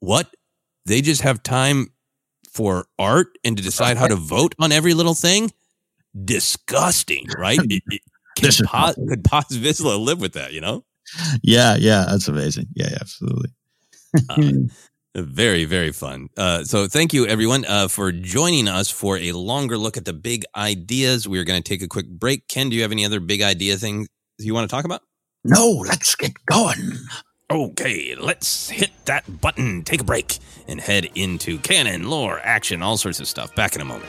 [0.00, 0.34] "What?
[0.86, 1.88] They just have time
[2.50, 5.52] for art and to decide how to vote on every little thing?
[6.24, 7.58] Disgusting, right?
[7.64, 8.02] It- it-
[8.40, 10.52] This Paz, could Paz Vizsla live with that?
[10.52, 10.84] You know."
[11.42, 12.66] yeah, yeah, that's amazing.
[12.74, 13.50] Yeah, yeah absolutely.
[14.28, 14.52] Uh,
[15.16, 16.28] Very, very fun.
[16.36, 20.12] Uh, so thank you everyone uh, for joining us for a longer look at the
[20.12, 21.26] big ideas.
[21.26, 22.46] We're going to take a quick break.
[22.46, 24.06] Ken, do you have any other big idea things
[24.38, 25.02] you want to talk about?
[25.44, 26.92] no, let's get going.
[27.50, 30.38] Okay, let's hit that button, take a break,
[30.68, 33.54] and head into canon, lore, action, all sorts of stuff.
[33.56, 34.08] Back in a moment.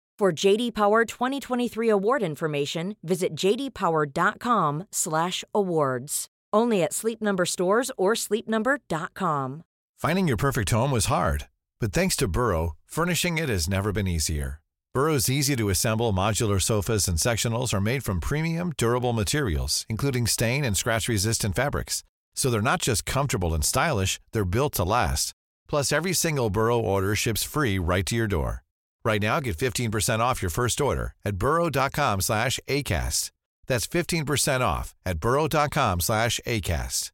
[0.21, 6.27] For JD Power 2023 award information, visit jdpower.com/awards.
[6.53, 9.63] Only at Sleep Number stores or sleepnumber.com.
[9.97, 11.47] Finding your perfect home was hard,
[11.79, 14.61] but thanks to Burrow, furnishing it has never been easier.
[14.93, 20.27] Burrow's easy to assemble modular sofas and sectionals are made from premium, durable materials, including
[20.27, 22.03] stain and scratch resistant fabrics.
[22.35, 25.33] So they're not just comfortable and stylish, they're built to last.
[25.67, 28.61] Plus, every single Burrow order ships free right to your door.
[29.03, 33.31] Right now, get 15% off your first order at burrow.com slash ACAST.
[33.67, 37.11] That's 15% off at burrow.com slash ACAST.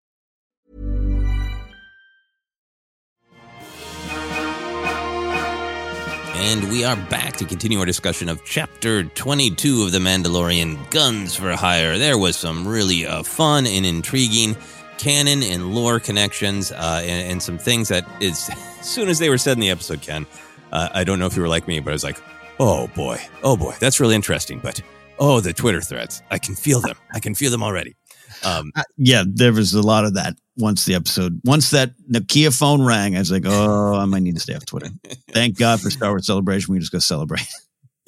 [6.39, 11.35] And we are back to continue our discussion of Chapter 22 of The Mandalorian Guns
[11.35, 11.97] for Hire.
[11.97, 14.55] There was some really uh, fun and intriguing
[14.97, 18.49] canon and lore connections uh, and, and, some things that, as
[18.81, 20.25] soon as they were said in the episode, Ken,
[20.71, 22.21] uh, I don't know if you were like me, but I was like,
[22.59, 24.59] oh boy, oh boy, that's really interesting.
[24.59, 24.81] But
[25.19, 26.95] oh, the Twitter threads, I can feel them.
[27.13, 27.95] I can feel them already.
[28.43, 32.57] Um, uh, yeah, there was a lot of that once the episode, once that Nokia
[32.57, 34.89] phone rang, I was like, oh, I might need to stay off Twitter.
[35.31, 36.73] Thank God for Star Wars Celebration.
[36.73, 37.47] We just go celebrate.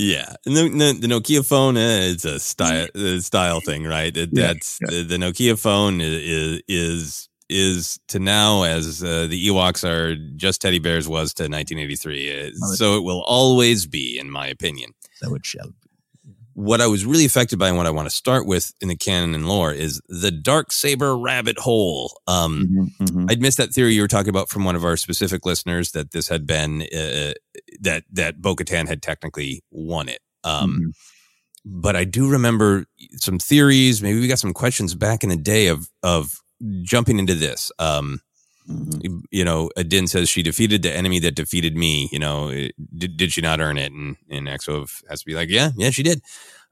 [0.02, 4.15] Yeah, and the, the, the Nokia phone uh, it's a style a style thing, right?
[4.15, 4.91] It, yeah, that's yeah.
[4.91, 10.61] The, the, Nokia phone is is is to now as uh, the Ewoks are just
[10.61, 12.53] teddy bears was to 1983.
[12.76, 14.91] so it will always be, in my opinion.
[15.21, 15.73] That would shall
[16.59, 18.95] what I was really affected by and what I want to start with in the
[18.95, 22.19] canon and lore is the dark saber rabbit hole.
[22.27, 22.67] Um,
[22.99, 23.26] mm-hmm, mm-hmm.
[23.30, 26.11] I'd missed that theory you were talking about from one of our specific listeners that
[26.11, 27.34] this had been uh,
[27.80, 30.19] that that Bo-Katan had technically won it.
[30.43, 30.89] Um, mm-hmm.
[31.65, 32.85] But I do remember
[33.15, 34.03] some theories.
[34.03, 36.41] Maybe we got some questions back in the day of of
[36.84, 37.72] jumping into this.
[37.80, 38.22] Um,
[38.69, 39.19] Mm-hmm.
[39.31, 42.07] You know, Adin says she defeated the enemy that defeated me.
[42.11, 42.52] You know,
[42.95, 43.91] did, did she not earn it?
[43.91, 46.22] And and Exo has to be like, yeah, yeah, she did.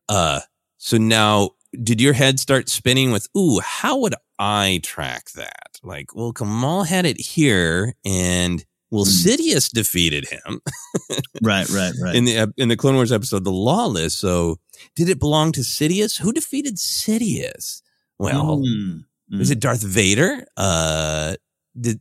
[0.07, 0.41] Uh,
[0.77, 1.51] so now,
[1.83, 5.79] did your head start spinning with, ooh, how would I track that?
[5.83, 9.25] Like, well, Kamal had it here, and well, mm.
[9.25, 10.61] Sidious defeated him.
[11.41, 12.15] right, right, right.
[12.15, 14.15] In the in the Clone Wars episode, the Lawless.
[14.15, 14.57] So,
[14.95, 16.19] did it belong to Sidious?
[16.19, 17.81] Who defeated Sidious?
[18.19, 19.03] Well, mm.
[19.31, 19.41] Mm.
[19.41, 20.45] is it Darth Vader?
[20.55, 21.35] Uh,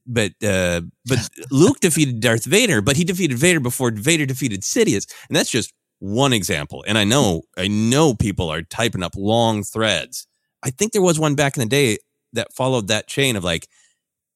[0.07, 5.07] but uh, but Luke defeated Darth Vader, but he defeated Vader before Vader defeated Sidious,
[5.29, 6.85] and that's just one example.
[6.87, 10.27] And I know I know people are typing up long threads.
[10.63, 11.99] I think there was one back in the day
[12.33, 13.69] that followed that chain of like,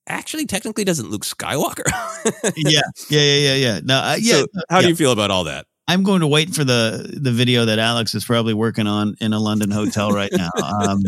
[0.06, 1.84] actually, technically, doesn't Luke Skywalker?
[2.56, 3.80] yeah, yeah, yeah, yeah, yeah.
[3.82, 4.34] No, uh, yeah.
[4.34, 4.82] So how yeah.
[4.82, 5.66] do you feel about all that?
[5.90, 9.32] I'm going to wait for the the video that Alex is probably working on in
[9.32, 10.50] a London hotel right now.
[10.62, 11.02] Um,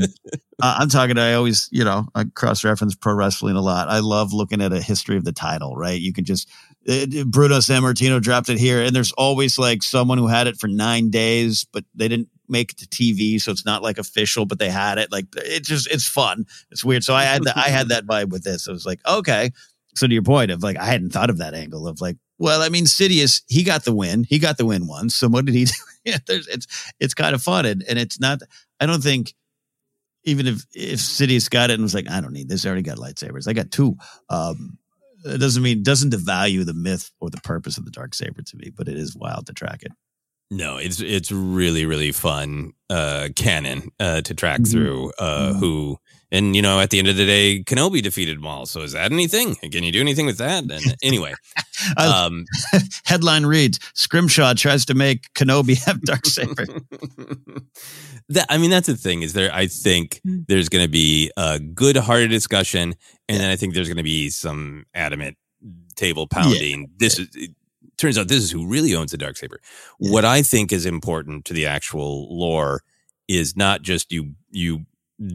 [0.60, 1.18] I'm talking.
[1.18, 3.88] I always, you know, I cross reference pro wrestling a lot.
[3.88, 5.76] I love looking at a history of the title.
[5.76, 6.48] Right, you can just
[6.82, 10.66] it, Bruno Sammartino dropped it here, and there's always like someone who had it for
[10.66, 14.59] nine days, but they didn't make it to TV, so it's not like official, but
[14.59, 15.12] they had it.
[15.12, 16.44] Like it's just it's fun.
[16.72, 17.04] It's weird.
[17.04, 18.68] So I had the, I had that vibe with this.
[18.68, 19.52] I was like, okay.
[19.94, 22.60] So to your point of like, I hadn't thought of that angle of like, Well,
[22.60, 24.24] I mean, Sidious, he got the win.
[24.24, 25.14] He got the win once.
[25.14, 25.73] So what did he do?
[26.05, 26.66] yeah, there's, it's
[26.98, 28.40] it's kind of fun, and, and it's not.
[28.81, 29.32] I don't think
[30.24, 32.64] even if if Sidious got it and was like, I don't need this.
[32.66, 33.47] I already got lightsabers.
[33.47, 33.97] I got two.
[34.28, 34.78] Um,
[35.24, 38.56] it doesn't mean doesn't devalue the myth or the purpose of the dark saber to
[38.56, 39.93] me, but it is wild to track it.
[40.51, 44.70] No, it's it's really really fun uh, canon uh, to track Mhm.
[44.73, 45.12] through.
[45.16, 45.59] Uh, Mhm.
[45.60, 45.98] Who
[46.32, 48.66] and you know at the end of the day, Kenobi defeated Maul.
[48.66, 49.54] So is that anything?
[49.54, 50.64] Can you do anything with that?
[50.64, 51.34] And anyway,
[51.96, 52.44] I- um,
[53.04, 56.66] Headline reads: Scrimshaw tries to make Kenobi have dark saber.
[58.28, 60.44] that I mean that's the thing is there I think Mm.
[60.48, 62.94] there's going to be a good hearted discussion
[63.28, 65.36] and then I think there's going to be some adamant
[65.96, 67.50] table pounding this is it
[67.98, 69.60] turns out this is who really owns the dark saber
[69.98, 70.12] Yeah.
[70.12, 72.82] what I think is important to the actual lore
[73.28, 74.86] is not just you you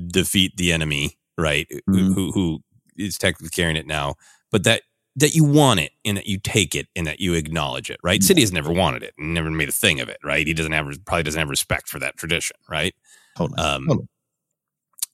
[0.07, 2.13] defeat the enemy right who, Mhm.
[2.15, 2.59] who who
[2.97, 4.15] is technically carrying it now
[4.51, 4.81] but that
[5.15, 8.21] that you want it and that you take it and that you acknowledge it, right?
[8.21, 10.45] Sidious never wanted it and never made a thing of it, right?
[10.45, 12.93] He doesn't have probably doesn't have respect for that tradition, right?
[13.35, 13.57] Totally.
[13.57, 14.07] Um, Totally.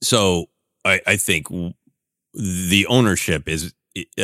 [0.02, 0.46] so
[0.84, 1.46] I, I think
[2.34, 3.72] the ownership is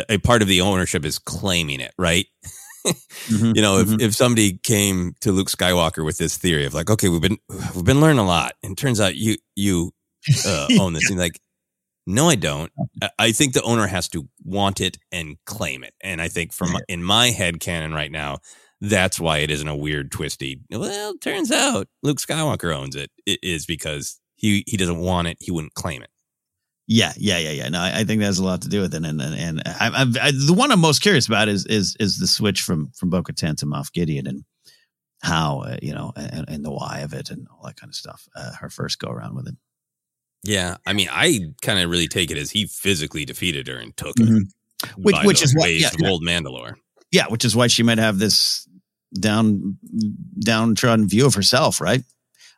[0.09, 2.27] a part of the ownership is claiming it, right?
[3.29, 4.01] Mhm, You know, if, mhm.
[4.01, 7.37] if somebody came to Luke Skywalker with this theory of like, okay, we've been
[7.75, 9.93] we've been learning a lot, and it turns out you you
[10.47, 11.41] uh, own this, and like,
[12.07, 12.73] no, I don't.
[13.19, 16.73] I- think the owner has to want it and claim it, and I think from
[16.73, 16.79] Yeah.
[16.89, 18.39] in my head canon right now,
[18.81, 20.61] that's why it isn't a weird twisty.
[20.71, 23.11] Well, turns out Luke Skywalker owns it.
[23.27, 25.37] It is because he he doesn't want it.
[25.41, 26.11] He wouldn't claim it.
[26.93, 27.69] Yeah, yeah, yeah, yeah.
[27.69, 29.05] No, I, I think that has a lot to do with it.
[29.05, 29.91] And and, and I,
[30.23, 33.23] I, the one I'm most curious about is is is the switch from from Bo
[33.23, 34.45] Katan to Moff Gideon and
[35.23, 37.95] how uh, you know and, and the why of it and all that kind of
[37.95, 38.27] stuff.
[38.35, 39.55] Uh, her first go around with it.
[40.43, 43.95] Yeah, I mean, I kind of really take it as he physically defeated her and
[43.97, 44.43] took Mhm.
[44.85, 46.75] it, Which- which is what- ways yeah, of old Mandalore.
[47.13, 48.67] Yeah, which is why she might have this
[49.19, 49.77] down
[50.39, 51.81] downtrodden view of herself.
[51.81, 52.05] Right?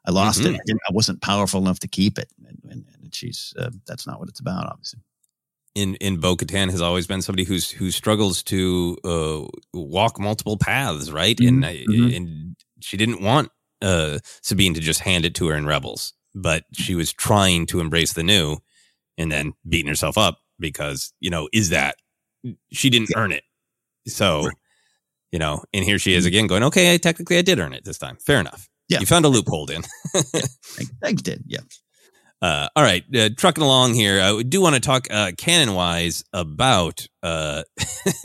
[0.05, 0.55] I lost Mhm.
[0.55, 0.61] it.
[0.69, 4.19] I, I wasn't powerful enough to keep it, and, and, and she's uh, that's not
[4.21, 5.01] what it's about, obviously.
[5.75, 10.59] in in Bo Katan has always been somebody who's who struggles to uh, walk multiple
[10.59, 11.39] paths, right?
[11.41, 12.15] And I mhm.
[12.17, 13.49] and she didn't want
[13.81, 17.81] uh, Sabine to just hand it to her in Rebels, but she was trying to
[17.81, 18.59] embrace the new,
[19.19, 21.97] and then beating herself up because you know is that
[22.73, 23.45] she didn't earn it,
[24.07, 24.49] so.
[25.35, 27.97] You know, and here she is again going, okay, technically I did earn it this
[27.97, 28.19] time.
[28.21, 28.69] Fair enough.
[28.91, 29.01] Yeah.
[29.01, 29.83] You found a loophole in.
[30.15, 31.45] I, I did.
[31.47, 31.61] Yeah.
[32.43, 34.21] Uh, all right, uh, trucking along here.
[34.21, 37.63] I do want to talk uh, canon wise about uh,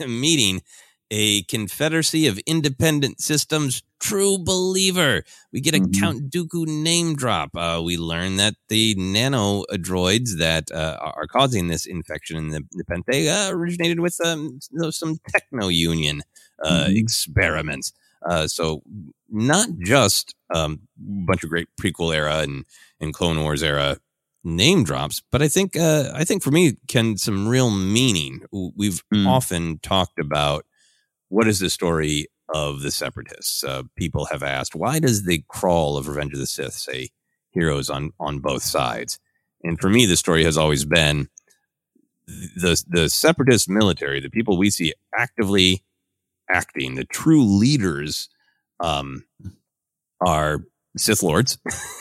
[0.00, 0.60] meeting
[1.08, 5.22] a Confederacy of Independent Systems true believer.
[5.52, 5.98] We get a Mhm.
[6.00, 7.50] Count Dooku name drop.
[7.56, 12.64] Uh, we learn that the nano droids that uh, are causing this infection in the,
[12.72, 14.58] the Pente uh, originated with um,
[14.90, 16.22] some techno union
[16.64, 16.96] uh, Mhm.
[16.96, 17.92] experiments.
[18.28, 18.82] Uh, so
[19.30, 22.64] not just um, a bunch of great prequel era and,
[23.00, 23.98] and Clone Wars era
[24.44, 28.40] name drops, but I think uh, I think for me can some real meaning.
[28.52, 29.26] We've Mm.
[29.26, 30.64] often talked about
[31.28, 33.62] what is the story of the Separatists.
[33.64, 37.10] Uh, people have asked why does the crawl of Revenge of the Sith say
[37.50, 39.18] heroes on on both sides?
[39.62, 41.28] And for me, the story has always been
[42.26, 45.84] the the Separatist military, the people we see actively
[46.50, 48.28] acting, the true leaders,
[48.80, 49.24] um,
[50.20, 50.60] are
[50.96, 51.58] Sith lords.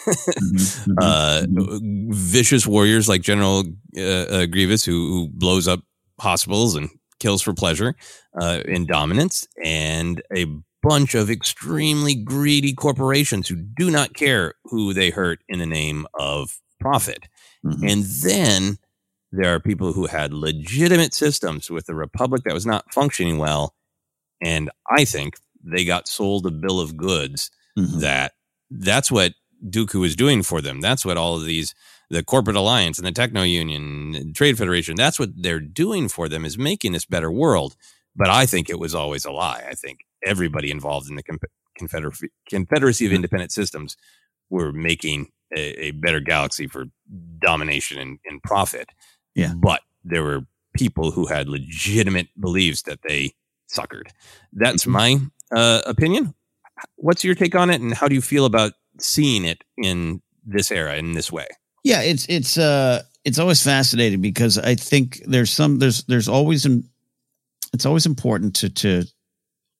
[0.07, 2.13] Mhm, mhm, uh, mhm.
[2.13, 3.63] vicious warriors like General
[3.97, 5.81] uh, uh, Grievous, who, who blows up
[6.19, 7.95] hospitals and kills for pleasure
[8.39, 10.45] uh, in dominance, and a
[10.83, 16.05] bunch of extremely greedy corporations who do not care who they hurt in the name
[16.13, 17.27] of profit.
[17.65, 17.91] Mhm.
[17.91, 18.77] And then
[19.31, 23.75] there are people who had legitimate systems with a republic that was not functioning well.
[24.41, 27.99] And I think they got sold a bill of goods Mhm.
[28.01, 28.33] that
[28.69, 29.33] that's what
[29.67, 30.79] Dooku is doing for them.
[30.81, 31.73] That's what all of these,
[32.09, 36.45] the corporate alliance and the techno union, trade federation, that's what they're doing for them
[36.45, 37.75] is making this better world.
[38.15, 39.63] But I think it was always a lie.
[39.69, 41.39] I think everybody involved in the Con-
[41.77, 43.95] Confederacy, Confederacy of Independent Systems
[44.49, 46.85] were making a, a better galaxy for
[47.39, 48.89] domination and, and profit.
[49.35, 49.53] Yeah.
[49.55, 50.41] But there were
[50.73, 53.33] people who had legitimate beliefs that they
[53.71, 54.07] suckered.
[54.53, 54.91] That's Mhm.
[54.91, 55.19] my
[55.51, 56.33] uh, opinion.
[56.95, 60.71] What's your take on it, and how do you feel about seeing it in this
[60.71, 61.47] era in this way?
[61.83, 66.65] Yeah, it's it's uh it's always fascinating because I think there's some there's there's always
[66.65, 66.89] an
[67.73, 69.03] it's always important to to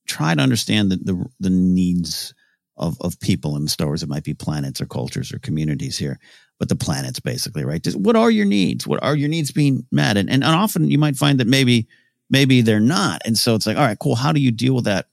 [0.07, 2.33] try to understand the the, the needs
[2.77, 4.03] of of people in the Star Wars.
[4.03, 6.19] It might be planets or cultures or communities here,
[6.59, 7.83] but the planets basically, right?
[7.83, 8.87] Just what are your needs?
[8.87, 10.17] What are your needs being met?
[10.17, 11.87] And and, and often you might find that maybe
[12.29, 13.21] maybe they're not.
[13.25, 14.15] And so it's like, all right, cool.
[14.15, 15.07] How do you deal with that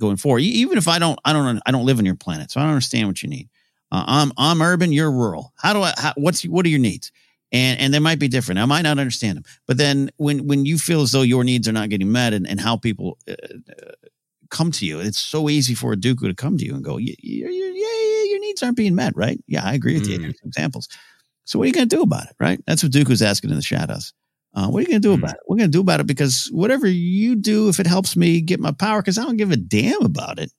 [0.00, 0.40] going forward?
[0.40, 2.72] Even if I don't, I don't, I don't live on your planet, so I don't
[2.72, 3.48] understand what you need.
[3.94, 5.52] Uh, I'm, I'm urban, you're rural.
[5.56, 5.92] How do I?
[5.96, 7.12] How, what's what are your needs?
[7.52, 8.58] And and they might be different.
[8.58, 11.68] I might not understand them, but then when when you feel as though your needs
[11.68, 13.92] are not getting met, and, and how people uh, uh,
[14.50, 16.96] come to you, it's so easy for a Dooku to come to you and go,
[16.96, 19.38] yeah, yeah, yeah, your needs aren't being met, right?
[19.46, 20.18] Yeah, I agree with you.
[20.18, 20.22] Mm.
[20.22, 20.88] Here's some Examples.
[21.44, 22.60] So what are you going to do about it, right?
[22.66, 24.12] That's what Dooku's asking in the shadows.
[24.54, 25.18] Uh, what are you going to do Mm.
[25.18, 25.40] about it?
[25.46, 28.58] We're going to do about it because whatever you do, if it helps me get
[28.58, 30.50] my power, because I don't give a damn about it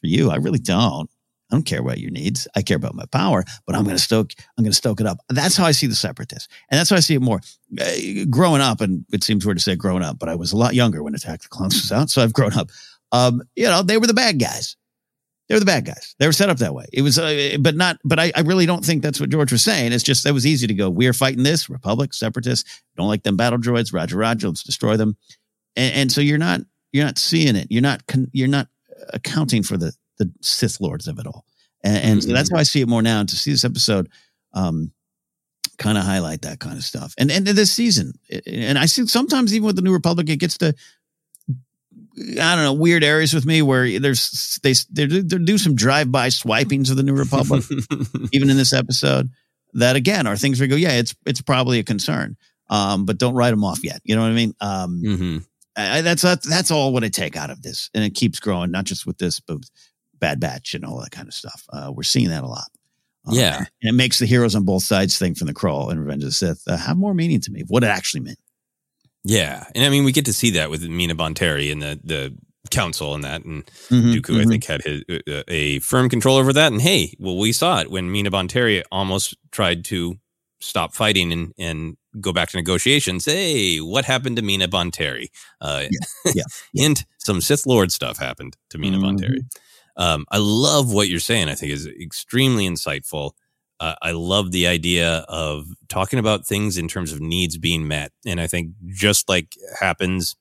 [0.00, 0.30] for you.
[0.30, 1.08] I really don't.
[1.50, 2.48] I don't care about your needs.
[2.56, 4.32] I care about my power, but I'm going to stoke.
[4.56, 5.18] I'm going to stoke it up.
[5.28, 7.40] That's how I see the separatists, and that's how I see it more.
[7.80, 10.56] Uh, growing up, and it seems weird to say growing up, but I was a
[10.56, 12.70] lot younger when Attack the Clones was out, so I've grown up.
[13.12, 14.76] Um, you know, they were the bad guys.
[15.48, 16.16] They were the bad guys.
[16.18, 16.86] They were set up that way.
[16.92, 17.98] It was, uh, but not.
[18.04, 19.92] But I, I really don't think that's what George was saying.
[19.92, 20.90] It's just that was easy to go.
[20.90, 22.82] We are fighting this Republic separatists.
[22.96, 23.94] Don't like them battle droids.
[23.94, 24.48] Roger, Roger.
[24.48, 25.16] Let's destroy them.
[25.76, 26.62] And, and so you're not
[26.92, 27.68] you're not seeing it.
[27.70, 28.02] You're not
[28.32, 28.66] you're not
[29.12, 31.44] accounting for the the Sith lords of it all.
[31.84, 33.20] And, and so that's how I see it more now.
[33.20, 34.08] And to see this episode,
[34.54, 34.92] um,
[35.78, 37.14] kind of highlight that kind of stuff.
[37.18, 38.12] And and this season,
[38.46, 40.74] and I see sometimes even with the New Republic, it gets to
[42.18, 46.28] I don't know weird areas with me where there's they they do, some drive by
[46.28, 47.62] swipings of the New Republic,
[48.32, 49.30] even in this episode.
[49.74, 52.36] That again are things where you go, yeah, it's it's probably a concern,
[52.70, 54.00] um, but don't write them off yet.
[54.04, 54.54] You know what I mean?
[54.60, 55.38] Um, hmm
[55.76, 58.70] I, I- that's that's all what I take out of this, and it keeps growing,
[58.70, 59.58] not just with this, but
[60.20, 61.64] Bad Batch and all that kind of stuff.
[61.72, 62.68] Uh, we're seeing that a lot.
[63.26, 63.58] Um, Yeah.
[63.58, 66.28] and it makes the heroes on both sides thing from the crawl and Revenge of
[66.28, 68.38] the Sith uh, have more meaning to me of what it actually meant.
[69.24, 72.36] Yeah, and I mean we get to see that with Mina Bonteri and the the
[72.70, 74.48] council and that, and Mhm, Dooku I mhm.
[74.48, 76.72] think had his, uh, a firm control over that.
[76.72, 80.16] And hey, well we saw it when Mina Bonteri almost tried to
[80.60, 83.24] stop fighting and and go back to negotiations.
[83.24, 85.26] Hey, what happened to Mina Bonteri?
[85.60, 85.86] Uh,
[86.34, 86.44] yeah,
[86.74, 89.02] hint: some Sith Lord stuff happened to Mina Mhm.
[89.18, 89.40] Bonteri.
[89.96, 91.48] Um, I love what you're saying.
[91.48, 93.32] I think is extremely insightful.
[93.80, 98.12] Uh, I love the idea of talking about things in terms of needs being met,
[98.24, 100.36] and I think just like happens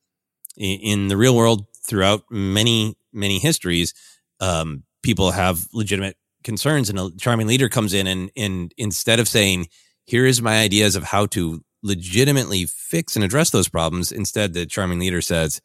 [0.58, 3.94] in, in the real world throughout many many histories,
[4.40, 9.28] um, people have legitimate concerns, and a charming leader comes in and and instead of
[9.28, 9.68] saying,
[10.06, 14.66] "Here is my ideas of how to legitimately fix and address those problems," instead the
[14.66, 15.62] charming leader says,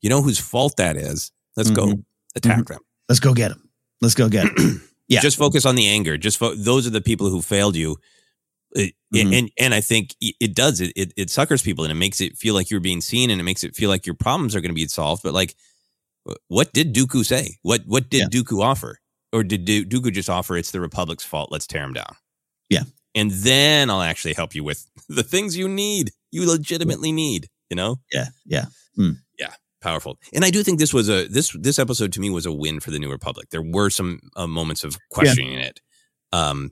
[0.00, 1.30] "You know whose fault that is?
[1.56, 2.04] Let's go Mhm.
[2.34, 3.68] attack them." Let's go get him.
[4.00, 4.80] Let's go get him.
[5.08, 5.20] Yeah.
[5.20, 6.16] Just focus on the anger.
[6.16, 7.98] Just fo- those are the people who failed you.
[8.74, 9.38] It- Mhm.
[9.38, 12.38] And and I think it does it, it it suckers people and it makes it
[12.38, 14.70] feel like you're being seen and it makes it feel like your problems are going
[14.70, 15.22] to be solved.
[15.22, 15.54] But like,
[16.48, 17.58] what did Dooku say?
[17.60, 19.00] What what did Dooku offer?
[19.34, 21.50] Or did Du- Dooku just offer it's the Republic's fault?
[21.52, 22.16] Let's tear him down.
[22.70, 22.84] Yeah.
[23.14, 26.12] and then I'll actually help you with the things you need.
[26.30, 27.48] You legitimately need.
[27.68, 28.64] You know yeah, yeah.
[29.82, 30.18] Powerful.
[30.32, 32.80] And I do think this was a this this episode to me was a win
[32.80, 33.48] for the New Republic.
[33.50, 35.80] There were some uh, moments of questioning it,
[36.32, 36.70] um,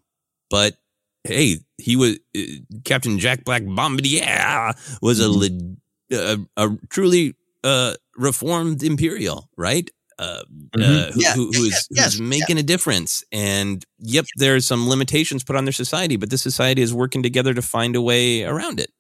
[0.49, 0.77] but
[1.25, 2.41] hey, he was uh,
[2.85, 4.73] Captain Jack Black Bombardier
[5.03, 5.75] was a Mm-hmm.
[6.13, 9.89] le- a, a truly uh, reformed Imperial, right?
[10.19, 10.43] Uh,
[10.79, 13.23] uh, who, Yeah, who, who is yes, yes, who's making a difference.
[13.33, 17.55] And yep, there's some limitations put on their society, but this society is working together
[17.55, 18.91] to find a way around it.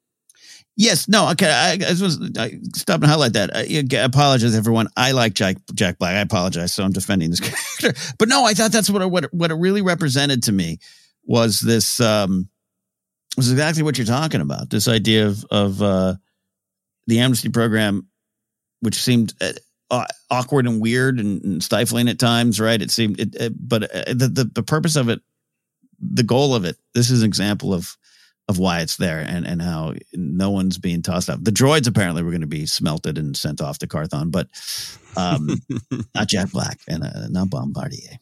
[0.80, 1.50] Yes, no, okay.
[1.50, 3.54] I, I was I stop and highlight that.
[3.54, 4.88] I, I apologize, everyone.
[4.96, 6.14] I like Jack Jack Black.
[6.14, 7.40] I apologize, so I'm defending this
[7.80, 8.14] character.
[8.18, 10.78] But no, I thought that's what it, what what it really represented to me
[11.22, 12.48] was this um
[13.36, 14.70] was exactly what you're talking about.
[14.70, 16.14] This idea of of uh
[17.06, 18.08] the amnesty program,
[18.80, 19.34] which seemed
[19.90, 22.80] uh, awkward and weird and, and stifling at times, right?
[22.80, 25.20] It seemed, it, it, but uh, the, the the purpose of it,
[26.00, 26.78] the goal of it.
[26.94, 27.98] This is an example of
[28.50, 31.42] of why it's there and and how no one's being tossed out.
[31.42, 34.48] The droids apparently were going to be smelted and sent off to Karthon, but
[35.16, 35.60] um,
[36.14, 38.18] not Jack Black and uh, not Bombardier.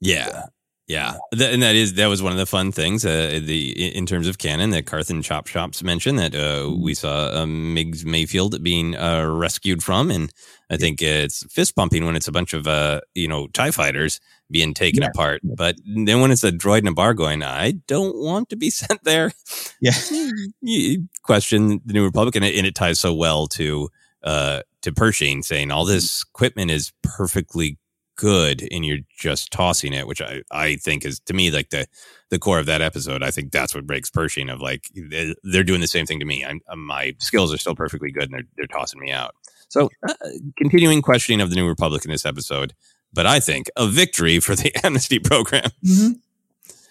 [0.00, 0.46] Yeah.
[0.88, 1.14] Yeah.
[1.30, 4.36] And that is, that was one of the fun things, uh, the, in terms of
[4.36, 9.24] canon that Karthon Chop Shops mentioned that, uh, we saw, um, Miggs Mayfield being, uh,
[9.24, 10.10] rescued from.
[10.10, 10.32] And
[10.68, 14.20] I think it's fist pumping when it's a bunch of, uh, you know, TIE fighters
[14.52, 15.08] being taken Yeah.
[15.08, 15.40] apart.
[15.42, 18.70] But then when it's a droid and a bar going, I don't want to be
[18.70, 19.32] sent there.
[19.80, 19.94] Yeah.
[20.60, 23.88] you question the New Republic, and it, and it ties so well to
[24.22, 27.78] uh to Pershing saying all this equipment is perfectly
[28.16, 31.86] good, and you're just tossing it, which I I think is to me like the
[32.30, 33.22] the core of that episode.
[33.22, 36.24] I think that's what breaks Pershing of like they- they're doing the same thing to
[36.26, 36.44] me.
[36.44, 39.34] I'm my skills are still perfectly good, and they're they're tossing me out.
[39.68, 40.12] So uh,
[40.58, 42.74] continuing questioning of the New Republic in this episode.
[43.12, 45.70] But I think a victory for the amnesty program.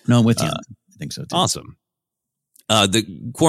[0.07, 0.48] No, I'm with you.
[0.48, 1.35] Uh, I think so too.
[1.35, 1.77] Awesome.
[2.69, 3.06] Uh, the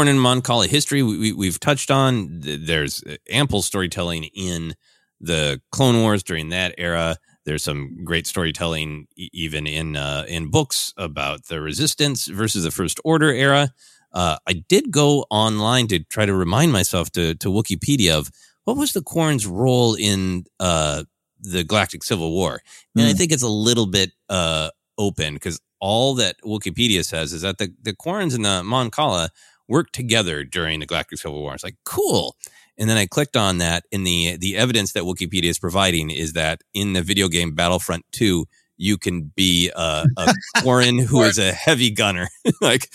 [0.08, 2.40] and Mon Cala history we, we, have touched on.
[2.40, 4.74] There's ample storytelling in
[5.20, 7.16] the Clone Wars during that era.
[7.44, 12.98] There's some great storytelling even in uh, in books about the Resistance versus the First
[13.04, 13.70] Order era.
[14.12, 18.28] Uh, I did go online to try to remind myself to to Wikipedia of
[18.64, 21.04] what was the Quarren's role in uh,
[21.42, 22.62] the Galactic Civil War,
[22.94, 23.08] and mm.
[23.08, 23.16] I hmm.
[23.16, 27.72] think it's a little bit uh, open because all that Wikipedia says is that the
[27.82, 29.30] the Quarrens and the Mon Cala
[29.68, 31.54] worked together during the Galactic Civil War.
[31.54, 32.36] It's like cool.
[32.78, 36.32] And then I clicked on that, and the the evidence that Wikipedia is providing is
[36.32, 38.46] that in the video game Battlefront Two,
[38.76, 42.28] you can be a, a Quarren who is a heavy gunner.
[42.60, 42.88] like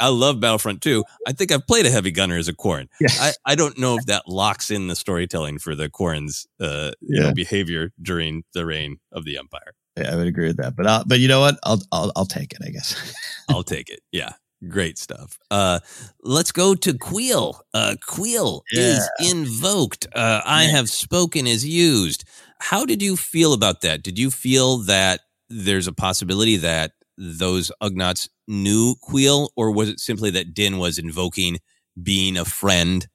[0.00, 1.04] I love Battlefront 2.
[1.26, 2.88] I think I've played a heavy gunner as a Quarren.
[3.00, 3.08] Yeah.
[3.20, 7.22] I, I don't know if that locks in the storytelling for the Quarren's uh, yeah.
[7.24, 9.74] know, behavior during the reign of the Empire.
[9.96, 10.76] Yeah, I would agree with that.
[10.76, 11.58] But I'll, but you know what?
[11.64, 12.58] I'll I'll I'll take it.
[12.64, 13.14] I guess.
[13.48, 14.00] I'll take it.
[14.12, 14.32] Yeah,
[14.68, 15.38] great stuff.
[15.50, 15.80] Uh,
[16.22, 17.60] let's go to Kuiil.
[17.74, 18.82] Uh, Kuiil yeah.
[18.82, 20.06] is invoked.
[20.14, 22.24] Uh, I have spoken is used.
[22.60, 24.02] How did you feel about that?
[24.02, 30.00] Did you feel that there's a possibility that those Ugnaughts knew Kuiil, or was it
[30.00, 31.58] simply that Din was invoking
[32.02, 33.06] being a friend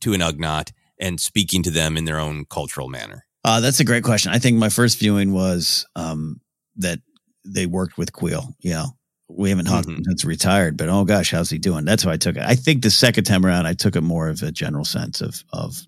[0.00, 3.24] to an Ugnaught and speaking to them in their own cultural manner?
[3.42, 4.32] Uh, that's a great question.
[4.32, 6.40] I think my first viewing was um,
[6.76, 7.00] that
[7.44, 8.54] they worked with Kuiil.
[8.60, 8.86] You know,
[9.28, 10.02] we haven't talked mm-hmm.
[10.04, 11.84] since retired, but oh gosh, how's he doing?
[11.84, 12.42] That's how I took it.
[12.42, 15.42] I think the second time around, I took it more of a general sense of
[15.52, 15.82] of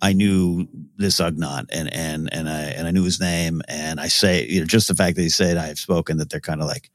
[0.00, 0.66] I knew
[0.96, 4.60] this Ugnaught and and and I and I knew his name, and I say you
[4.60, 6.90] know just the fact that he said I have spoken that they're kind of like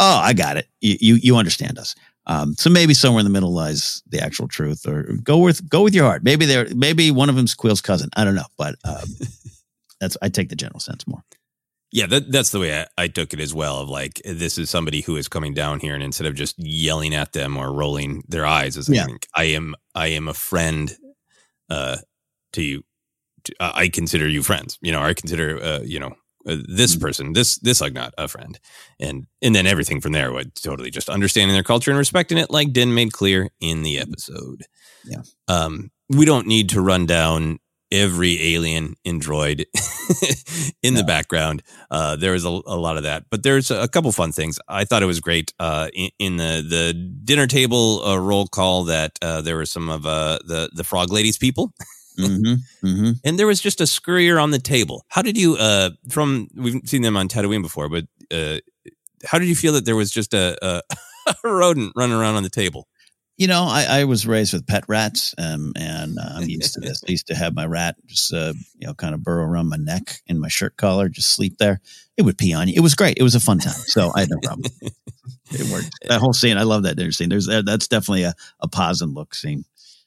[0.00, 0.66] oh, I got it.
[0.80, 1.94] You you, you understand us.
[2.26, 5.82] Um, so maybe somewhere in the middle lies the actual truth, or go with go
[5.82, 6.22] with your heart.
[6.22, 8.10] Maybe there, maybe one of them's Kuiil's cousin.
[8.16, 9.08] I don't know, but um,
[10.00, 11.24] that's I take the general sense more.
[11.94, 13.80] Yeah, that, that's the way I, I, took it as well.
[13.80, 17.14] Of like, this is somebody who is coming down here, and instead of just yelling
[17.14, 19.02] at them or rolling their eyes, as yeah.
[19.02, 20.96] I think I am, I am a friend
[21.68, 21.98] uh,
[22.54, 22.84] to you.
[23.44, 24.78] To, I consider you friends.
[24.80, 26.14] You know, I consider uh, you know
[26.46, 27.02] uh, this mm-hmm.
[27.02, 28.58] person, this this Ugnaught, a friend,
[29.00, 32.50] and and then everything from there would totally just understanding their culture and respecting it,
[32.50, 34.64] like Din made clear in the episode.
[35.04, 37.58] Yeah, um, we don't need to run down
[37.92, 39.66] every alien in droid
[40.82, 41.00] in no.
[41.00, 41.62] the background.
[41.90, 44.58] Uh, there is a, a, lot of that, but there's a couple fun things.
[44.66, 48.84] I thought it was great uh, in, in, the the dinner table uh, roll call
[48.84, 51.72] that uh, there were some of uh, the the frog ladies people.
[52.18, 53.10] Mm-hmm, mm-hmm.
[53.24, 55.04] And there was just a scurrier on the table.
[55.08, 58.58] How did you, uh, from we've seen them on Tatooine before, but uh,
[59.24, 60.82] how did you feel that there was just a, a,
[61.44, 62.88] a rodent running around on the table?
[63.38, 66.80] You know, I, I was raised with pet rats, um, and uh, I'm used to
[66.80, 67.02] this.
[67.08, 69.78] I used to have my rat just, uh, you know, kind of burrow around my
[69.78, 71.80] neck in my shirt collar, just sleep there.
[72.18, 72.74] It would pee on you.
[72.76, 73.16] It was great.
[73.16, 73.72] It was a fun time.
[73.72, 74.70] So I had no problem.
[75.50, 75.90] it worked.
[76.06, 77.30] That whole scene, I love that dinner scene.
[77.30, 79.64] There's that's definitely a, a pause and look scene.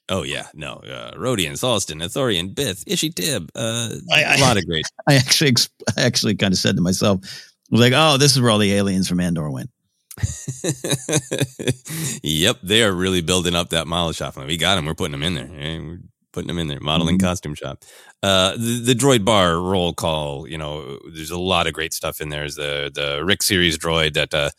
[0.08, 4.56] Oh yeah, no, uh, Rodian, Sullustan, Ithorian, Bith, Ishi Tib, uh, I, I, a lot
[4.56, 4.86] of great.
[5.08, 5.54] I actually,
[5.96, 7.28] I actually kind of said to myself, I
[7.72, 9.70] was like, oh, this is where all the aliens from Andor went.
[12.22, 14.36] yep, they are really building up that model shop.
[14.36, 14.86] We got them.
[14.86, 15.48] We're putting them in there.
[15.48, 15.98] We're
[16.32, 16.80] putting them in there.
[16.80, 17.26] Modeling mm-hmm.
[17.26, 17.82] costume shop.
[18.22, 20.48] Uh, the, the, droid bar roll call.
[20.48, 22.40] You know, there's a lot of great stuff in there.
[22.40, 24.50] There's the the Rick series droid that uh,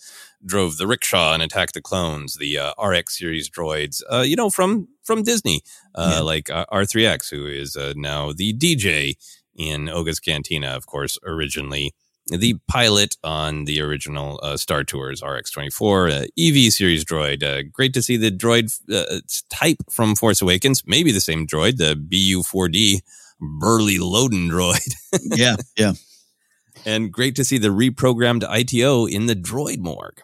[0.46, 4.50] drove the rickshaw and attacked the clones, the uh, RX series droids, uh, you know,
[4.50, 5.62] from from Disney,
[5.96, 6.20] uh, yeah.
[6.22, 9.16] like uh, R3X, who is uh, now the DJ
[9.56, 11.94] in Oga's Cantina, of course, originally
[12.30, 17.72] the pilot on the original uh, Star Tours RX24 EV series droid.
[17.72, 18.70] great to see the droid
[19.50, 23.00] type from Force Awakens, maybe the same droid, the BU4D
[23.40, 24.94] burly Loden droid.
[25.38, 25.94] yeah, yeah.
[26.86, 30.22] And great to see the reprogrammed ITO in the droid morgue.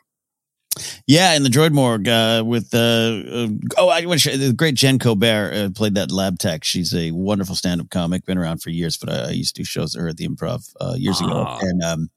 [1.06, 3.48] Yeah, in the Droid Morgue uh, with uh, uh,
[3.78, 6.64] oh, I want to the great Jen Colbert uh, played that lab tech.
[6.64, 9.66] She's a wonderful stand-up comic, been around for years, but I, I used to do
[9.66, 11.60] shows her at the Improv uh, years ago, ah.
[11.62, 12.10] and um,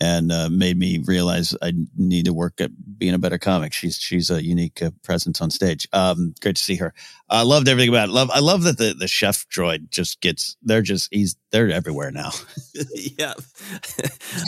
[0.00, 3.72] and uh, made me realize I need to work at being a better comic.
[3.72, 5.86] She's she's a unique uh, presence on stage.
[5.92, 6.94] Um, great to see her.
[7.30, 8.12] I loved everything about it.
[8.12, 12.10] Love I love that the the chef droid just gets they're just he's they're everywhere
[12.10, 12.30] now.
[12.94, 13.34] yeah,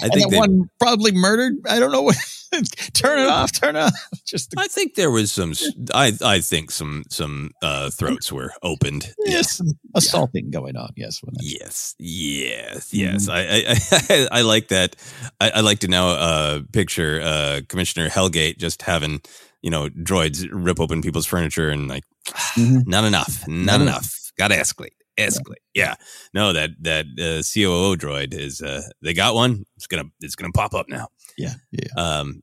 [0.03, 1.55] I think that one probably murdered.
[1.69, 2.17] I don't know what.
[2.93, 3.53] turn it off.
[3.53, 3.95] Turn it off.
[4.27, 5.55] Just I think there was some.
[5.95, 9.15] I I think some some uh, throats were opened.
[9.25, 9.61] Yes,
[9.95, 10.59] assaulting yeah.
[10.59, 10.91] going on.
[10.97, 11.21] Yes.
[11.41, 11.95] Yes.
[11.99, 12.93] Yes.
[12.93, 13.29] Yes.
[13.29, 14.11] Mm-hmm.
[14.11, 14.97] I, I I like that.
[15.41, 19.21] I, I like to now uh, picture uh, Commissioner Helgait just having
[19.63, 22.81] you know droids rip open people's furniture and like mm-hmm.
[22.87, 23.83] not enough, not mm-hmm.
[23.83, 24.33] enough.
[24.37, 25.57] Got to escalate escalate.
[25.75, 25.95] Yeah.
[26.33, 29.65] No, that that uh, COO droid is uh they got one.
[29.77, 31.09] It's gonna it's gonna pop up now.
[31.37, 31.55] Yeah.
[31.71, 31.89] Yeah.
[31.97, 32.43] Um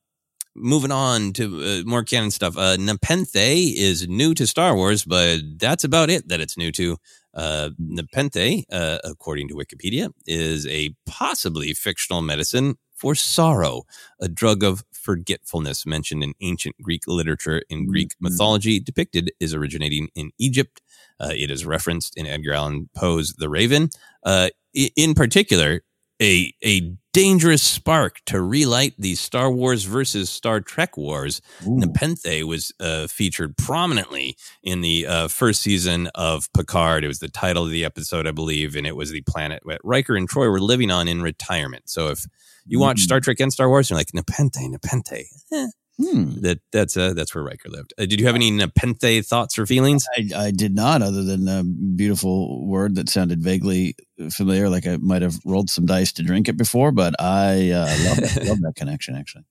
[0.56, 2.58] moving on to uh, more canon stuff.
[2.58, 6.98] Uh, Nepenthe is new to Star Wars, but that's about it that it's new to.
[7.34, 13.84] Uh, Nepenthe, uh, according to Wikipedia, is a possibly fictional medicine for sorrow,
[14.20, 18.30] a drug of forgetfulness mentioned in ancient Greek literature in Greek Mhm.
[18.30, 20.82] mythology, depicted is originating in Egypt.
[21.20, 23.90] Uh, it is referenced in Edgar Allan Poe's The Raven.
[24.24, 24.50] Uh,
[24.96, 25.82] in particular,
[26.22, 31.42] a a dangerous spark to relight the Star Wars versus Star Trek wars.
[31.66, 37.04] Nepenthe was uh, featured prominently in the uh, first season of Picard.
[37.04, 39.82] It was the title of the episode, I believe, and it was the planet that
[39.84, 41.90] Riker and Troi were living on in retirement.
[41.90, 42.26] So if
[42.70, 43.04] you watch Mm.
[43.04, 45.26] Star Trek and Star Wars, you're like Nepenthe, Nepenthe.
[45.52, 45.68] Eh,
[46.02, 46.40] Hmm.
[46.44, 47.94] that that's uh, that's where Riker lived.
[47.98, 50.06] Uh, did you have any Nepenthe thoughts or feelings?
[50.18, 53.96] I, I did not, other than a beautiful word that sounded vaguely
[54.32, 56.94] familiar, like I might have rolled some dice to drink it before.
[56.94, 59.44] But I uh, love, that, love that connection, actually.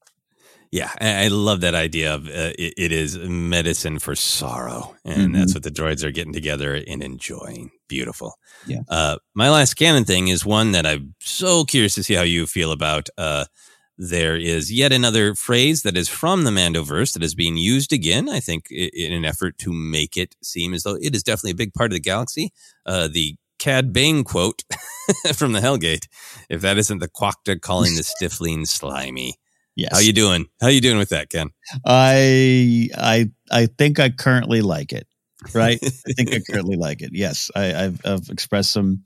[0.70, 5.38] Yeah, I, love that idea of uh, it, it is medicine for sorrow, and Mhm.
[5.38, 7.70] that's what the droids are getting together and enjoying.
[7.88, 8.38] Beautiful.
[8.66, 8.80] Yeah.
[8.88, 12.46] Uh, my last canon thing is one that I'm so curious to see how you
[12.46, 13.08] feel about.
[13.16, 13.46] Uh,
[13.96, 18.28] there is yet another phrase that is from the Mandoverse that is being used again.
[18.28, 21.64] I think in an effort to make it seem as though it is definitely a
[21.64, 22.52] big part of the galaxy.
[22.86, 24.62] Uh, the Cad Bane quote
[25.34, 26.06] from the Helgait.
[26.48, 29.34] If that isn't the Quacta calling the Stifling slimy.
[29.78, 29.92] Yes.
[29.92, 30.48] How you doing?
[30.60, 31.50] How you doing with that, Ken?
[31.86, 35.06] I I I think I currently like it.
[35.54, 35.78] Right?
[35.82, 37.10] I think I currently like it.
[37.12, 39.04] Yes, I, I've, I've expressed some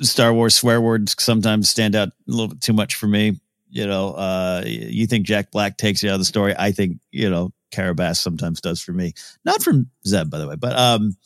[0.00, 1.14] Star Wars swear words.
[1.20, 3.38] Sometimes stand out a little bit too much for me.
[3.70, 6.56] You know, uh, you think Jack Black takes you out of the story.
[6.58, 9.12] I think you know Karabast sometimes does for me.
[9.44, 11.16] Not from Zeb, by the way, but um,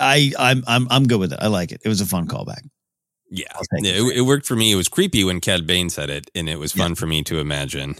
[0.00, 1.40] I I'm I'm I'm good with it.
[1.42, 1.82] I like it.
[1.84, 2.62] It was a fun callback.
[3.34, 3.46] Yeah,
[3.78, 4.18] Yeah, it.
[4.18, 4.70] it, worked for me.
[4.72, 7.38] It was creepy when Cad Bane said it, and it was fun for me to
[7.38, 7.96] imagine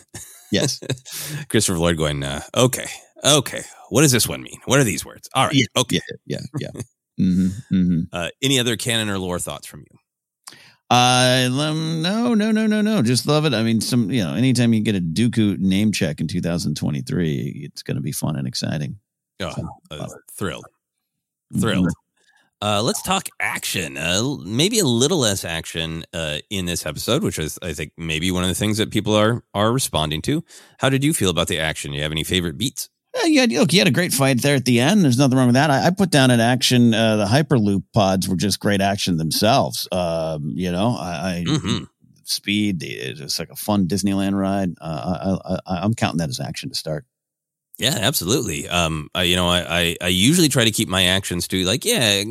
[0.50, 0.78] Yes.
[1.48, 2.86] Christopher Lloyd going, uh, "Okay,
[3.24, 4.60] okay, what does this one mean?
[4.66, 5.30] What are these words?
[5.34, 6.40] All right, Yeah, okay." Yeah.
[6.59, 6.70] Yeah.
[7.16, 9.98] hmm hmm Uh, any other canon or lore thoughts from you?
[10.90, 13.00] Uh, um, no, no, no, no, no.
[13.00, 13.54] Just love it.
[13.54, 17.82] I mean, some, you know, anytime you get a Dooku name check in 2023, it's
[17.82, 18.98] going to be fun and exciting.
[19.40, 20.66] Oh, So, uh, thrilled,
[21.59, 21.88] thrilled.
[22.62, 23.97] Uh, let's talk action.
[23.98, 28.30] Uh, maybe a little less action uh, in this episode, which is, I think, maybe
[28.30, 30.44] one of the things that people are are responding to.
[30.78, 31.90] How did you feel about the action?
[31.90, 32.89] Do you have any favorite beats?
[33.16, 35.02] Yeah, you had, look, you had a great fight there at the end.
[35.02, 35.70] There's nothing wrong with that.
[35.70, 36.94] I, I put down an action.
[36.94, 39.89] Uh, the Hyperloop pods were just great action themselves.
[39.90, 41.10] Um, you know, I,
[41.40, 41.89] I Mhm.
[42.22, 42.82] speed.
[42.84, 44.70] It's just like a fun Disneyland ride.
[44.80, 47.05] Uh, I, I, I'm counting that as action to start.
[47.78, 48.69] Yeah, absolutely.
[48.69, 51.85] Um, I, you know, I, I, I usually try to keep my actions to like,
[51.85, 52.23] yeah,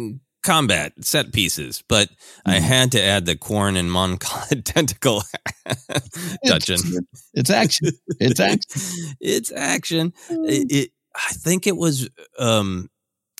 [0.43, 2.09] combat set pieces, but
[2.45, 2.61] I Mhm.
[2.61, 4.17] had to add the Quarren and Mon
[4.63, 5.23] tentacle
[6.45, 6.79] dungeon.
[7.33, 7.89] It's, action.
[8.19, 9.15] It's action.
[9.19, 10.13] it's action.
[10.29, 12.09] It, it, I think it was,
[12.39, 12.89] um,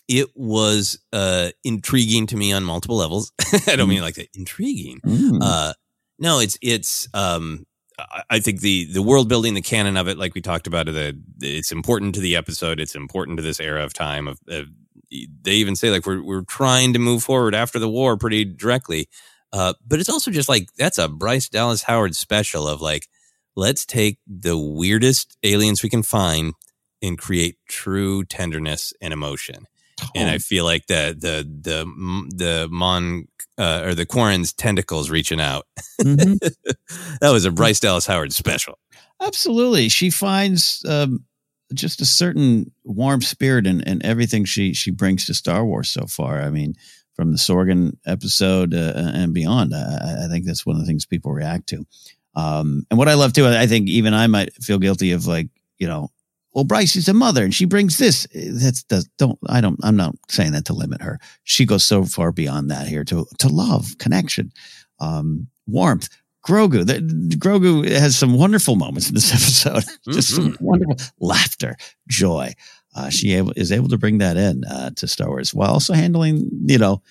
[0.08, 3.32] it was uh intriguing to me on multiple levels.
[3.68, 5.00] I don't mean like that intriguing.
[5.06, 5.40] Mm.
[5.42, 5.74] Uh,
[6.20, 7.08] no, it's it's.
[7.14, 7.66] Um,
[8.30, 11.18] I- think the the world building, the canon of it, like we talked about, the
[11.42, 12.80] it's important to the episode.
[12.80, 14.28] It's important to this era of time.
[14.28, 14.68] Of, of
[15.44, 19.08] they even say like we're we're trying to move forward after the war pretty directly.
[19.54, 23.08] Uh, but it's also just like that's a Bryce Dallas Howard special of like
[23.56, 26.54] let's take the weirdest aliens we can find
[27.02, 29.66] and create true tenderness and emotion
[30.16, 35.40] and I feel like the the the the Mon uh, or the Quarren's tentacles reaching
[35.40, 35.68] out.
[36.02, 36.40] Mhm.
[37.22, 38.78] that was a Bryce Dallas Howard special.
[39.22, 39.90] Absolutely.
[39.90, 41.26] She finds um,
[41.74, 46.06] just a certain warm spirit in, in everything she, she brings to Star Wars so
[46.08, 46.42] far.
[46.42, 46.76] I mean,
[47.14, 51.06] from the Sorgan episode uh, and beyond, I, I think that's one of the things
[51.06, 51.86] people react to.
[52.36, 55.50] Um, and what I love too, I think even I might feel guilty of like,
[55.78, 56.10] you know,
[56.54, 58.28] well, Bryce is a mother and she brings this.
[58.34, 61.20] That's does don't I don't I'm not saying that to limit her.
[61.44, 64.52] She goes so far beyond that here to to love, connection,
[65.00, 66.10] um, warmth.
[66.46, 66.96] Grogu, the,
[67.38, 69.32] Grogu has some wonderful moments in this
[69.66, 69.84] episode.
[70.10, 71.76] Just some wonderful laughter,
[72.10, 72.54] joy.
[72.96, 75.94] Uh, she able, is able to bring that in uh, to Star Wars while also
[75.94, 77.02] handling, you know,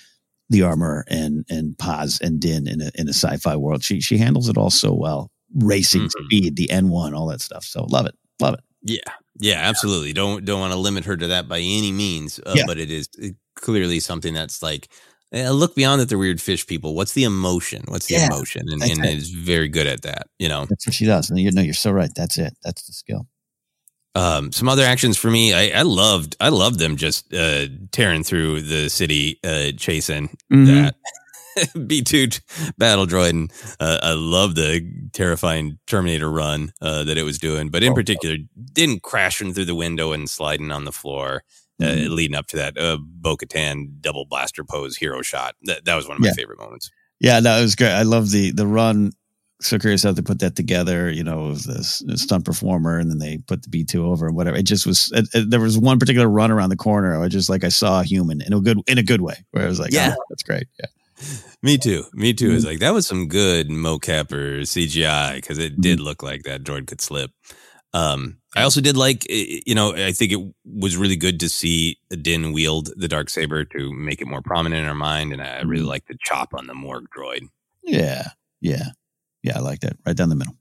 [0.50, 3.84] the armor and and Paz and Din in a in a sci-fi world.
[3.84, 5.30] She she handles it all so well.
[5.54, 6.24] Racing Mhm.
[6.26, 7.64] speed, the N one, all that stuff.
[7.64, 8.60] So love it, love it.
[8.82, 8.98] Yeah,
[9.38, 10.12] yeah, absolutely.
[10.12, 12.38] Don't don't want to limit her to that by any means.
[12.44, 12.64] Uh, Yeah.
[12.66, 13.08] But it is
[13.56, 14.88] clearly something that's like
[15.32, 16.08] eh, look beyond that.
[16.08, 16.94] They're weird fish people.
[16.94, 17.84] What's the emotion?
[17.88, 18.62] What's the Yeah, emotion?
[18.70, 19.18] And, and it.
[19.18, 20.28] is very good at that.
[20.38, 20.64] You know.
[20.66, 21.28] That's what she does.
[21.30, 22.10] And you know, you're so right.
[22.14, 22.56] That's it.
[22.62, 23.26] That's the skill.
[24.16, 28.24] Um, some other actions for me, I, I loved, I loved them just uh, tearing
[28.24, 30.66] through the city, uh, chasing Mhm.
[30.66, 30.96] that.
[31.76, 32.40] B2
[32.78, 33.30] battle droid.
[33.30, 34.80] And, uh, I love the
[35.12, 37.94] terrifying Terminator run uh, that it was doing, but in Oh.
[37.94, 38.36] particular,
[38.72, 41.42] didn't crashing through the window and sliding on the floor.
[41.82, 42.10] Uh, Mhm.
[42.10, 45.54] leading up to that uh, Bo Katan double blaster pose hero shot.
[45.62, 46.34] That, that was one of my Yeah.
[46.34, 46.90] favorite moments.
[47.20, 47.92] Yeah, no, was great.
[47.92, 49.12] I love the the run.
[49.62, 51.10] So curious how they put that together.
[51.10, 54.36] You know, with this stunt performer, and then they put the B two over and
[54.36, 54.56] whatever.
[54.58, 55.10] It just was.
[55.14, 57.14] It, it- there was one particular run around the corner.
[57.14, 59.36] I was just like I saw a human in a good in a good way.
[59.52, 60.08] Where I was like, Yeah.
[60.08, 60.66] yeah, that's great.
[60.78, 60.86] Yeah,
[61.62, 62.04] Me too.
[62.14, 62.48] Me too.
[62.48, 62.56] Mm-hmm.
[62.56, 65.80] It's like that was some good mocap or CGI because it Mm-hmm.
[65.82, 67.30] did look like that droid could slip.
[67.92, 71.48] Um, I also did like, eh, you know, I think it was really good to
[71.48, 75.42] see Din wield the dark saber to make it more prominent in our mind, and
[75.42, 75.88] I really Mhm.
[75.88, 77.48] like the chop on the Morg droid.
[77.82, 78.28] yeah,
[78.60, 78.90] yeah,
[79.42, 79.56] yeah.
[79.56, 79.96] I like that.
[80.06, 80.56] Right down the middle.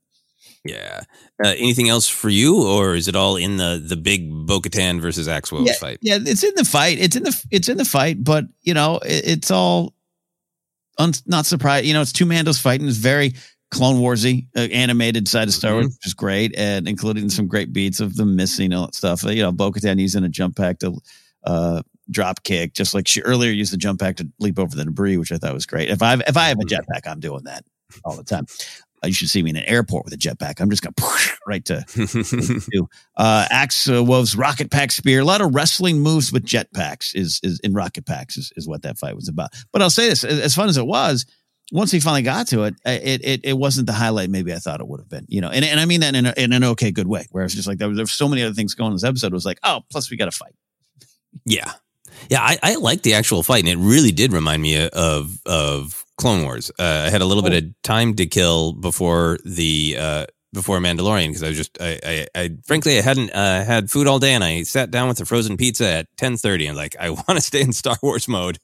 [0.65, 1.01] Yeah.
[1.43, 5.27] Uh, anything else for you, or is it all in the the big Bo-Katan versus
[5.27, 5.99] Axe Woves yeah, fight?
[6.01, 6.97] Yeah, it's in the fight.
[6.99, 9.93] It's in the it's in the fight, but you know, it, it's all
[10.99, 11.85] un, not surprised.
[11.85, 12.87] You know, it's two Mandos fighting.
[12.87, 13.33] It's very
[13.71, 17.71] Clone Warsy, uh, animated side of Star Wars, which is great, and including some great
[17.73, 19.25] beats of them missing all that stuff.
[19.25, 20.97] Uh, You know, Bo-Katan using a jump pack to
[21.43, 24.85] uh, drop kick, just like she earlier used the jump pack to leap over the
[24.85, 25.89] debris, which I thought was great.
[25.89, 27.63] If I if I have a jetpack, I'm doing that
[28.03, 28.45] all the time.
[29.03, 30.59] Uh, you should see me in an airport with a jetpack.
[30.59, 31.85] I'm just going to right to.
[33.15, 35.19] Uh, Axe uh, Wolf's rocket pack spear.
[35.19, 38.83] A lot of wrestling moves with jetpacks is is in rocket packs is, is what
[38.83, 39.53] that fight was about.
[39.73, 41.25] But I'll say this: as, fun as it was,
[41.73, 44.57] once he finally got to it, uh, it it it wasn't the highlight maybe I
[44.57, 45.25] thought it would have been.
[45.27, 47.25] You know, and and I mean that in, a, in an okay, good way.
[47.31, 48.87] Where it's just like there was, there so many other things going.
[48.87, 50.55] on This episode It was like, oh, plus we got to fight.
[51.45, 51.73] Yeah,
[52.29, 56.05] yeah, I, I like the actual fight, and it really did remind me of of
[56.19, 56.69] Clone Wars.
[56.77, 61.27] Uh, I had a little bit of time to kill before the uh, before Mandalorian
[61.29, 64.33] because I was just I, I, I frankly I hadn't uh, had food all day,
[64.33, 67.29] and I sat down with a frozen pizza at ten thirty, and like I want
[67.35, 68.59] to stay in Star Wars mode.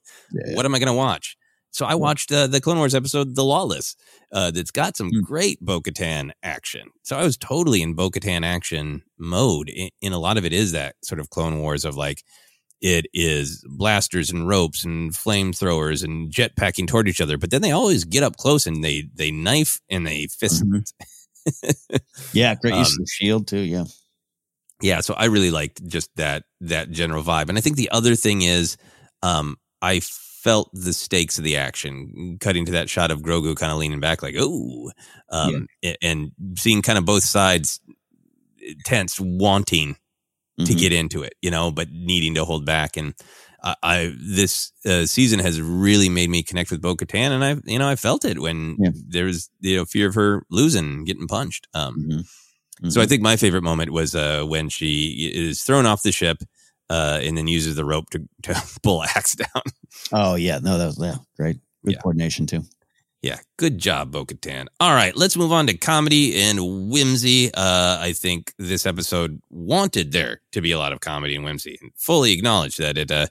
[0.55, 1.37] What am I going to watch?
[1.71, 3.97] So I watched uh, the Clone Wars episode, The Lawless,
[4.31, 5.19] uh, that's got some Hmm.
[5.21, 6.89] great Bo Katan action.
[7.03, 9.67] So I was totally in Bo Katan action mode.
[9.69, 12.23] In, in a lot of it is that sort of Clone Wars of like,
[12.81, 17.37] it is blasters and ropes and flamethrowers and jetpacking toward each other.
[17.37, 20.63] But then they always get up close and they they knife and they fist.
[20.63, 20.85] Mhm.
[22.33, 23.59] Yeah, great use Um, of shield too.
[23.59, 23.85] Yeah,
[24.81, 28.15] yeah so i really liked just that that general vibe and i think the other
[28.15, 28.75] thing is
[29.23, 33.71] um i felt the stakes of the action cutting to that shot of grogu kind
[33.71, 34.91] of leaning back like oh
[35.29, 37.79] um a- and seeing kind of both sides
[38.83, 39.95] tense wanting
[40.57, 40.79] to Mhm.
[40.79, 43.13] get into it you know but needing to hold back and
[43.63, 47.79] I, I this uh, season has really made me connect with Bo-Katan, and I, you
[47.79, 48.91] know, I felt it when Yeah.
[48.93, 51.67] there was you know fear of her losing, getting punched.
[51.73, 52.23] Um,
[52.83, 52.91] Mhm.
[52.93, 56.43] so I think my favorite moment was uh, when she is thrown off the ship
[56.91, 58.53] uh, and then uses the rope to, to
[58.83, 59.63] pull Axe down.
[60.11, 61.57] Oh yeah, no, that was yeah, great.
[61.83, 62.01] Good Yeah.
[62.01, 62.63] coordination too.
[63.25, 64.67] Yeah, good job, Bo Katan.
[64.79, 66.59] All right, let's move on to comedy and
[66.91, 67.51] whimsy.
[67.51, 71.75] Uh, I think this episode wanted there to be a lot of comedy and whimsy,
[71.81, 73.25] and fully acknowledge that it uh,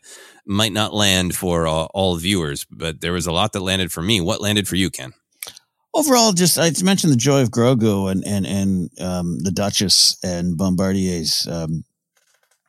[0.45, 4.03] might not land for uh, all viewers, but there was a lot that landed for
[4.03, 4.21] me.
[4.21, 5.13] What landed for you, Ken?
[5.95, 10.59] overall, just I mentioned the joy of Grogu and and and um, the Duchess and
[10.59, 11.85] Bombardier's um,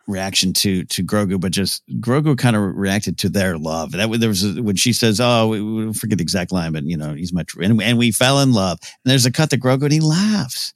[0.07, 3.91] reaction to to Grogu, but just Grogu kind of reacted to their love.
[3.91, 6.84] That there was a, when she says, "Oh, we, we forget the exact line, but
[6.84, 9.60] you know, he's my and, and we fell in love." And there's a cut to
[9.60, 10.73] Grogu, and he laughs.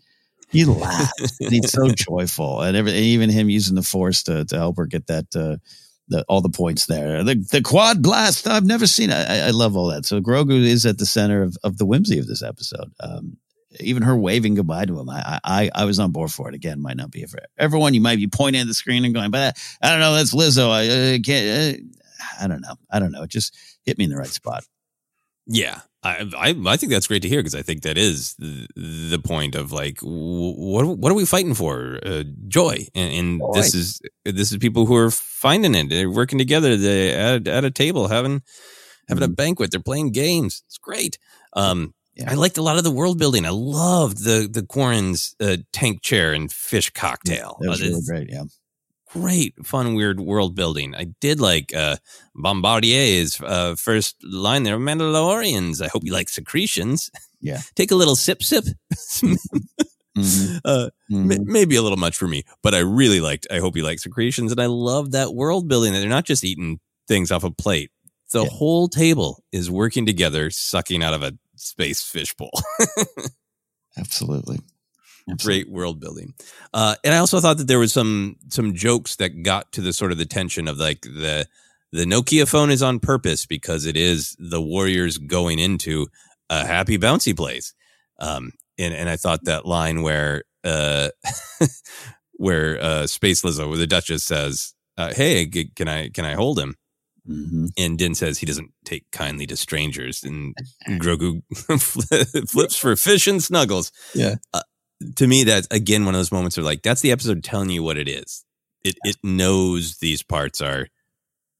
[0.50, 4.58] He laughs, and he's so joyful, and every, even him using the Force to to
[4.58, 5.36] help her get that.
[5.36, 5.58] Uh,
[6.12, 7.24] the, all the points there.
[7.24, 8.48] The the quad blast.
[8.48, 9.12] I've never seen.
[9.12, 10.08] I, I love all that.
[10.08, 12.92] So Grogu is at the center of, of the whimsy of this episode.
[13.00, 13.38] Um,
[13.80, 16.56] even her waving goodbye to him, I, I I was on board for it.
[16.56, 17.94] Again, might not be for everyone.
[17.94, 20.14] You might be pointing at the screen and going, but I don't know.
[20.14, 20.72] That's Lizzo.
[20.72, 21.80] I, I can't.
[21.80, 22.76] uh, I don't know.
[22.90, 23.24] I don't know.
[23.24, 24.64] It just hit me in the right spot.
[25.46, 28.68] Yeah, I I, I think that's great to hear because I think that is the,
[28.76, 32.00] the point of like what what are we fighting for?
[32.04, 35.90] Uh, joy, and, and this is this is people who are finding it.
[35.90, 36.78] They're working together.
[36.78, 38.42] They at at a table having
[39.08, 39.72] having a banquet.
[39.72, 40.64] They're playing games.
[40.68, 41.18] It's great.
[41.54, 41.94] Um.
[42.28, 43.46] I liked a lot of the world building.
[43.46, 47.58] I loved the the Quarren's uh, tank chair and fish cocktail.
[47.62, 48.30] That was Uh, really great.
[48.30, 48.44] Yeah.
[49.12, 50.94] great, fun, weird world building.
[50.96, 51.98] I did like uh,
[52.36, 54.78] Bombardier's uh, first line there.
[54.78, 55.82] Mandalorians.
[55.82, 57.10] I hope you like secretions.
[57.42, 57.62] Yeah.
[57.76, 58.66] Take a little sip, sip.
[59.22, 59.38] Mhm.
[60.66, 61.26] uh, Mhm.
[61.38, 63.48] ma- maybe a little much for me, but I really liked.
[63.52, 65.94] I hope you like secretions, and I love that world building.
[65.94, 67.92] That they're not just eating things off a plate.
[68.32, 68.50] The Yeah.
[68.50, 72.52] whole table is working together, sucking out of a space fishbowl.
[73.98, 74.60] Absolutely.
[75.30, 75.64] Absolutely.
[75.64, 76.34] great world building.
[76.74, 79.94] Uh, and I also thought that there was some some jokes that got to the
[79.94, 81.48] sort of the tension of like the
[81.92, 86.08] the Nokia phone is on purpose because it is the Warriors going into
[86.50, 87.74] a happy bouncy place.
[88.20, 91.10] Um, and and I thought that line where uh,
[92.34, 96.60] where uh, Space Lizzo, where the Duchess says, uh, "Hey, can I can I hold
[96.60, 96.76] him?"
[97.28, 97.66] Mm-hmm.
[97.78, 100.56] And Din says he doesn't take kindly to strangers, and
[100.90, 101.42] Grogu
[102.50, 103.92] flips for fish and snuggles.
[104.14, 104.36] Yeah.
[104.54, 104.62] Uh,
[105.16, 107.84] to me, that's again one of those moments where like that's the episode telling you
[107.84, 108.46] what it is.
[108.84, 110.88] It it knows these parts are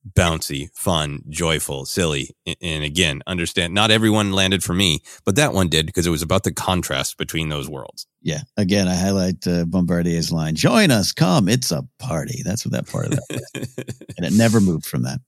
[0.08, 3.74] bouncy, fun, joyful, silly, and again, understand.
[3.74, 7.18] Not everyone landed for me, but that one did because it was about the contrast
[7.18, 8.08] between those worlds.
[8.22, 8.42] Yeah.
[8.58, 12.42] Again, I highlight uh, Bombardier's line Join us, come, it's a party.
[12.44, 13.76] That's what that part of that was.
[14.18, 15.20] and it never moved from that.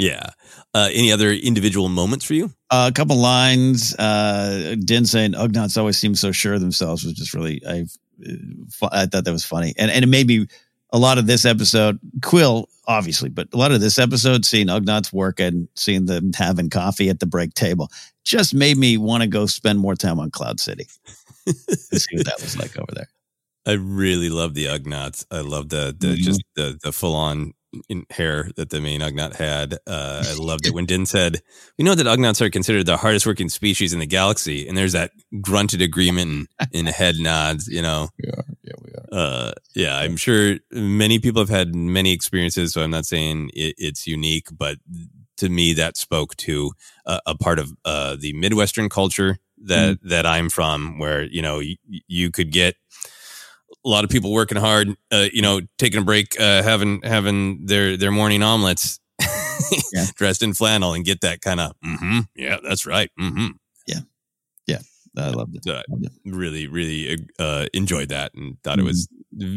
[0.00, 0.30] Yeah.
[0.74, 2.50] Uh, any other individual moments for you?
[2.70, 3.94] Uh, a couple lines.
[3.96, 7.86] Uh, Din saying Ugnaughts always seem so sure of themselves was just really, I,
[8.92, 9.74] I thought that was funny.
[9.76, 10.46] And, and it made me,
[10.92, 15.12] a lot of this episode, Kuiil, obviously, but a lot of this episode, seeing Ugnaughts
[15.12, 17.88] work and seeing them having coffee at the break table
[18.24, 20.86] just made me want to go spend more time on Cloud City
[21.46, 23.08] and see what that was like over there.
[23.66, 25.24] I really love the Ugnaughts.
[25.30, 26.16] I love the the Mhm.
[26.16, 27.52] just the the full on
[28.10, 29.74] hair that the main Ugnaught had.
[29.86, 31.40] Uh, I loved it when Din said,
[31.78, 34.92] "We know that Ugnaughts are considered the hardest working species in the galaxy," and there's
[34.92, 37.68] that grunted agreement and, head nods.
[37.68, 38.44] You know, We are.
[38.62, 39.20] Yeah, we are.
[39.20, 43.74] uh, yeah, I'm sure many people have had many experiences, so I'm not saying it,
[43.78, 44.78] it's unique, but
[45.38, 46.72] to me, that spoke to
[47.06, 51.58] a, a part of uh, the Midwestern culture that that I'm from, where you know
[51.60, 51.76] you,
[52.08, 52.76] you could get
[53.84, 57.66] a lot of people working hard, uh, you know, taking a break, uh, having having
[57.66, 58.98] their their morning omelets,
[59.92, 60.06] Yeah.
[60.16, 63.48] dressed in flannel, and get that kind of, mm-hmm, yeah, that's right, mm-hmm.
[63.86, 64.00] Yeah,
[64.66, 64.78] yeah.
[65.16, 65.68] I loved it.
[65.70, 66.12] Uh, Loved it.
[66.24, 69.08] really, really uh, enjoyed that and thought it was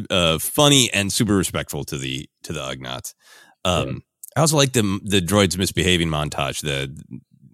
[0.09, 3.13] uh, funny and super respectful to the to the Ugnaughts.
[3.63, 4.01] Um,
[4.35, 6.61] I also like the the droids misbehaving montage.
[6.61, 6.91] The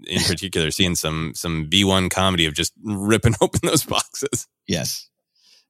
[0.07, 4.47] in particular, seeing some some B one comedy of just ripping open those boxes.
[4.65, 5.08] Yes.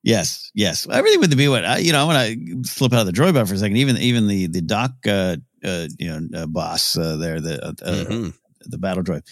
[0.04, 0.88] Yes, yes.
[0.90, 1.66] Everything with the B one.
[1.66, 3.78] I, you know, I want to slip out of the droid bot for a second.
[3.78, 7.74] Even even the the doc, uh, uh, you know, uh, boss uh, there, the uh,
[7.84, 8.34] uh, Mhm.
[8.62, 9.24] the battle droid.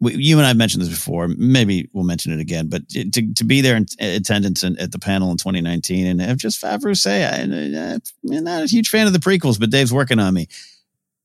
[0.00, 1.28] We, you and I have mentioned this before.
[1.28, 2.68] Maybe we'll mention it again.
[2.68, 6.38] But to to be there in attendance in, at the panel in 2019 and have
[6.38, 10.18] just Favreau say, I, I'm not a huge fan of the prequels, but Dave's working
[10.18, 10.48] on me.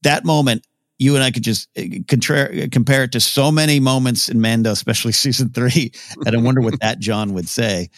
[0.03, 0.65] That moment,
[0.97, 1.69] you and I could just
[2.07, 5.91] contra- compare it to so many moments in Mando, especially season three.
[6.25, 7.89] And I wonder what that Jon would say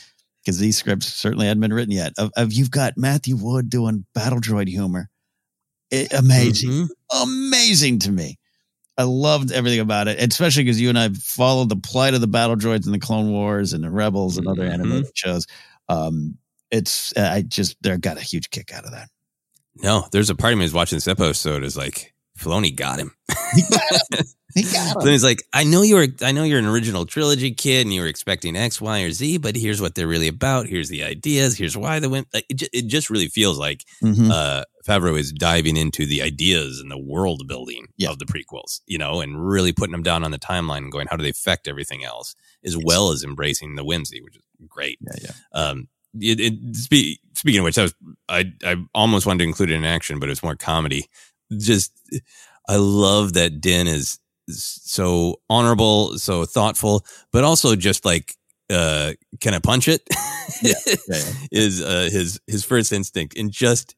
[0.44, 2.14] because these scripts certainly hadn't been written yet.
[2.18, 5.10] Of, of you've got Matthew Wood doing battle droid humor,
[5.92, 6.88] It- amazing, Mhm.
[7.22, 8.38] amazing to me.
[8.98, 12.28] I loved everything about it, especially because you and I followed the plight of the
[12.28, 14.74] battle droids in the Clone Wars and the Rebels and other Mhm.
[14.74, 15.48] animated shows.
[15.90, 16.38] Um,
[16.70, 19.10] it's I just they got a huge kick out of that.
[19.76, 23.14] No, there's a part of me who's watching this episode is like, Filoni got him.
[23.56, 24.26] He got him.
[24.56, 27.94] He got he's like, I know you're, I know you're an original trilogy kid, and
[27.94, 30.68] you were expecting X, Y, or Z, but here's what they're really about.
[30.68, 31.58] Here's the ideas.
[31.58, 32.28] Here's why they went.
[32.34, 34.30] Like, it, it just really feels like Mhm.
[34.32, 38.10] uh, Favreau is diving into the ideas and the world building Yeah.
[38.10, 41.08] of the prequels, you know, and really putting them down on the timeline and going,
[41.10, 42.34] how do they affect everything else,
[42.66, 44.98] as well as embracing the whimsy, which is great.
[45.02, 45.32] Yeah, yeah.
[45.60, 45.88] Um,
[46.20, 47.94] it, it, spe- speaking of which, I was
[48.28, 51.06] I I almost wanted to include it in action, but it's more comedy.
[51.58, 51.92] Just
[52.68, 54.20] I love that Din is
[54.52, 58.34] so honorable, so thoughtful, but also just like
[58.70, 60.02] uh can I punch it?
[60.62, 61.32] Yeah, yeah, yeah.
[61.52, 63.96] is uh, his his first instinct and just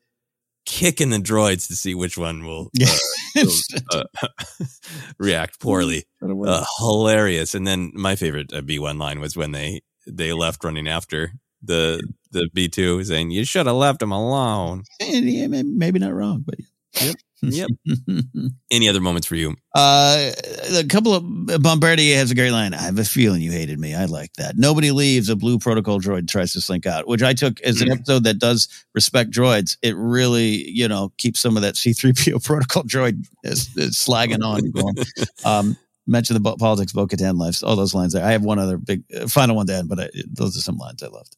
[0.65, 3.43] kicking the droids to see which one will uh,
[4.23, 4.27] uh,
[5.19, 7.53] react poorly uh, hilarious.
[7.53, 11.31] And then my favorite uh, B one line was when they they left running after
[11.61, 12.01] the
[12.31, 14.83] the B two, saying you should have left him alone.
[14.99, 16.55] yeah, maybe, maybe not wrong, but
[17.01, 17.15] Yep.
[17.51, 17.69] Yep.
[18.71, 19.55] Any other moments for you?
[19.75, 20.31] Uh,
[20.77, 21.23] a couple of
[21.61, 22.73] Bombardier has a great line.
[22.73, 23.95] I have a feeling you hated me.
[23.95, 24.57] I like that.
[24.57, 25.29] Nobody leaves.
[25.29, 28.39] A blue protocol droid tries to slink out, which I took as an episode that
[28.39, 29.77] does respect droids.
[29.81, 34.71] It really, you know, keeps some of that C3PO protocol droid is, is slagging on.
[34.71, 34.95] going.
[35.45, 35.75] Um,
[36.07, 38.25] mention the bo- politics, Bo Katan lives, all those lines there.
[38.25, 40.77] I have one other big uh, final one to end, but I, those are some
[40.77, 41.35] lines I loved.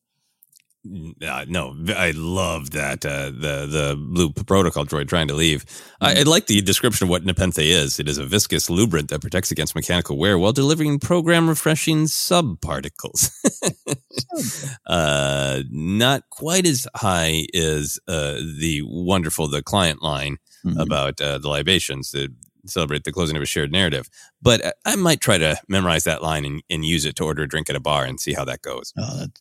[1.26, 5.66] Uh, no, I love that uh, the the blue protocol droid trying to leave.
[6.00, 8.00] I, I like the description of what Nepenthe is.
[8.00, 13.32] It is a viscous lubricant that protects against mechanical wear while delivering program refreshing subparticles.
[14.88, 20.82] uh, not quite as high as uh, the wonderful the client line Mhm.
[20.82, 22.32] about uh, the libations that
[22.66, 24.10] celebrate the closing of a shared narrative.
[24.42, 27.44] But I- I might try to memorize that line and, and use it to order
[27.44, 28.92] a drink at a bar and see how that goes.
[28.98, 29.32] Oh, that,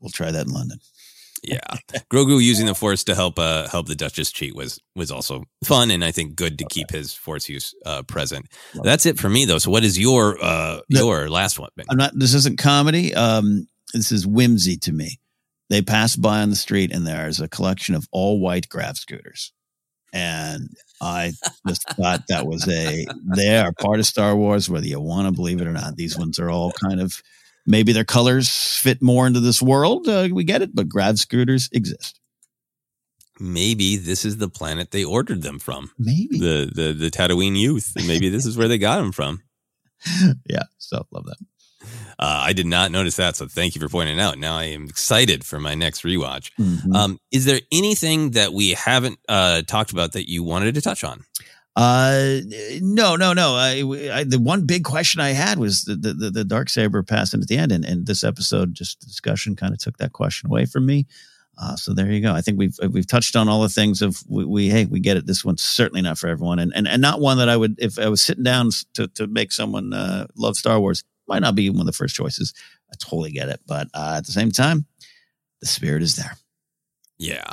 [0.00, 0.78] we'll try that in London.
[1.42, 1.60] Yeah,
[2.12, 5.92] Grogu using the Force to help uh, help the Duchess cheat was was also fun,
[5.92, 8.46] and I think good to keep his Force use uh, present.
[8.82, 9.58] That's it for me, though.
[9.58, 11.06] So, what is your uh, No.
[11.06, 11.70] your last one?
[11.88, 12.10] I'm not.
[12.18, 13.14] This isn't comedy.
[13.14, 15.20] Um, this is whimsy to me.
[15.70, 19.52] They pass by on the street, and there's a collection of all white grav scooters,
[20.12, 20.70] and
[21.00, 21.34] I
[21.68, 23.06] just thought that was a.
[23.36, 25.94] They are part of Star Wars, whether you want to believe it or not.
[25.94, 27.22] These ones are all kind of.
[27.68, 30.08] Maybe their colors fit more into this world.
[30.08, 32.18] Uh, we get it, but grav scooters exist.
[33.38, 35.90] Maybe this is the planet they ordered them from.
[35.98, 36.38] Maybe.
[36.40, 37.92] The the the Tatooine youth.
[37.94, 39.42] Maybe this is where they got them from.
[40.48, 40.64] yeah.
[40.78, 41.36] So love that.
[42.18, 44.38] Uh, I did not notice that, so thank you for pointing it out.
[44.38, 46.50] Now I am excited for my next rewatch.
[46.58, 46.94] Mhm.
[46.94, 51.04] Um, is there anything that we haven't uh, talked about that you wanted to touch
[51.04, 51.24] on?
[51.78, 52.40] Uh,
[52.80, 53.54] no, no, no.
[53.54, 57.40] I, I, the one big question I had was the the, the, dark saber passing
[57.40, 60.64] at the end, and, and this episode, just discussion, kind of took that question away
[60.64, 61.06] from me.
[61.56, 62.34] Uh, so there you go.
[62.34, 65.18] I think we've we've touched on all the things of we, we hey we get
[65.18, 65.26] it.
[65.26, 67.96] This one's certainly not for everyone, and and, and not one that I would if
[67.96, 71.70] I was sitting down to to make someone uh, love Star Wars might not be
[71.70, 72.54] one of the first choices.
[72.90, 74.84] I totally get it, but uh, at the same time,
[75.60, 76.36] the spirit is there.
[77.18, 77.52] Yeah.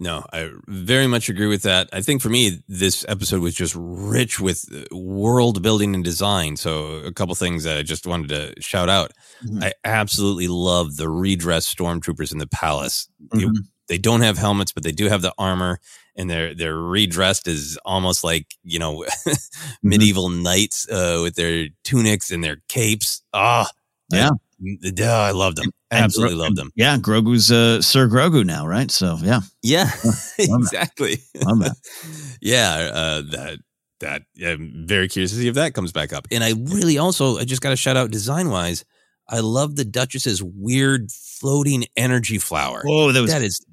[0.00, 1.88] No, I very much agree with that.
[1.92, 6.56] I think for me, this episode was just rich with uh, world building and design.
[6.56, 9.10] So, a couple things that I just wanted to shout out.
[9.44, 9.64] Mhm.
[9.64, 13.08] I absolutely love the redressed stormtroopers in the palace.
[13.32, 13.56] They- Mhm.
[13.88, 15.80] They don't have helmets, but they do have the armor,
[16.14, 19.04] and they're they're redressed as almost like you know
[19.82, 23.22] medieval knights uh, with their tunics and their capes.
[23.32, 23.68] Ah,
[24.12, 24.30] Yeah.
[24.60, 25.70] I, yeah, I love them.
[25.90, 26.70] Absolutely Gro- love them.
[26.74, 28.90] Yeah, Grogu's uh, Sir Grogu now, right?
[28.90, 29.90] So yeah, Yeah,
[30.38, 31.18] exactly.
[32.40, 33.58] yeah, uh, that
[34.00, 36.26] that I'm very curious to see if that comes back up.
[36.30, 38.84] And I really also I just got to shout out design wise.
[39.28, 42.82] I love the Duchess's weird floating energy flower.
[42.84, 43.64] Whoa, that was that is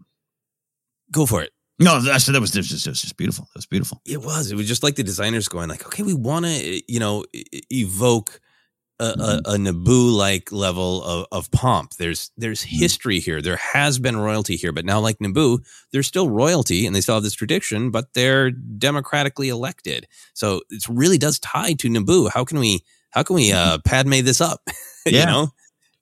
[1.11, 1.51] go for it.
[1.79, 3.45] no, that, that was just, just, just beautiful.
[3.53, 4.01] That was beautiful.
[4.05, 4.51] It was.
[4.51, 7.25] It was just like the designers going like, okay, we want to, you know,
[7.71, 8.39] evoke
[8.99, 11.91] a, a, a Naboo like level of, of pomp.
[11.95, 13.41] There's there's history here.
[13.41, 15.59] There has been royalty here, but now like Naboo,
[15.91, 20.07] there's still royalty and they still have this tradition, but they're democratically elected.
[20.33, 22.29] So it really does tie to Naboo.
[22.31, 24.61] How can we how can we uh Padme this up?
[25.05, 25.49] you know,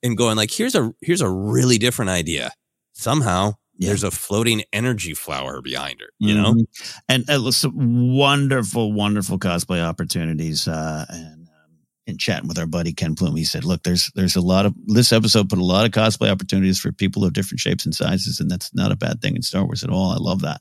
[0.02, 2.52] and going like here's a here's a really different idea.
[2.92, 3.88] Somehow Yeah.
[3.88, 6.10] there's a floating energy flower behind her.
[6.20, 6.54] You know.
[6.54, 6.66] Mhm.
[7.08, 10.68] and uh, some wonderful, wonderful cosplay opportunities.
[10.68, 11.04] Uh,
[12.06, 14.74] and chatting with our buddy Ken Plume, he said, "Look, there's there's a lot of
[14.86, 18.40] this episode put a lot of cosplay opportunities for people of different shapes and sizes,
[18.40, 20.10] and that's not a bad thing in Star Wars at all.
[20.10, 20.60] I love that."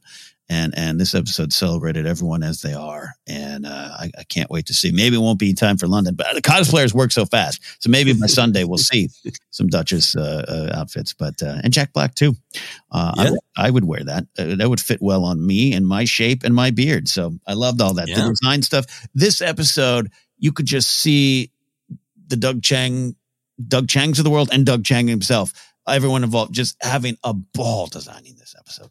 [0.49, 4.65] And and this episode celebrated everyone as they are, and uh, I, I can't wait
[4.67, 4.91] to see.
[4.91, 8.13] Maybe it won't be time for London, but the cosplayers work so fast, so maybe
[8.13, 9.09] by Sunday we'll see
[9.51, 10.43] some Duchess uh,
[10.73, 12.35] uh, outfits, but uh, and Jack Black too.
[12.91, 13.35] Uh, I Yeah.
[13.55, 14.25] I, would wear that.
[14.37, 17.07] Uh, that would fit well on me and my shape and my beard.
[17.07, 18.09] So I loved all that.
[18.09, 18.15] Yeah.
[18.15, 19.07] The design stuff.
[19.15, 20.11] This episode,
[20.43, 21.49] you could just see
[22.27, 23.15] the Doug Chiang,
[23.65, 25.53] Doug Chiangs of the world, and Doug Chiang himself.
[25.87, 28.89] Everyone involved just having a ball designing this episode.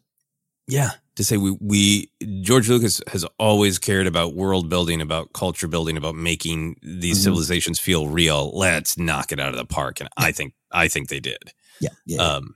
[0.67, 0.91] Yeah.
[1.17, 2.09] To say we we
[2.41, 7.23] George Lucas has always cared about world building, about culture building, about making these Mhm.
[7.23, 8.51] civilizations feel real.
[8.57, 9.99] Let's knock it out of the park.
[9.99, 11.51] And I think I think they did.
[11.79, 12.17] Yeah, yeah.
[12.21, 12.55] Um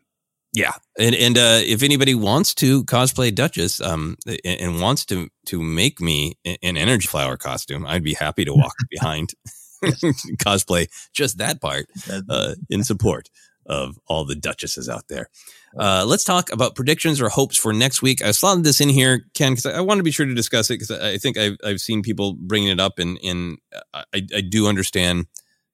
[0.53, 0.73] yeah.
[0.97, 5.61] And and uh if anybody wants to cosplay Duchess um and, and wants to to
[5.61, 9.33] make me an energy flower costume, I'd be happy to walk behind
[9.83, 11.85] cosplay just that part
[12.29, 13.29] uh, in support
[13.67, 15.29] of all the duchesses out there.
[15.77, 18.23] Uh, let's talk about predictions or hopes for next week.
[18.23, 20.69] I slotted this in here, Ken, because I, I want to be sure to discuss
[20.69, 23.57] it because I, I think I've, I've seen people bringing it up, and, and
[23.93, 25.27] I, I do understand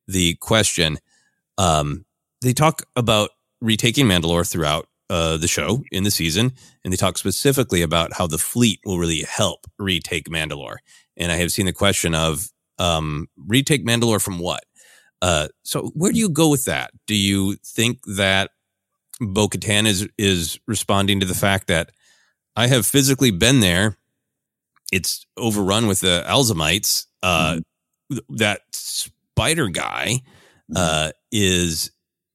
[0.07, 0.97] the question.
[1.57, 2.05] Um,
[2.41, 3.29] they talk about
[3.63, 6.51] retaking Mandalore throughout uh, the show in the season,
[6.83, 10.77] and they talk specifically about how the fleet will really help retake Mandalore.
[11.17, 14.63] And I have seen the question of um, retake Mandalore from what?
[15.21, 16.91] Uh, so where do you go with that?
[17.07, 18.51] Do you think that
[19.21, 21.91] Bo Katan is is responding to the fact that
[22.55, 23.97] I have physically been there?
[24.91, 27.05] It's overrun with the Alamites.
[27.23, 27.61] Uh,
[28.29, 30.21] That spider guy
[30.75, 31.91] uh, is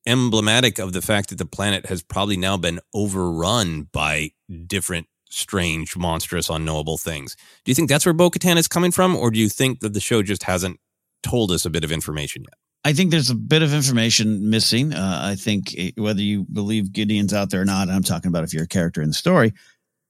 [0.09, 4.31] emblematic of the fact that the planet has probably now been overrun by
[4.67, 7.37] different strange, monstrous, unknowable things.
[7.65, 9.93] Do you think that's where Bo Katan is coming from, or do you think that
[9.93, 10.81] the show just hasn't
[11.23, 12.55] told us a bit of information yet?
[12.85, 14.95] I think there's a bit of information missing.
[14.95, 18.45] Uh, I think eh, whether you believe Gideon's out there or not, I'm talking about
[18.45, 19.53] if you're a character in the story,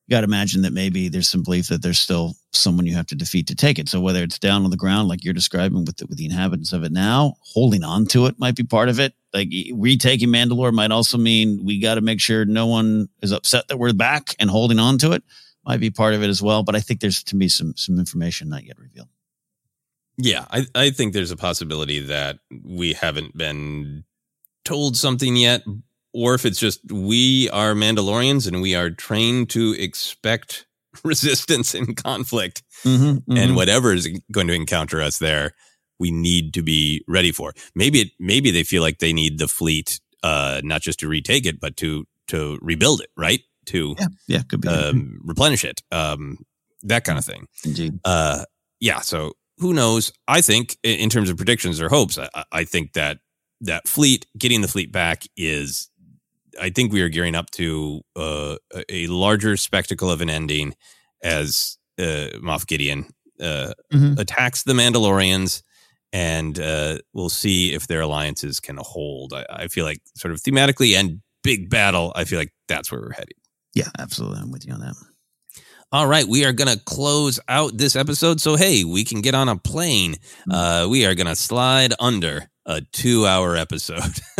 [0.09, 3.07] you got to imagine that maybe there's some belief that there's still someone you have
[3.07, 3.91] to defeat to take it.
[3.91, 6.73] So whether it's down on the ground, like you're describing with the, with the inhabitants
[6.73, 9.13] of it now, holding on to it might be part of it.
[9.35, 13.69] Like retaking Mandalore might also mean we got to make sure no one is upset
[13.69, 15.23] that we're back and holding on to it
[15.69, 16.63] might be part of it as well.
[16.63, 19.09] But I think there's to me some some information not yet revealed.
[20.17, 24.05] Yeah, I, I think there's a possibility that we haven't been
[24.65, 25.63] told something yet,
[26.19, 30.67] or if it's just we are Mandalorians and we are trained to expect
[31.05, 33.37] resistance and conflict, mm-hmm, mm-hmm.
[33.37, 35.53] and whatever is going to encounter us there,
[36.01, 37.53] we need to be ready for.
[37.77, 41.47] Maybe it, maybe they feel like they need the fleet, uh, not just to retake
[41.47, 43.41] it, but to to rebuild it, right?
[43.67, 46.39] To yeah, yeah could be um, replenish it, um,
[46.83, 47.47] that kind of thing.
[47.65, 48.01] Indeed.
[48.05, 48.45] Uh,
[48.81, 49.01] yeah.
[49.01, 50.13] So who knows?
[50.27, 53.19] I think in terms of predictions or hopes, I, I think that
[53.61, 55.88] that fleet, getting the fleet back is,
[56.61, 58.57] I think we are gearing up to uh,
[58.89, 60.75] a larger spectacle of an ending
[61.23, 63.07] as uh, Moff Gideon
[63.41, 64.19] uh, mm-hmm.
[64.19, 65.63] attacks the Mandalorians,
[66.13, 69.33] and uh, we'll see if their alliances can hold.
[69.33, 73.01] I, I, feel like, sort of thematically and big battle, I feel like that's where
[73.01, 73.37] we're heading.
[73.75, 74.41] Yeah, absolutely.
[74.41, 74.95] I'm with you on that.
[75.91, 78.41] All right, we are going to close out this episode.
[78.41, 80.17] So, hey, we can get on a plane.
[80.45, 80.53] Hmm.
[80.53, 84.21] Uh, we are going to slide under a two hour episode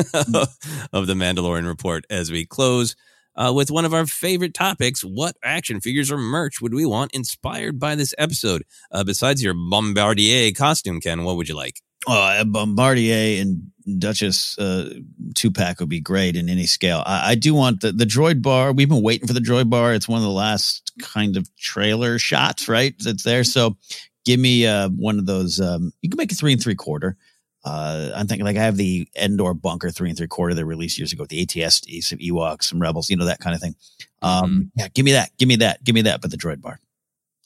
[0.93, 2.95] of the Mandalorian Report as we close
[3.35, 5.01] uh, with one of our favorite topics.
[5.03, 8.65] What action figures or merch would we want inspired by this episode?
[8.93, 11.81] Uh, besides your Bombardier costume, Ken, what would you like?
[12.07, 14.91] Oh, a Bombardier and Duchess uh,
[15.35, 17.03] two pack would be great in any scale.
[17.07, 18.73] I, I, do want the, the droid bar.
[18.73, 19.95] We've been waiting for the droid bar.
[19.95, 22.95] It's one of the last kind of trailer shots, right?
[22.99, 23.45] That's there.
[23.45, 23.79] So
[24.27, 25.59] give me uh, one of those.
[25.59, 27.17] Um, you can make a three and three quarter.
[27.65, 30.99] Uh, I'm thinking like I have the Endor bunker three and three quarter they released
[30.99, 33.75] years ago with the ATST, some Ewoks, some Rebels, you know, that kind of thing.
[34.23, 34.63] Um, mm-hmm.
[34.77, 35.37] Yeah, give me that.
[35.39, 35.83] Give me that.
[35.85, 36.21] Give me that.
[36.21, 36.79] But the droid bar.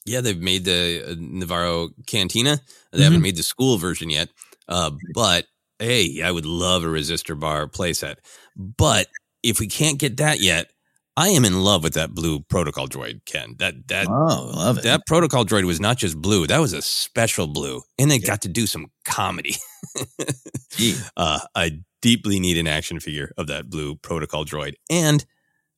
[0.05, 2.59] Yeah, they've made the Nevarro Cantina.
[2.91, 3.05] They mm-hmm.
[3.05, 4.29] haven't made the school version yet.
[4.69, 5.47] Uh, but
[5.79, 8.17] hey, I would love a resistor bar playset.
[8.57, 9.07] But
[9.43, 10.71] if we can't get that yet,
[11.17, 13.57] I am in love with that blue protocol droid, Ken.
[13.59, 14.85] That that oh, love it.
[14.85, 18.27] That protocol droid was not just blue; that was a special blue, and they yeah.
[18.27, 19.57] got to do some comedy.
[21.17, 25.25] uh, I deeply need an action figure of that blue protocol droid, and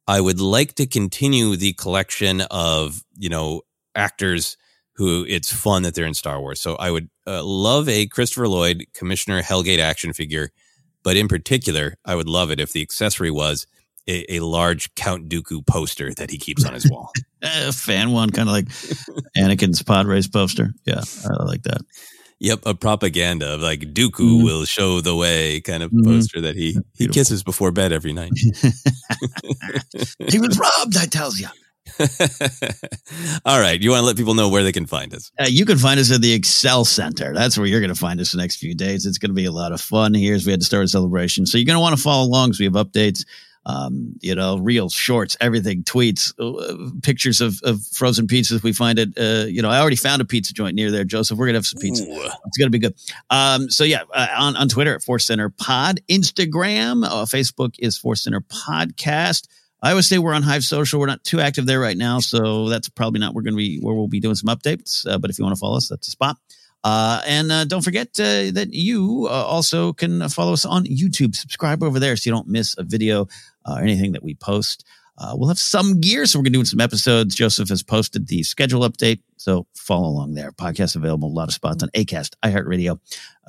[0.07, 3.63] I would like to continue the collection of you know
[3.97, 4.57] actors
[4.97, 6.61] who it's fun that they're in Star Wars.
[6.61, 10.51] So I would uh, love a Christopher Lloyd Commissioner Helgait action figure,
[11.03, 13.67] but in particular, I would love it if the accessory was
[14.07, 17.11] a, a large Count Dooku poster that he keeps on his wall.
[17.43, 18.67] a fan one, kind of like
[19.37, 20.73] Anakin's pod race poster.
[20.85, 21.81] Yeah, I like that.
[22.41, 24.45] Yep, a propaganda of like Dooku mm-hmm.
[24.45, 26.11] will show the way kind of mm-hmm.
[26.11, 28.33] poster that he he kisses before bed every night.
[30.29, 31.49] he was robbed, I tells you.
[33.45, 33.81] All right.
[33.81, 35.31] You want to let people know where they can find us?
[35.39, 37.33] Uh, you can find us at the Excel Center.
[37.35, 39.07] That's where you're going to find us the next few days.
[39.07, 40.89] It's going to be a lot of fun here as we had to start a
[40.89, 41.47] celebration.
[41.47, 43.25] So you're going to want to follow along as we have updates,
[43.67, 48.63] um, you know, reels, shorts, everything, tweets, uh, pictures of, of frozen pizzas.
[48.63, 51.39] We find it, uh, you know, I already found a pizza joint near there, Joseph.
[51.39, 52.05] We're going to have some pizza.
[52.05, 52.31] Ooh.
[52.47, 52.95] It's going to be good.
[53.31, 57.97] Um, so yeah, uh, on, on Twitter at Force Center Pod, Instagram, uh, Facebook is
[57.97, 59.49] Force Center Podcast.
[59.83, 60.99] I always say we're on Hive Social.
[60.99, 63.81] We're not too active there right now, so that's probably not we're going to be
[63.81, 65.07] where we'll be doing some updates.
[65.07, 66.39] Uh, but if you want to follow us, that's a spot.
[66.85, 71.35] Uh, and uh, don't forget uh, that you uh, also can follow us on YouTube.
[71.35, 73.27] Subscribe over there so you don't miss a video
[73.65, 74.85] uh, anything that we post.
[75.35, 77.35] we'll have some gear, so we're going to do some episodes.
[77.35, 80.53] Joseph has posted the schedule update, so follow along there.
[80.53, 82.99] Podcast available, a lot of spots on Acast, iHeartRadio,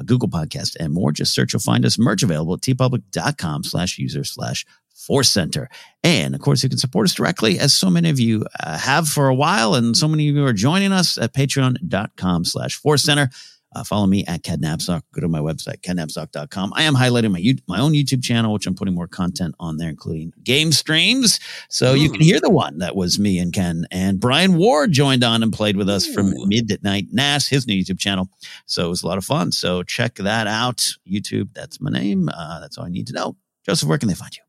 [0.05, 1.11] Google Podcast, and more.
[1.11, 1.97] Just search, you'll find us.
[1.97, 4.65] Merch available at teepublic.com slash user slash
[4.95, 5.69] Force Center.
[6.03, 9.07] And of course, you can support us directly, as so many of you uh, have
[9.07, 13.03] for a while, and so many of you are joining us at patreon.com slash Force
[13.03, 13.29] Center.
[13.76, 15.02] Uh, follow me at KenNapzok.
[15.14, 16.73] Go to my website, kennapzok.com.
[16.76, 19.89] I am highlighting my my own YouTube channel, which I'm putting more content on there,
[19.89, 21.39] including game streams.
[21.69, 21.99] So mm.
[21.99, 23.85] you can hear the one that was me and Ken.
[23.91, 26.14] And Brian Ward joined on and played with us Ooh.
[26.14, 28.30] from Midnight Nass, his new YouTube channel.
[28.65, 29.52] So it was a lot of fun.
[29.52, 30.93] So check that out.
[31.07, 32.30] YouTube, that's my name.
[32.30, 33.35] Uh, that's all I need to know.
[33.65, 34.44] Joseph, where can they find you?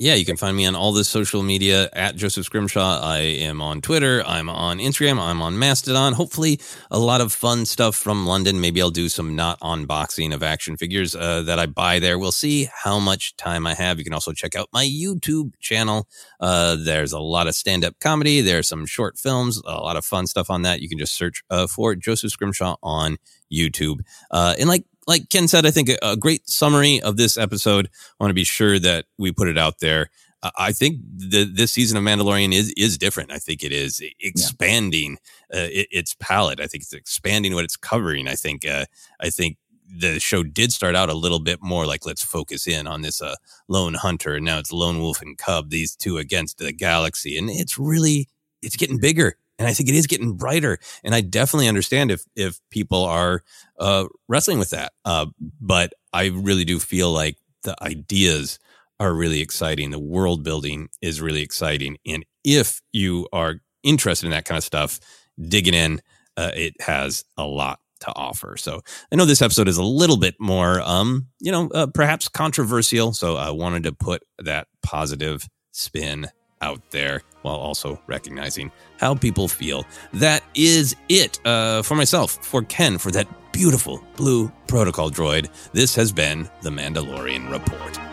[0.00, 3.00] Yeah, you can find me on all the social media at Joseph Scrimshaw.
[3.02, 4.24] I am on Twitter.
[4.26, 5.20] I'm on Instagram.
[5.20, 6.14] I'm on Mastodon.
[6.14, 6.58] Hopefully,
[6.90, 8.62] a lot of fun stuff from London.
[8.62, 12.18] Maybe I'll do some not unboxing of action figures uh, that I buy there.
[12.18, 13.98] We'll see how much time I have.
[13.98, 16.08] You can also check out my YouTube channel.
[16.40, 18.40] Uh, there's a lot of stand up comedy.
[18.40, 20.80] There's some short films, a lot of fun stuff on that.
[20.80, 23.18] You can just search uh, for Joseph Scrimshaw on
[23.52, 24.00] YouTube.
[24.30, 27.86] Uh, and like like Ken said, I think a, a great summary of this episode.
[27.86, 30.10] I want to be sure that we put it out there.
[30.56, 33.30] I think the, this season of Mandalorian is is different.
[33.30, 35.18] I think it is expanding
[35.52, 35.60] yeah.
[35.60, 36.60] uh, it, its palette.
[36.60, 38.26] I think it's expanding what it's covering.
[38.26, 38.86] I think uh,
[39.20, 42.86] I think the show did start out a little bit more like let's focus in
[42.86, 43.34] on this uh,
[43.68, 47.50] lone hunter, and now it's lone wolf and cub, these two against the galaxy, and
[47.50, 48.28] it's really
[48.62, 50.78] it's getting bigger and I think it is getting brighter.
[51.04, 53.44] And I definitely understand if if people are
[53.80, 54.92] uh, wrestling with that.
[55.04, 55.26] Uh,
[55.60, 58.58] but I really do feel like the ideas
[59.00, 59.90] are really exciting.
[59.90, 64.64] The world building is really exciting, and if you are interested in that kind of
[64.64, 65.00] stuff,
[65.40, 66.00] digging in,
[66.36, 68.56] uh, it has a lot to offer.
[68.56, 68.80] So
[69.12, 73.12] I know this episode is a little bit more, um, you know, uh, perhaps controversial.
[73.12, 76.28] So I wanted to put that positive spin
[76.60, 79.84] out there while also recognizing how people feel.
[80.12, 85.48] That is it uh, for myself, for Ken, for that beautiful blue protocol droid.
[85.72, 88.09] This has been the Mandalorian Report.